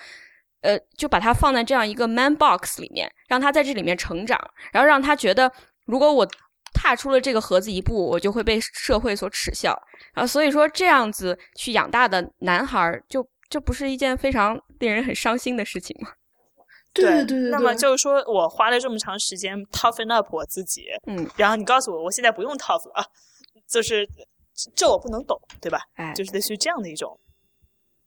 [0.64, 4.40] 呃，就把他放在这样一个 man box 里面，让他在这里面成长，
[4.72, 5.52] 然后让他觉得，
[5.86, 6.28] 如果我
[6.74, 9.78] 踏出了这个盒子一步，我就会被社会所耻笑。
[10.14, 16.10] 啊，所以说这样子去养大的男孩儿，就这不是一件非常令人很伤心的事情吗？
[16.94, 23.06] 对对对对，那么就是说我花了这么长时间 toughen up 我自己，嗯，然后你告诉我我现在不用 tough 了，啊
[23.68, 24.08] 就是
[24.76, 25.80] 这我不能懂，对吧？
[25.96, 27.20] 哎，就是类似于这样的一种。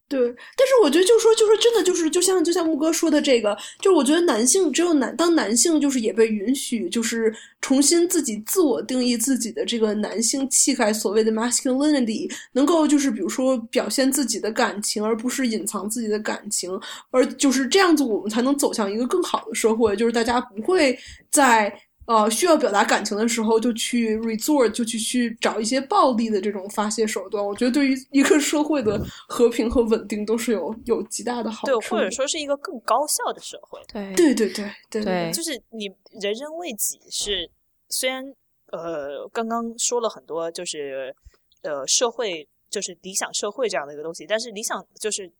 [0.08, 0.20] 对，
[0.56, 16.70] 但是我觉得就说，就是真的就是就像就像木哥说的这个，就是我觉得男性只有男当男性就是也被允许就是重新自己自我定义自己的这个男性气概，所谓的 masculinity，能够就是比如说表现自己的感情，而不是隐藏自己的感情，
[17.10, 20.96] 而就是这样子，我们才能走向一个更好的社会，就是大家不会
[21.30, 21.72] 在。
[22.06, 27.44] 呃，需要表达感情的时候，就去 resort，就去去找一些暴力的这种发泄手段。
[27.44, 32.02] 我觉得对于一个社会的和平和稳定都是有有极大的好对，处的。
[32.02, 33.80] 或者说是一个更高效的社会。
[33.92, 35.86] 对对对对对对就是你
[36.20, 37.50] 人人为己是，
[37.88, 38.24] 虽然
[38.72, 41.14] 呃刚刚说了很多，就是
[41.62, 45.30] 呃社会就是理想社会这样的一个东西，但是理想就是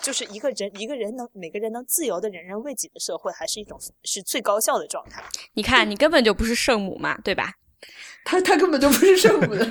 [0.00, 5.22] 就是一个人一个人能每个人能自由的人人为己的社会，还是一种是最高效的状态。
[5.54, 7.52] 你看，你根本就不是圣母嘛，对吧？
[8.24, 9.64] 他他根本就不是圣母的，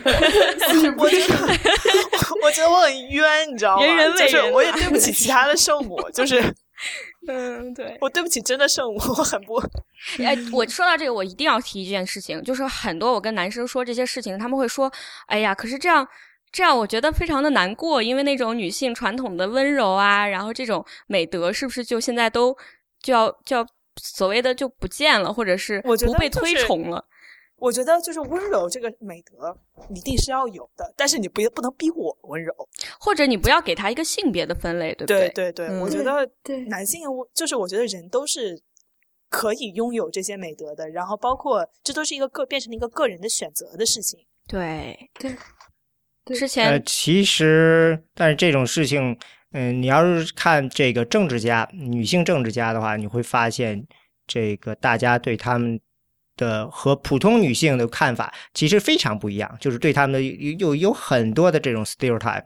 [0.98, 1.36] 我觉得
[2.42, 3.86] 我觉得我很冤，你知道吗？
[3.86, 6.42] 人人为人，我也对不起其他的圣母，就是。
[7.28, 9.56] 嗯，对，我对不起，真的圣母，我很不。
[10.20, 14.92] 哎，我说到这个，我一定要提一件事情，就是很多我跟男生说这些事情，他们会说
[15.28, 16.08] ：“哎呀，可是这样，
[16.56, 22.56] 这样我觉得非常的难过，因为那种女性传统的温柔啊，然后这种美德，是不是就现在都
[23.02, 23.68] 就要就要
[24.02, 27.06] 所谓的就不见了，或者是不被推崇了？”
[27.60, 29.54] 我觉得就是温柔这个美德
[29.94, 32.54] 一定是要有的，但是你不不能逼我温柔，
[33.02, 35.30] 或者你不要给他一个性别的分类，对不对？
[35.32, 36.26] 对对对，我觉得
[36.70, 37.02] 男性
[37.34, 38.58] 就是我觉得人都是
[39.30, 44.26] 可以拥有这些美德的，然后包括这都是一个个变成了一个个人的选择的事情。
[44.48, 45.36] 对对，
[46.34, 49.18] 之前呃，其实但是这种事情，
[49.52, 53.86] 嗯，你要是看这个政治家，女性政治家的话，你会发现
[54.26, 55.80] 这个大家对他们。
[56.38, 60.22] 的和普通女性的看法其实非常不一样，就是对他们的
[60.60, 62.44] 有有很多的这种 stereotype，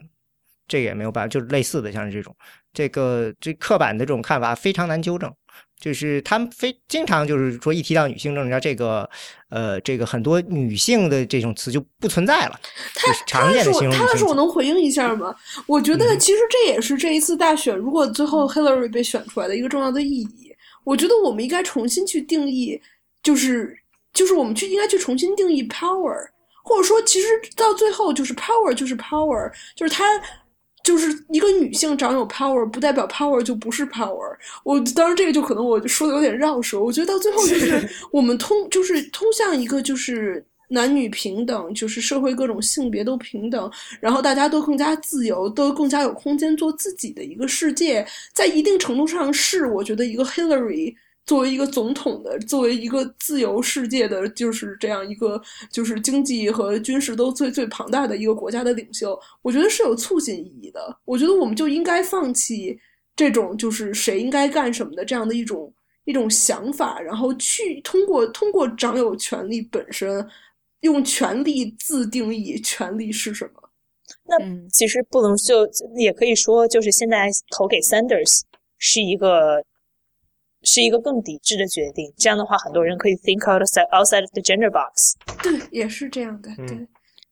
[0.67, 2.35] 这个也没有办法，就是类似的，像是这种
[2.71, 5.33] 这个这刻板的这种看法非常难纠正，
[5.79, 9.09] 就是他们非经常就是说一提到女性政治家，这个
[9.49, 12.59] 呃这个很多女性的这种词就不存在了。
[12.93, 15.33] 他常见的形容他要是我能回应一下吗？
[15.65, 20.53] 我觉得其实这也是这一次大选如果最后 Hillary 被选出来的一个重要的意义。
[20.83, 22.79] 我觉得我们应该重新去定义。
[23.21, 23.77] 就是
[24.13, 26.15] 就是我们去应该去重新定义 power，
[26.63, 30.05] 或者说其实到最后就是 power 就是 power，就是它
[30.83, 34.35] 就是一个女性长有 power，不代表 power 就不是 power。
[34.63, 50.95] 我当然这个就可能我说的有点绕舌，我觉得到最后就是 我们通就是通向一个就是男女平等，就是社会各种性别都平等，然后大家都更加自由，都更加有空间做自己的一个世界，在一定程度上是我觉得一个 Hillary。
[51.29, 55.39] 作为一个总统的，作为一个自由世界的，就是这样一个，
[55.71, 60.97] 就是经济和军事都最最庞大的一个国家的领袖，我觉得是有促进意义的。
[61.05, 62.75] 我觉得我们就应该放弃
[63.15, 65.71] 这种就是谁应该干什么的这样的一种
[66.05, 70.27] 一种想法，然后去通过通过掌有权力本身，
[70.79, 73.69] 用权力自定义权力是什么。
[74.25, 74.35] 那
[74.71, 78.41] 其实不能就也可以说，就是现在投给 Sanders
[78.79, 79.63] 是一个。
[80.63, 82.13] 是一个更抵制的决定。
[82.17, 85.15] 这样的话，很多人可以 think outside outside of the gender box。
[85.41, 86.49] 对，也是这样的。
[86.57, 86.87] 对，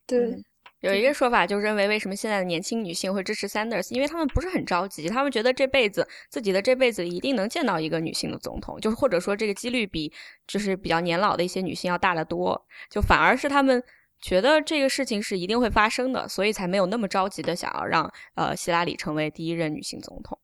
[0.06, 0.44] 对。
[0.82, 3.92] 有一个说法就认为，为什么现在的年轻女性会支持 Sanders？
[3.92, 10.14] 因为他们不是很着急，他们觉得这辈子自己的这辈子一定能见到一个女性的总统，就是或者说这个几率比
[10.46, 12.64] 就是比较年老的一些女性要大得多。
[12.92, 13.84] 就反而是他们
[14.22, 20.38] 觉得这个事情是一定会发生的，所以才没有那么着急的想要让呃希拉里成为第一任女性总统。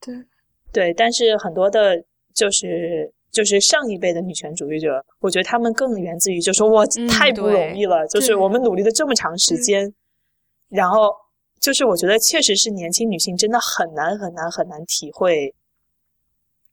[0.00, 0.14] 对，
[0.72, 2.04] 对，但是很多的。
[2.34, 9.92] 就是就是上一辈的女权主义者，我觉得他们更源自于，就说我太不容易了，就是我们努力了这么长时间，
[10.68, 11.14] 然后
[11.60, 15.54] 就是我觉得确实是年轻女性真的很难很难很难体会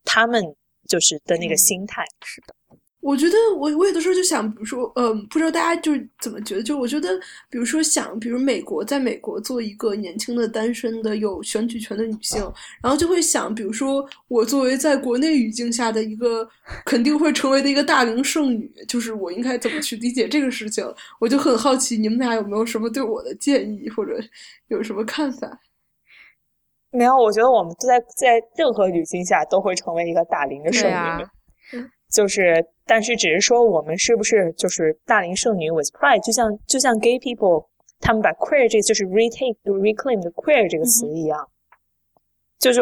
[0.03, 0.55] 他们
[0.87, 2.55] 就是的那个心态，是的。
[3.07, 6.61] 我觉得我我有的时候就想，比如说，嗯，不知道大家就是怎么觉得？
[6.61, 7.17] 就我觉得，
[7.49, 12.41] 比如说想，比如美国，在美国做一个年轻的单身的有选举权的女性，
[12.83, 16.45] 然后就会想，比如说我作为在国内语境下的一个
[16.83, 20.85] 肯定会成为的一个大龄剩女，就是我应该怎么去理解这个事情？
[21.21, 24.19] 我就很好奇，你们俩有没有什么对我的建议，或者
[24.67, 25.57] 有什么看法？
[26.91, 31.25] 没有，我觉得我们都在在任何语境下都会成为一个大龄的剩女。
[32.17, 36.19] 就是，但是只是说，我们是不是就是大龄剩女 with pride？
[36.25, 37.67] 就像就像 gay people，
[37.99, 41.47] 他们把 queer 这就是 retake reclaim 的 queer 这个词一样。
[42.57, 42.79] 就是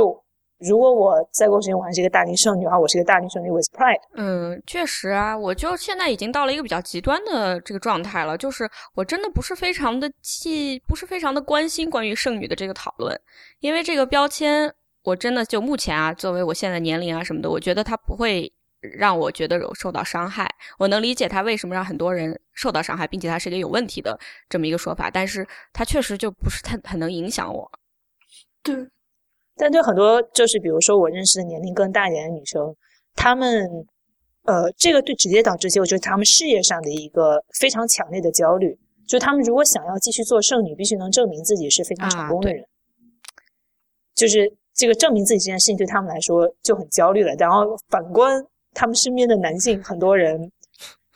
[0.59, 3.99] 如果我再过时间我还是一个大龄剩女的话，我是一个大龄剩女 with pride。
[4.13, 13.19] 嗯，确实啊，我就现在已经到了一个比较极端的这个状态了，就是我真的不是非常的记，不是非常的关心关于剩女的这个讨论，
[13.59, 18.49] 因为这个标签，我真的就目前啊，作为我现在年龄啊什么的，我觉得它不会。
[18.93, 27.71] 让我觉得有受到伤害，我能理解他为什么让很多人受到伤害，并且他是一个有问题的这么一个说法，但是他确实就不是很很能影响我。
[28.63, 28.75] 对，
[29.55, 32.75] 但对很多就是比如说我认识的年龄更大一点的女生，
[33.15, 33.67] 她们
[34.43, 42.65] 呃，这个对直接导致结果就是她们事业上的一个非常强烈的焦虑，就她们如果想要继续做剩女，必须能证明自己是非常成功的人，
[44.15, 47.33] 就是这个证明自己这件事情对他们来说就很焦虑了。
[47.35, 48.45] 然后反观。
[48.75, 50.51] 他们身边的男性很多人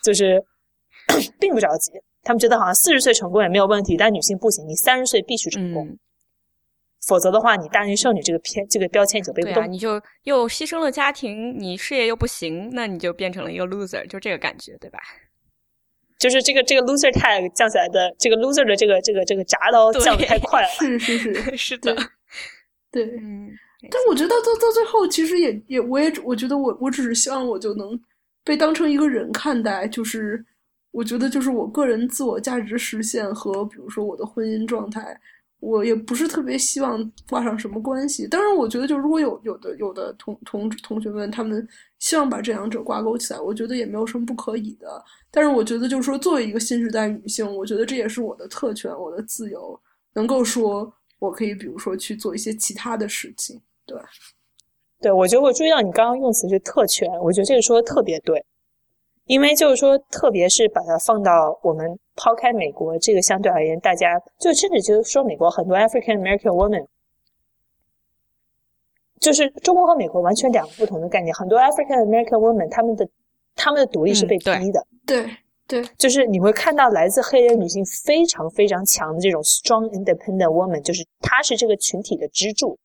[0.02, 0.44] 就是
[1.40, 1.92] 并不着急，
[2.24, 6.00] 他们觉得好像四十岁成功也没有问题，但女性不行，你三十岁必须成功，嗯，
[7.06, 9.72] 否则的话，你大龄剩女这个偏这个标签就背不动。
[9.72, 15.00] 你就又牺牲了家庭，你事业又不行，那你就变成了一个 loser，就这个感觉，对吧？
[16.20, 20.68] 就是这个这个 loser tag 降下来的，这个 loser 的这个这个这个铡刀降的太快了。
[20.78, 21.96] 是是是是的，
[22.92, 23.06] 对。
[23.06, 23.50] 嗯，
[23.82, 27.98] 但我觉得到到最后，其实也也，我也我觉得我我只是希望我就能
[28.44, 30.44] 被当成一个人看待，就是
[30.92, 35.18] 我觉得就是我个人自我价值实现和比如说我的婚姻状态，
[35.62, 38.28] 我也不是特别希望挂上什么关系。
[38.28, 41.66] 当然，我觉得就如果有有的有的同同同学们他们
[42.00, 45.02] 希望把这两者挂钩起来，我觉得也没有什么不可以的。
[45.32, 49.80] 但是我觉得就是说，作为一个新时代女性，我觉得这也是我的特权，我的自由，
[50.14, 53.62] 能够说我可以比如说去做一些其他的事情。
[53.90, 54.00] 对，
[55.02, 58.46] 对，我觉得我注意到你刚刚用词是特权，我觉得这个说的特别对，
[59.26, 66.86] 因为就是说，特别是把它放到我们抛开美国这个相对而言，大家就甚至就是说美国很多 African American woman，
[69.20, 73.10] 就是中国和美国完全两个不同的概念，很多 African American woman 他们的
[73.56, 75.30] 他们的独立是被逼的，对
[75.68, 82.78] 对，就是你会看到来自黑人女性非常非常强的这种 strong independent woman，就是她是这个群体的支柱。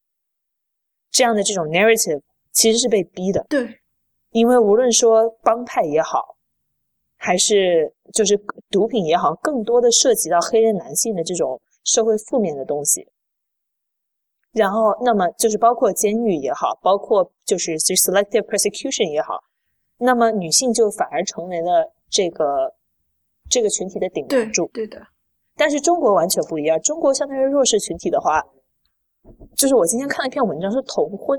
[1.15, 2.21] 这样的这种 narrative
[2.51, 3.81] 其实是被逼的，对，
[4.33, 6.37] 因为无论说帮派也好，
[7.17, 8.37] 还是就是
[8.69, 13.07] 毒品也好，更多的涉及到黑人男性的这种社会负面的东西。
[14.51, 19.39] 然后，那么就是包括监狱也好，包括就是就 selective persecution 也好，
[19.99, 22.75] 那么女性就反而成为了这个
[23.49, 24.69] 这个群体的顶梁柱。
[24.75, 25.01] 对的。
[25.55, 28.45] 但是中国完全不一样，中国相对于弱势群体的话。
[29.57, 31.39] 就是我今天看了一篇文章，是同婚，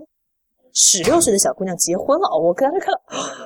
[0.74, 3.02] 十六岁的小姑娘结婚了，我刚才看到，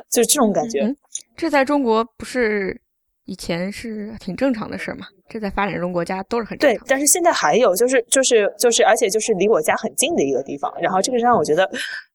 [0.10, 0.96] 就是这种感觉。
[1.36, 2.80] 这在中国不是
[3.26, 5.08] 以前是挺正常的事吗？
[5.28, 11.66] 这在发展中国家都是很对，但是现在还有，就是就是就是，而且就是离我家很近的一个地方，然后这个让我觉得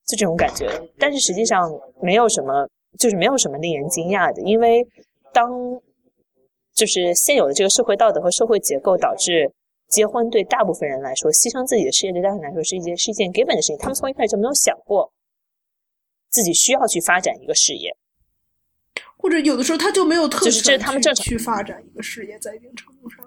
[0.07, 0.69] 就这种感觉。
[0.99, 1.71] 但是实际上
[2.01, 2.69] 没有什么，
[2.99, 4.87] 就是没有什么令人惊讶的，因为
[5.33, 5.51] 当
[6.75, 9.53] 就是现有的这个社会道德和社会结构导致。
[9.95, 13.79] 结婚对大部分人来说，牺牲自己的事业对大部分人来说是一件是一件 given 的事情。
[13.79, 15.13] 他们从一开始就没有想过
[16.31, 17.97] 自己需要去发展一个事业，
[19.17, 23.25] 或者有的时候他就没有特就是这是他们正常去发展一个事业，在一定程度上，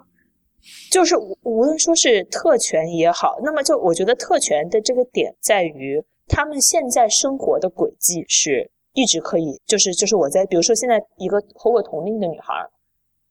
[0.90, 12.52] 就是无论说是特权也好，那么就我觉得特权的这个点在于他们现在生活的轨迹是一直可以，就是就是我在比如说现在一个和我同龄的女孩，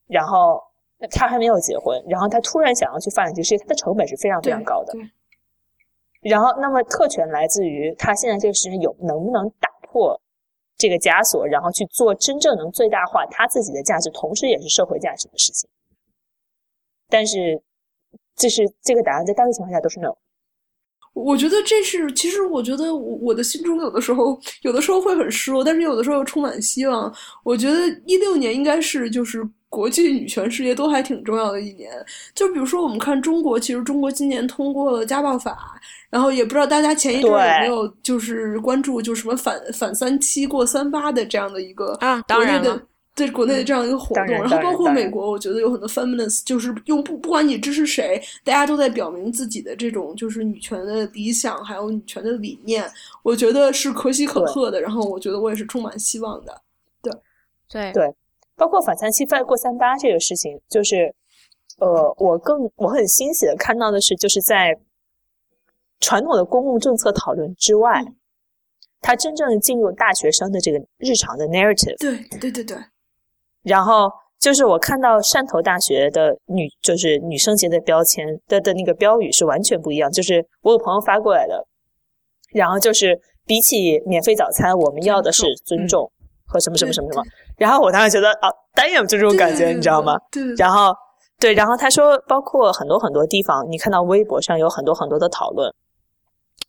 [0.08, 0.67] 然后。
[1.12, 4.94] 他还没有结婚，然后他突然想要去发展这个事业，他的成本是非常非常高的。
[6.22, 10.20] 然后，那么特权来自于他现在这个事情有能不能打破
[10.76, 15.70] 这个枷锁，然后去做真正能最大化他自己的价值，同时也是社会价值的事情。
[17.08, 17.62] 但是，
[18.36, 20.16] 这是这个答案在大多数情况下都是 no。
[21.14, 27.14] 我觉得这是，其实我觉得我我的心中有的时候有的时候会很失落，但是有的时候又充满希望。
[27.44, 29.48] 我觉得一六年应该是就是。
[29.70, 31.92] 国际女权事业都还挺重要的一年，
[32.34, 35.80] 就比如说我们看中国，其实中国今年通过了家暴法，
[36.10, 42.82] 然后也不知道大家前一阵有没有就是关注，就什么反反三七过三八的这样的一个啊，当然的
[43.14, 52.90] 在国内的这样一个活动，然后包括美国，我觉得有很多 feminists 就是用不不管你支持谁，大家都在表明自己的这种就是女权的理想，还有女权的理念，
[53.22, 54.80] 我觉得是可喜可贺的。
[54.80, 56.62] 然后我觉得我也是充满希望的，
[57.02, 57.12] 对
[57.70, 58.16] 对对。
[58.58, 61.14] 包括反三七、犯过三八这个事情，就是，
[61.78, 64.76] 呃，我更我很欣喜的看到的是，就是在
[66.00, 68.04] 传统的公共政策讨论之外，
[69.00, 71.98] 它真正进入大学生的这个日常的 narrative。
[72.00, 72.76] 对对对对。
[73.62, 81.64] 然后就是我看到汕头大学的女，就是女生节的标签的的那个标语是完全不一样，就是我有朋友发过来的，
[82.54, 86.12] 然后就是比起免费早餐，我们要的是尊重。
[86.50, 87.26] 和什么什么什么什么，
[87.58, 90.16] 然后我当时觉得啊，单眼就这种感觉，你知道吗？
[90.32, 90.44] 对。
[90.56, 90.94] 然后，
[91.40, 95.74] 对，然后他说，包括很多很多地方，你看到微博上有很多很多的讨论。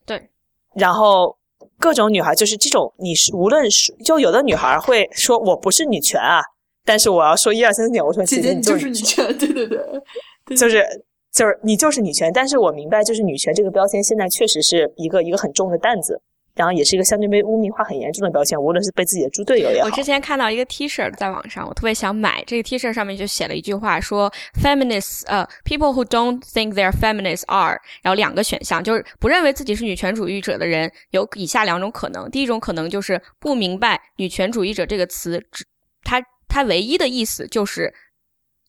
[0.07, 0.31] 对。
[0.75, 1.37] 然后
[1.79, 6.41] 各种女孩就是这种，你是无论是就有的女孩会说我不是女权啊，
[6.85, 10.85] 但是我要说一二三四点，我说姐姐你就是女权， 对对对，就是
[11.31, 16.23] 就是你就是女权，但是我明白，就是女权这个标签现在确实是一个一个很重的担子。
[16.59, 19.87] 然后也是一个相对被污名化很严重的标签，无论是被自己的猪队友也好。
[19.87, 24.29] 我之前看到一个 T 恤在网上，我特别想买这个 T 恤，上面就写了一句话，说
[24.61, 27.81] “feminists，呃，people who don't think they're feminists are”。
[28.03, 35.65] 然后两个选项就是不认为自己是女权主义者的人有以下两种可能：第一种可能就是不明白“女权主义者”这个词，只
[36.03, 37.95] 它它唯一的意思就是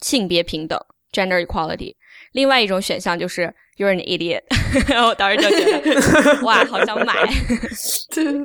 [0.02, 0.80] 性别平等
[1.12, 1.96] （gender equality）。
[2.34, 4.44] 另外一种选项就是 “you're an idiot”，
[4.88, 7.14] 然后我当时就觉得 哇，好想买。
[8.14, 8.44] 对对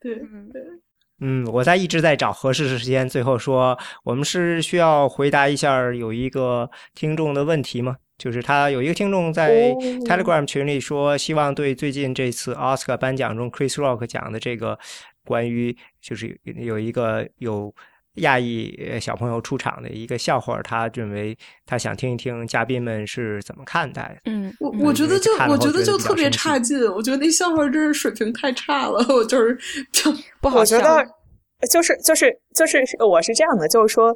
[0.00, 0.14] 对
[0.52, 0.62] 对。
[1.20, 7.96] 嗯，我在一直在找合适的时间，最后说我们是需要回答一下有一个听众的问题吗？
[8.18, 9.72] 就是他有一个听众在
[10.06, 14.78] Telegram 群里说，希望对最近这次 Oscar 颁奖中 Chris Rock 讲的这个
[15.24, 17.74] 关于就是有一个有
[18.16, 21.36] 亚裔小朋友出场的一个笑话，他认为
[21.66, 24.20] 他想听一听嘉宾们是怎么看待。
[24.24, 29.58] 嗯，我我觉得就我觉得就特别差劲，我觉得那笑话真是水平太差了， 我就是
[29.92, 30.76] 就 不好笑。
[30.76, 31.06] 我觉得
[31.68, 34.14] 就是就是就是我是这样的，就是说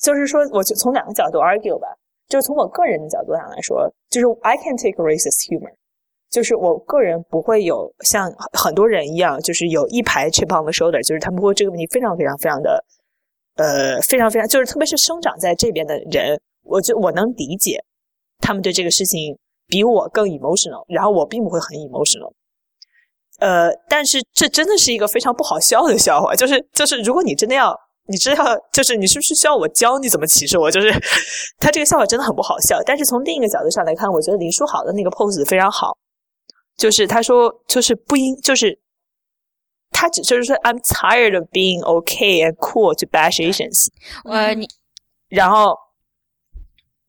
[0.00, 1.86] 就是说，我就从两个角度 argue 吧。
[2.28, 5.72] 就是从我个人的角度上来说，就是 I can take racist humor，
[6.28, 12.84] 就是我个人不会有像很多人一样，就是有一排 chip on the shoulder，就是他们会这个问题非常非常非常的，
[13.58, 17.78] 呃，非常非常，就是特别是生长在这边的人，我就我能理解
[18.38, 19.36] 他们对这个事情
[19.66, 22.32] 比我更 emotional，然后我并不会很 emotional，
[23.40, 27.76] 呃，但是这真的是一个非常不好笑的笑话，就是就是如果你真的要。
[28.10, 30.70] 你知道，就是你是不是需要我教你怎么歧视我？
[30.70, 30.90] 就是
[31.60, 32.80] 他这个笑话真的很不好笑。
[32.86, 35.94] 但是从另一个角度上来看，我觉得林书豪的那个 pose 非常好。
[36.78, 38.78] 就是他说，就是不应，就是
[40.00, 43.88] 他只就是说，I'm tired of being okay and cool to bash Asians。
[44.22, 44.68] 呃，你
[45.28, 45.76] 然后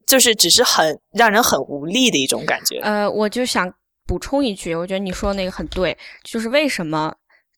[0.07, 2.79] 就是只是很让人很无力的一种感觉。
[2.79, 3.71] 呃，我就想
[4.07, 7.13] 补充一句，我觉得你说那个很对，就是为什么？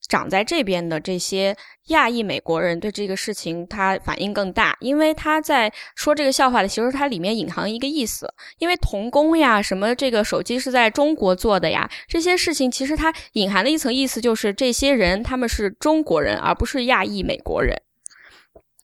[0.07, 1.55] 长在这边的这些
[1.87, 17.81] 亚裔美国人对这个事情他反应更大，因为他在说这个笑话的，其实它里面隐含一个意思，因为童工呀，什么这个手机是在中国做的呀，这些事情其实它隐含的一层意思就是这些人他们是中国人，而不是亚裔美国人。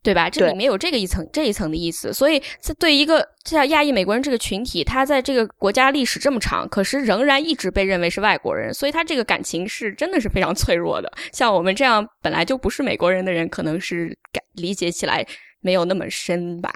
[0.08, 0.30] 对吧？
[0.30, 11.12] 这里面有这个一层这一层的意思，所以在对一个像亚裔美国人这个群体，他在这个国家历史这么长，可是仍然一直被认为是外国人，所以他这个感情是真的是非常 脆弱的。
[11.34, 15.28] 像我们这样本来就不是美国人的人，可能是感理解起来
[15.60, 16.72] 没有那么深吧，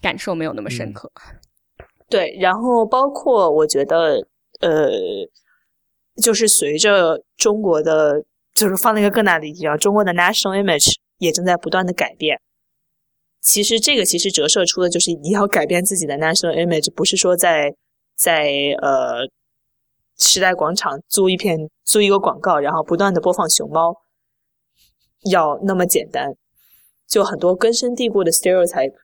[0.00, 1.10] 感受没有那么深刻。
[2.08, 4.24] 对，然后包括我觉得，
[4.60, 4.88] 呃，
[6.22, 8.22] 就是随着中国的，
[8.54, 10.92] 就是放在一个更大的地方，中国的 national image。
[11.22, 12.40] 也正在不断的改变。
[13.40, 17.74] 其实这个其实折射出的就是你要改变自己的 national image，不是说在
[18.16, 18.50] 在
[18.80, 19.26] 呃
[20.18, 23.94] 时代广场租一片租一个广告，然后不断的播放熊猫，
[25.30, 26.34] 要那么简单。
[27.08, 28.94] 就很多根深蒂固的 stereotype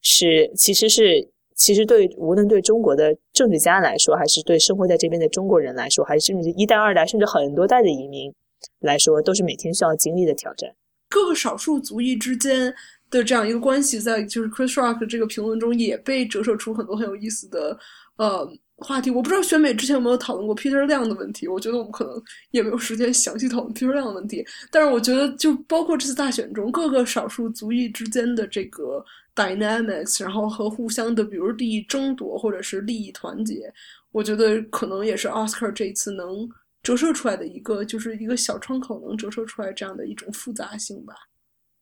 [0.00, 8.34] 是其实是其实对无论对中国的政治家来说，还是对生活在这边的中国人来说，还是甚至一代二代甚至很多代的移民
[8.80, 10.74] 来说，都是每天需要经历的挑战。
[11.12, 12.74] 各个少数族裔之间
[13.10, 17.78] 的这样一个关系，在就是 Chris Rock 这个评论中也被折射出很多很有意思的
[18.16, 19.10] 呃话题。
[19.10, 22.14] 我不知道选美之前有没有讨论过 Peter 亮的问题，我觉得我们可能
[22.52, 24.42] 也没有时间详细讨论 Peter 亮的问题。
[24.70, 33.70] 但是我觉得，就包括这次大选中各个少数族裔之间的这个 dynamics，然后和互相的比如利益争夺或者是利益团结，
[34.10, 36.48] 我觉得可能也是 Oscar 这一次能。
[36.82, 41.14] 折射出来的一个就是一个小窗口，能折射出来这样的一种复杂性吧。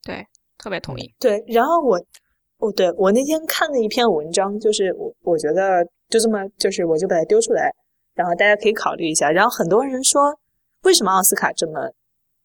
[0.02, 0.26] 对，
[0.58, 1.14] 特别同意。
[1.18, 1.96] 对，然后我，
[2.58, 7.74] 哦对我那天看了一篇文章，就是我我觉得就这么，就是我就把它丢出来，
[8.14, 9.30] 然后大家可以考虑一下。
[9.30, 10.38] 然后很多人说，
[10.82, 11.92] 为什么奥斯卡这么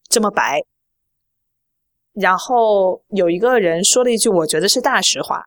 [0.09, 0.63] 这么白？
[2.13, 5.43] 然后有一个人说了一句，我觉得是大实话，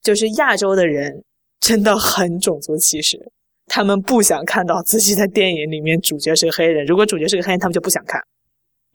[0.00, 1.22] 就是亚洲的人
[1.60, 3.30] 真的很种族歧视。
[3.68, 6.84] 他们不想看到自己的电影里面主角是个黑人。
[6.86, 8.20] 如果主角是个黑人，他们就不想看。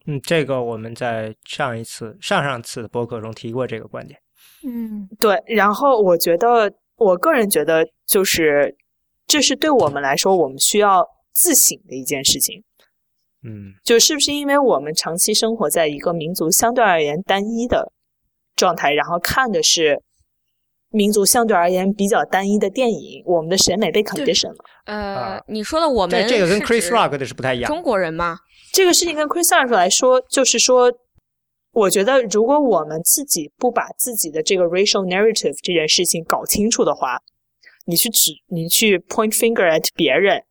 [0.05, 4.19] 嗯，这个我们在上一次、上上次的播客中提过这个观点。
[4.65, 5.41] 嗯，对。
[5.47, 8.75] 然后我觉得，我个人觉得，就是
[9.25, 12.63] 这是对我们来说，我们需要自省的一件事情。
[13.43, 17.91] 嗯，就是不是因为我们长期生活在一个民族相对而言单一的
[18.55, 20.01] 状态，然后看的是。
[20.93, 24.63] 民族相对而言比较单一的电影，我们的审美被 condition 了。
[24.85, 27.67] 呃，你说的我们这个跟 Chris Rock 的是不太一样。
[27.67, 28.37] 中国人吗？
[28.71, 30.93] 这个事情跟 Chris Rock 来说，就是说，
[31.71, 37.19] 我觉得如果我们自己不把自己的这个 racial narrative 这件事情搞清楚的话，
[37.85, 40.43] 你去指，你去 point finger at 别人，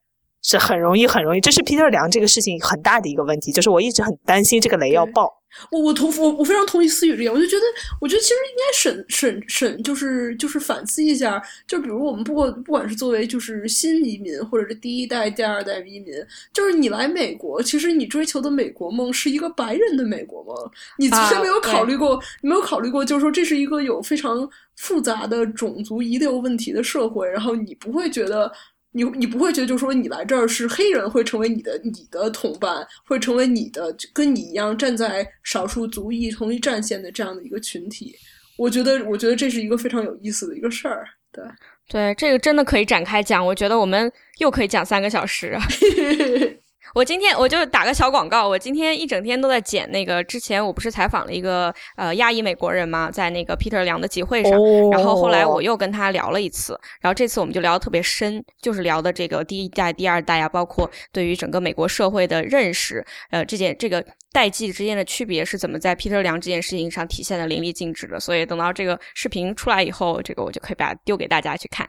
[0.43, 1.41] 是很容易，很容易。
[1.41, 5.42] 这是 Peter 梁这个事情很大的一个问题，就是我一直很担心这个雷要爆。
[5.71, 7.63] 我我同我我非常同意思雨这点，我就觉得，
[8.01, 16.15] 我觉得其实应该审审审，就是就是反思一下，就比如我们不过不管是作为就是新移民，或者是第一代、第二代移民，
[16.53, 20.55] 就是你来美国，其实你追求的美国梦是一个白人的美国梦，
[20.99, 28.51] 你从来没有考虑过，没有考虑过，就是说这是一个有非常复杂的种族遗留问题的社会，然后你不会觉得。
[28.93, 38.15] 你你不会觉得，就是说你来这儿是黑人会成为你的你的同伴，会成为你的跟你一样站在少数族裔同一战线的这样的一个群体。
[38.57, 41.09] 我觉得，我觉得这是一个非常有意思的一个事儿。
[41.33, 41.43] 对，
[41.89, 43.45] 对，这个真的可以展开讲。
[43.45, 45.57] 我觉得我们又可以讲三个小时。
[46.95, 50.23] 我今天我就打个小广告，我今天一整天都在剪那个。
[50.25, 53.11] 之前我不是采访了一个呃亚裔美国人吗？
[53.11, 54.53] 在那个 Peter 梁的集会上，
[54.91, 68.21] 然后后来我又跟他聊了一次，然后这次我们就聊得特别深，就是聊的这个第一代、第二代啊，包括对于整个美国社会的认识，呃，这件这个代际之间的区别是怎么在 Peter 梁这件事情上体现的淋漓尽致的。
[68.21, 71.89] 所以等到这个视频出来以后，这个我就可以把它丢给大家去看。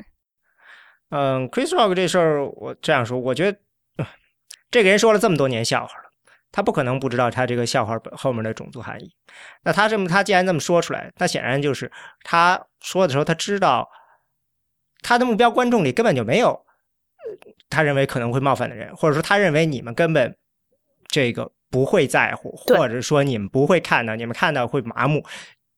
[1.09, 3.57] 嗯，Chris Rock 这事儿，我这样说，我觉得。
[4.73, 6.09] 这个人说了这么多年笑话了，
[6.51, 9.15] 他不可能不知道他这个笑话后面的种族含义。
[9.63, 11.91] 那他这么，他既然这么说出来，那显然就是
[12.23, 13.87] 他说的时候，他知道
[15.03, 16.65] 他的目标观众里根本就没有
[17.69, 20.35] 他认为可能会冒犯的人，或者说他认为你们根本
[21.07, 25.23] 这个不会在乎，或者说你们不会看到，你们看到会麻木。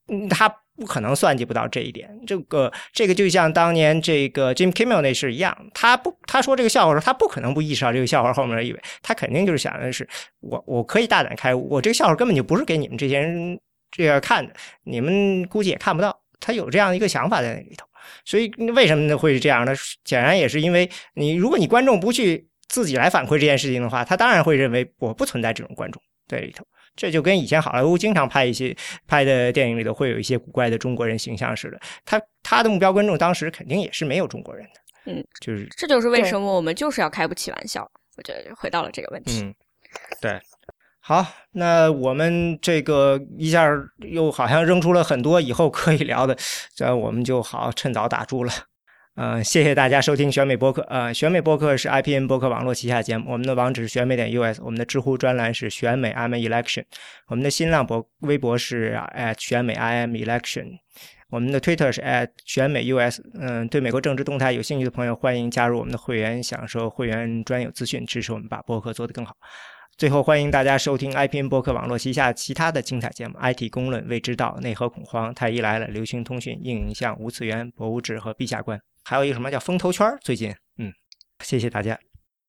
[0.07, 0.61] 嗯，他。
[0.77, 2.09] 不可能算计不到这一点。
[2.27, 8.79] 这个这个就像当年这个 Jim Kimmel 那事一样，他不他说这个笑话的时候，他不可能不意识到这个笑话后面的意味。
[9.01, 10.07] 他肯定就是想的是，
[10.41, 13.59] 我我可以大胆开悟，我这个笑话根本就不是给你们这些人
[13.91, 14.53] 这样看的，
[14.83, 16.17] 你们估计也看不到。
[16.39, 17.87] 他有这样一个想法在那里头。
[18.23, 19.73] 所以为什么呢会是这样呢？
[20.03, 26.63] 显然也是因为你，如果你观众不去自己来反馈这件事情的话，他当然会认为我不存在这种观众在里头。
[26.95, 28.75] 这就跟以前好莱坞经常拍一些
[29.07, 37.89] 拍的电影里头会有一些古怪的中国人形象似的，他他的目标观众当时肯定也是没有中国人的，嗯，就是这就是为什么我们就是要开不起玩笑。
[38.17, 39.53] 我觉得回到了这个问题，嗯，
[40.21, 40.39] 对，
[41.01, 46.37] 好，那我们这个一下又好像扔出了很多以后可以聊的，
[46.73, 48.53] 这我们就好趁早打住了。
[49.17, 50.81] 嗯，谢谢大家收听选美播客。
[50.89, 53.31] 呃，选美播客是 IPN 播客网络旗下节目。
[53.31, 56.83] 我们的网址是选美点 US，我们的知乎专栏是选美 I'm Election，
[57.27, 60.79] 我们的新浪博微博是 at 选美 IM Election，
[61.29, 63.21] 我们的 Twitter 是 at 选美 US。
[63.39, 69.33] 嗯，对美国政治动态有兴趣的朋友，欢迎加入我们的会员，享受会员专有资讯，支持我们把播客做得更好。
[69.97, 78.77] 最后，欢迎大家收听 IPN 播客网络旗下其他的精彩节目：IT 公论、未知道、内核恐慌、太医来了、流行通讯、硬影像、无次元、博物志和陛下观。
[79.07, 80.17] 还有一个什么叫风投圈？
[80.19, 80.91] 最近，嗯，
[81.43, 81.97] 谢谢大家。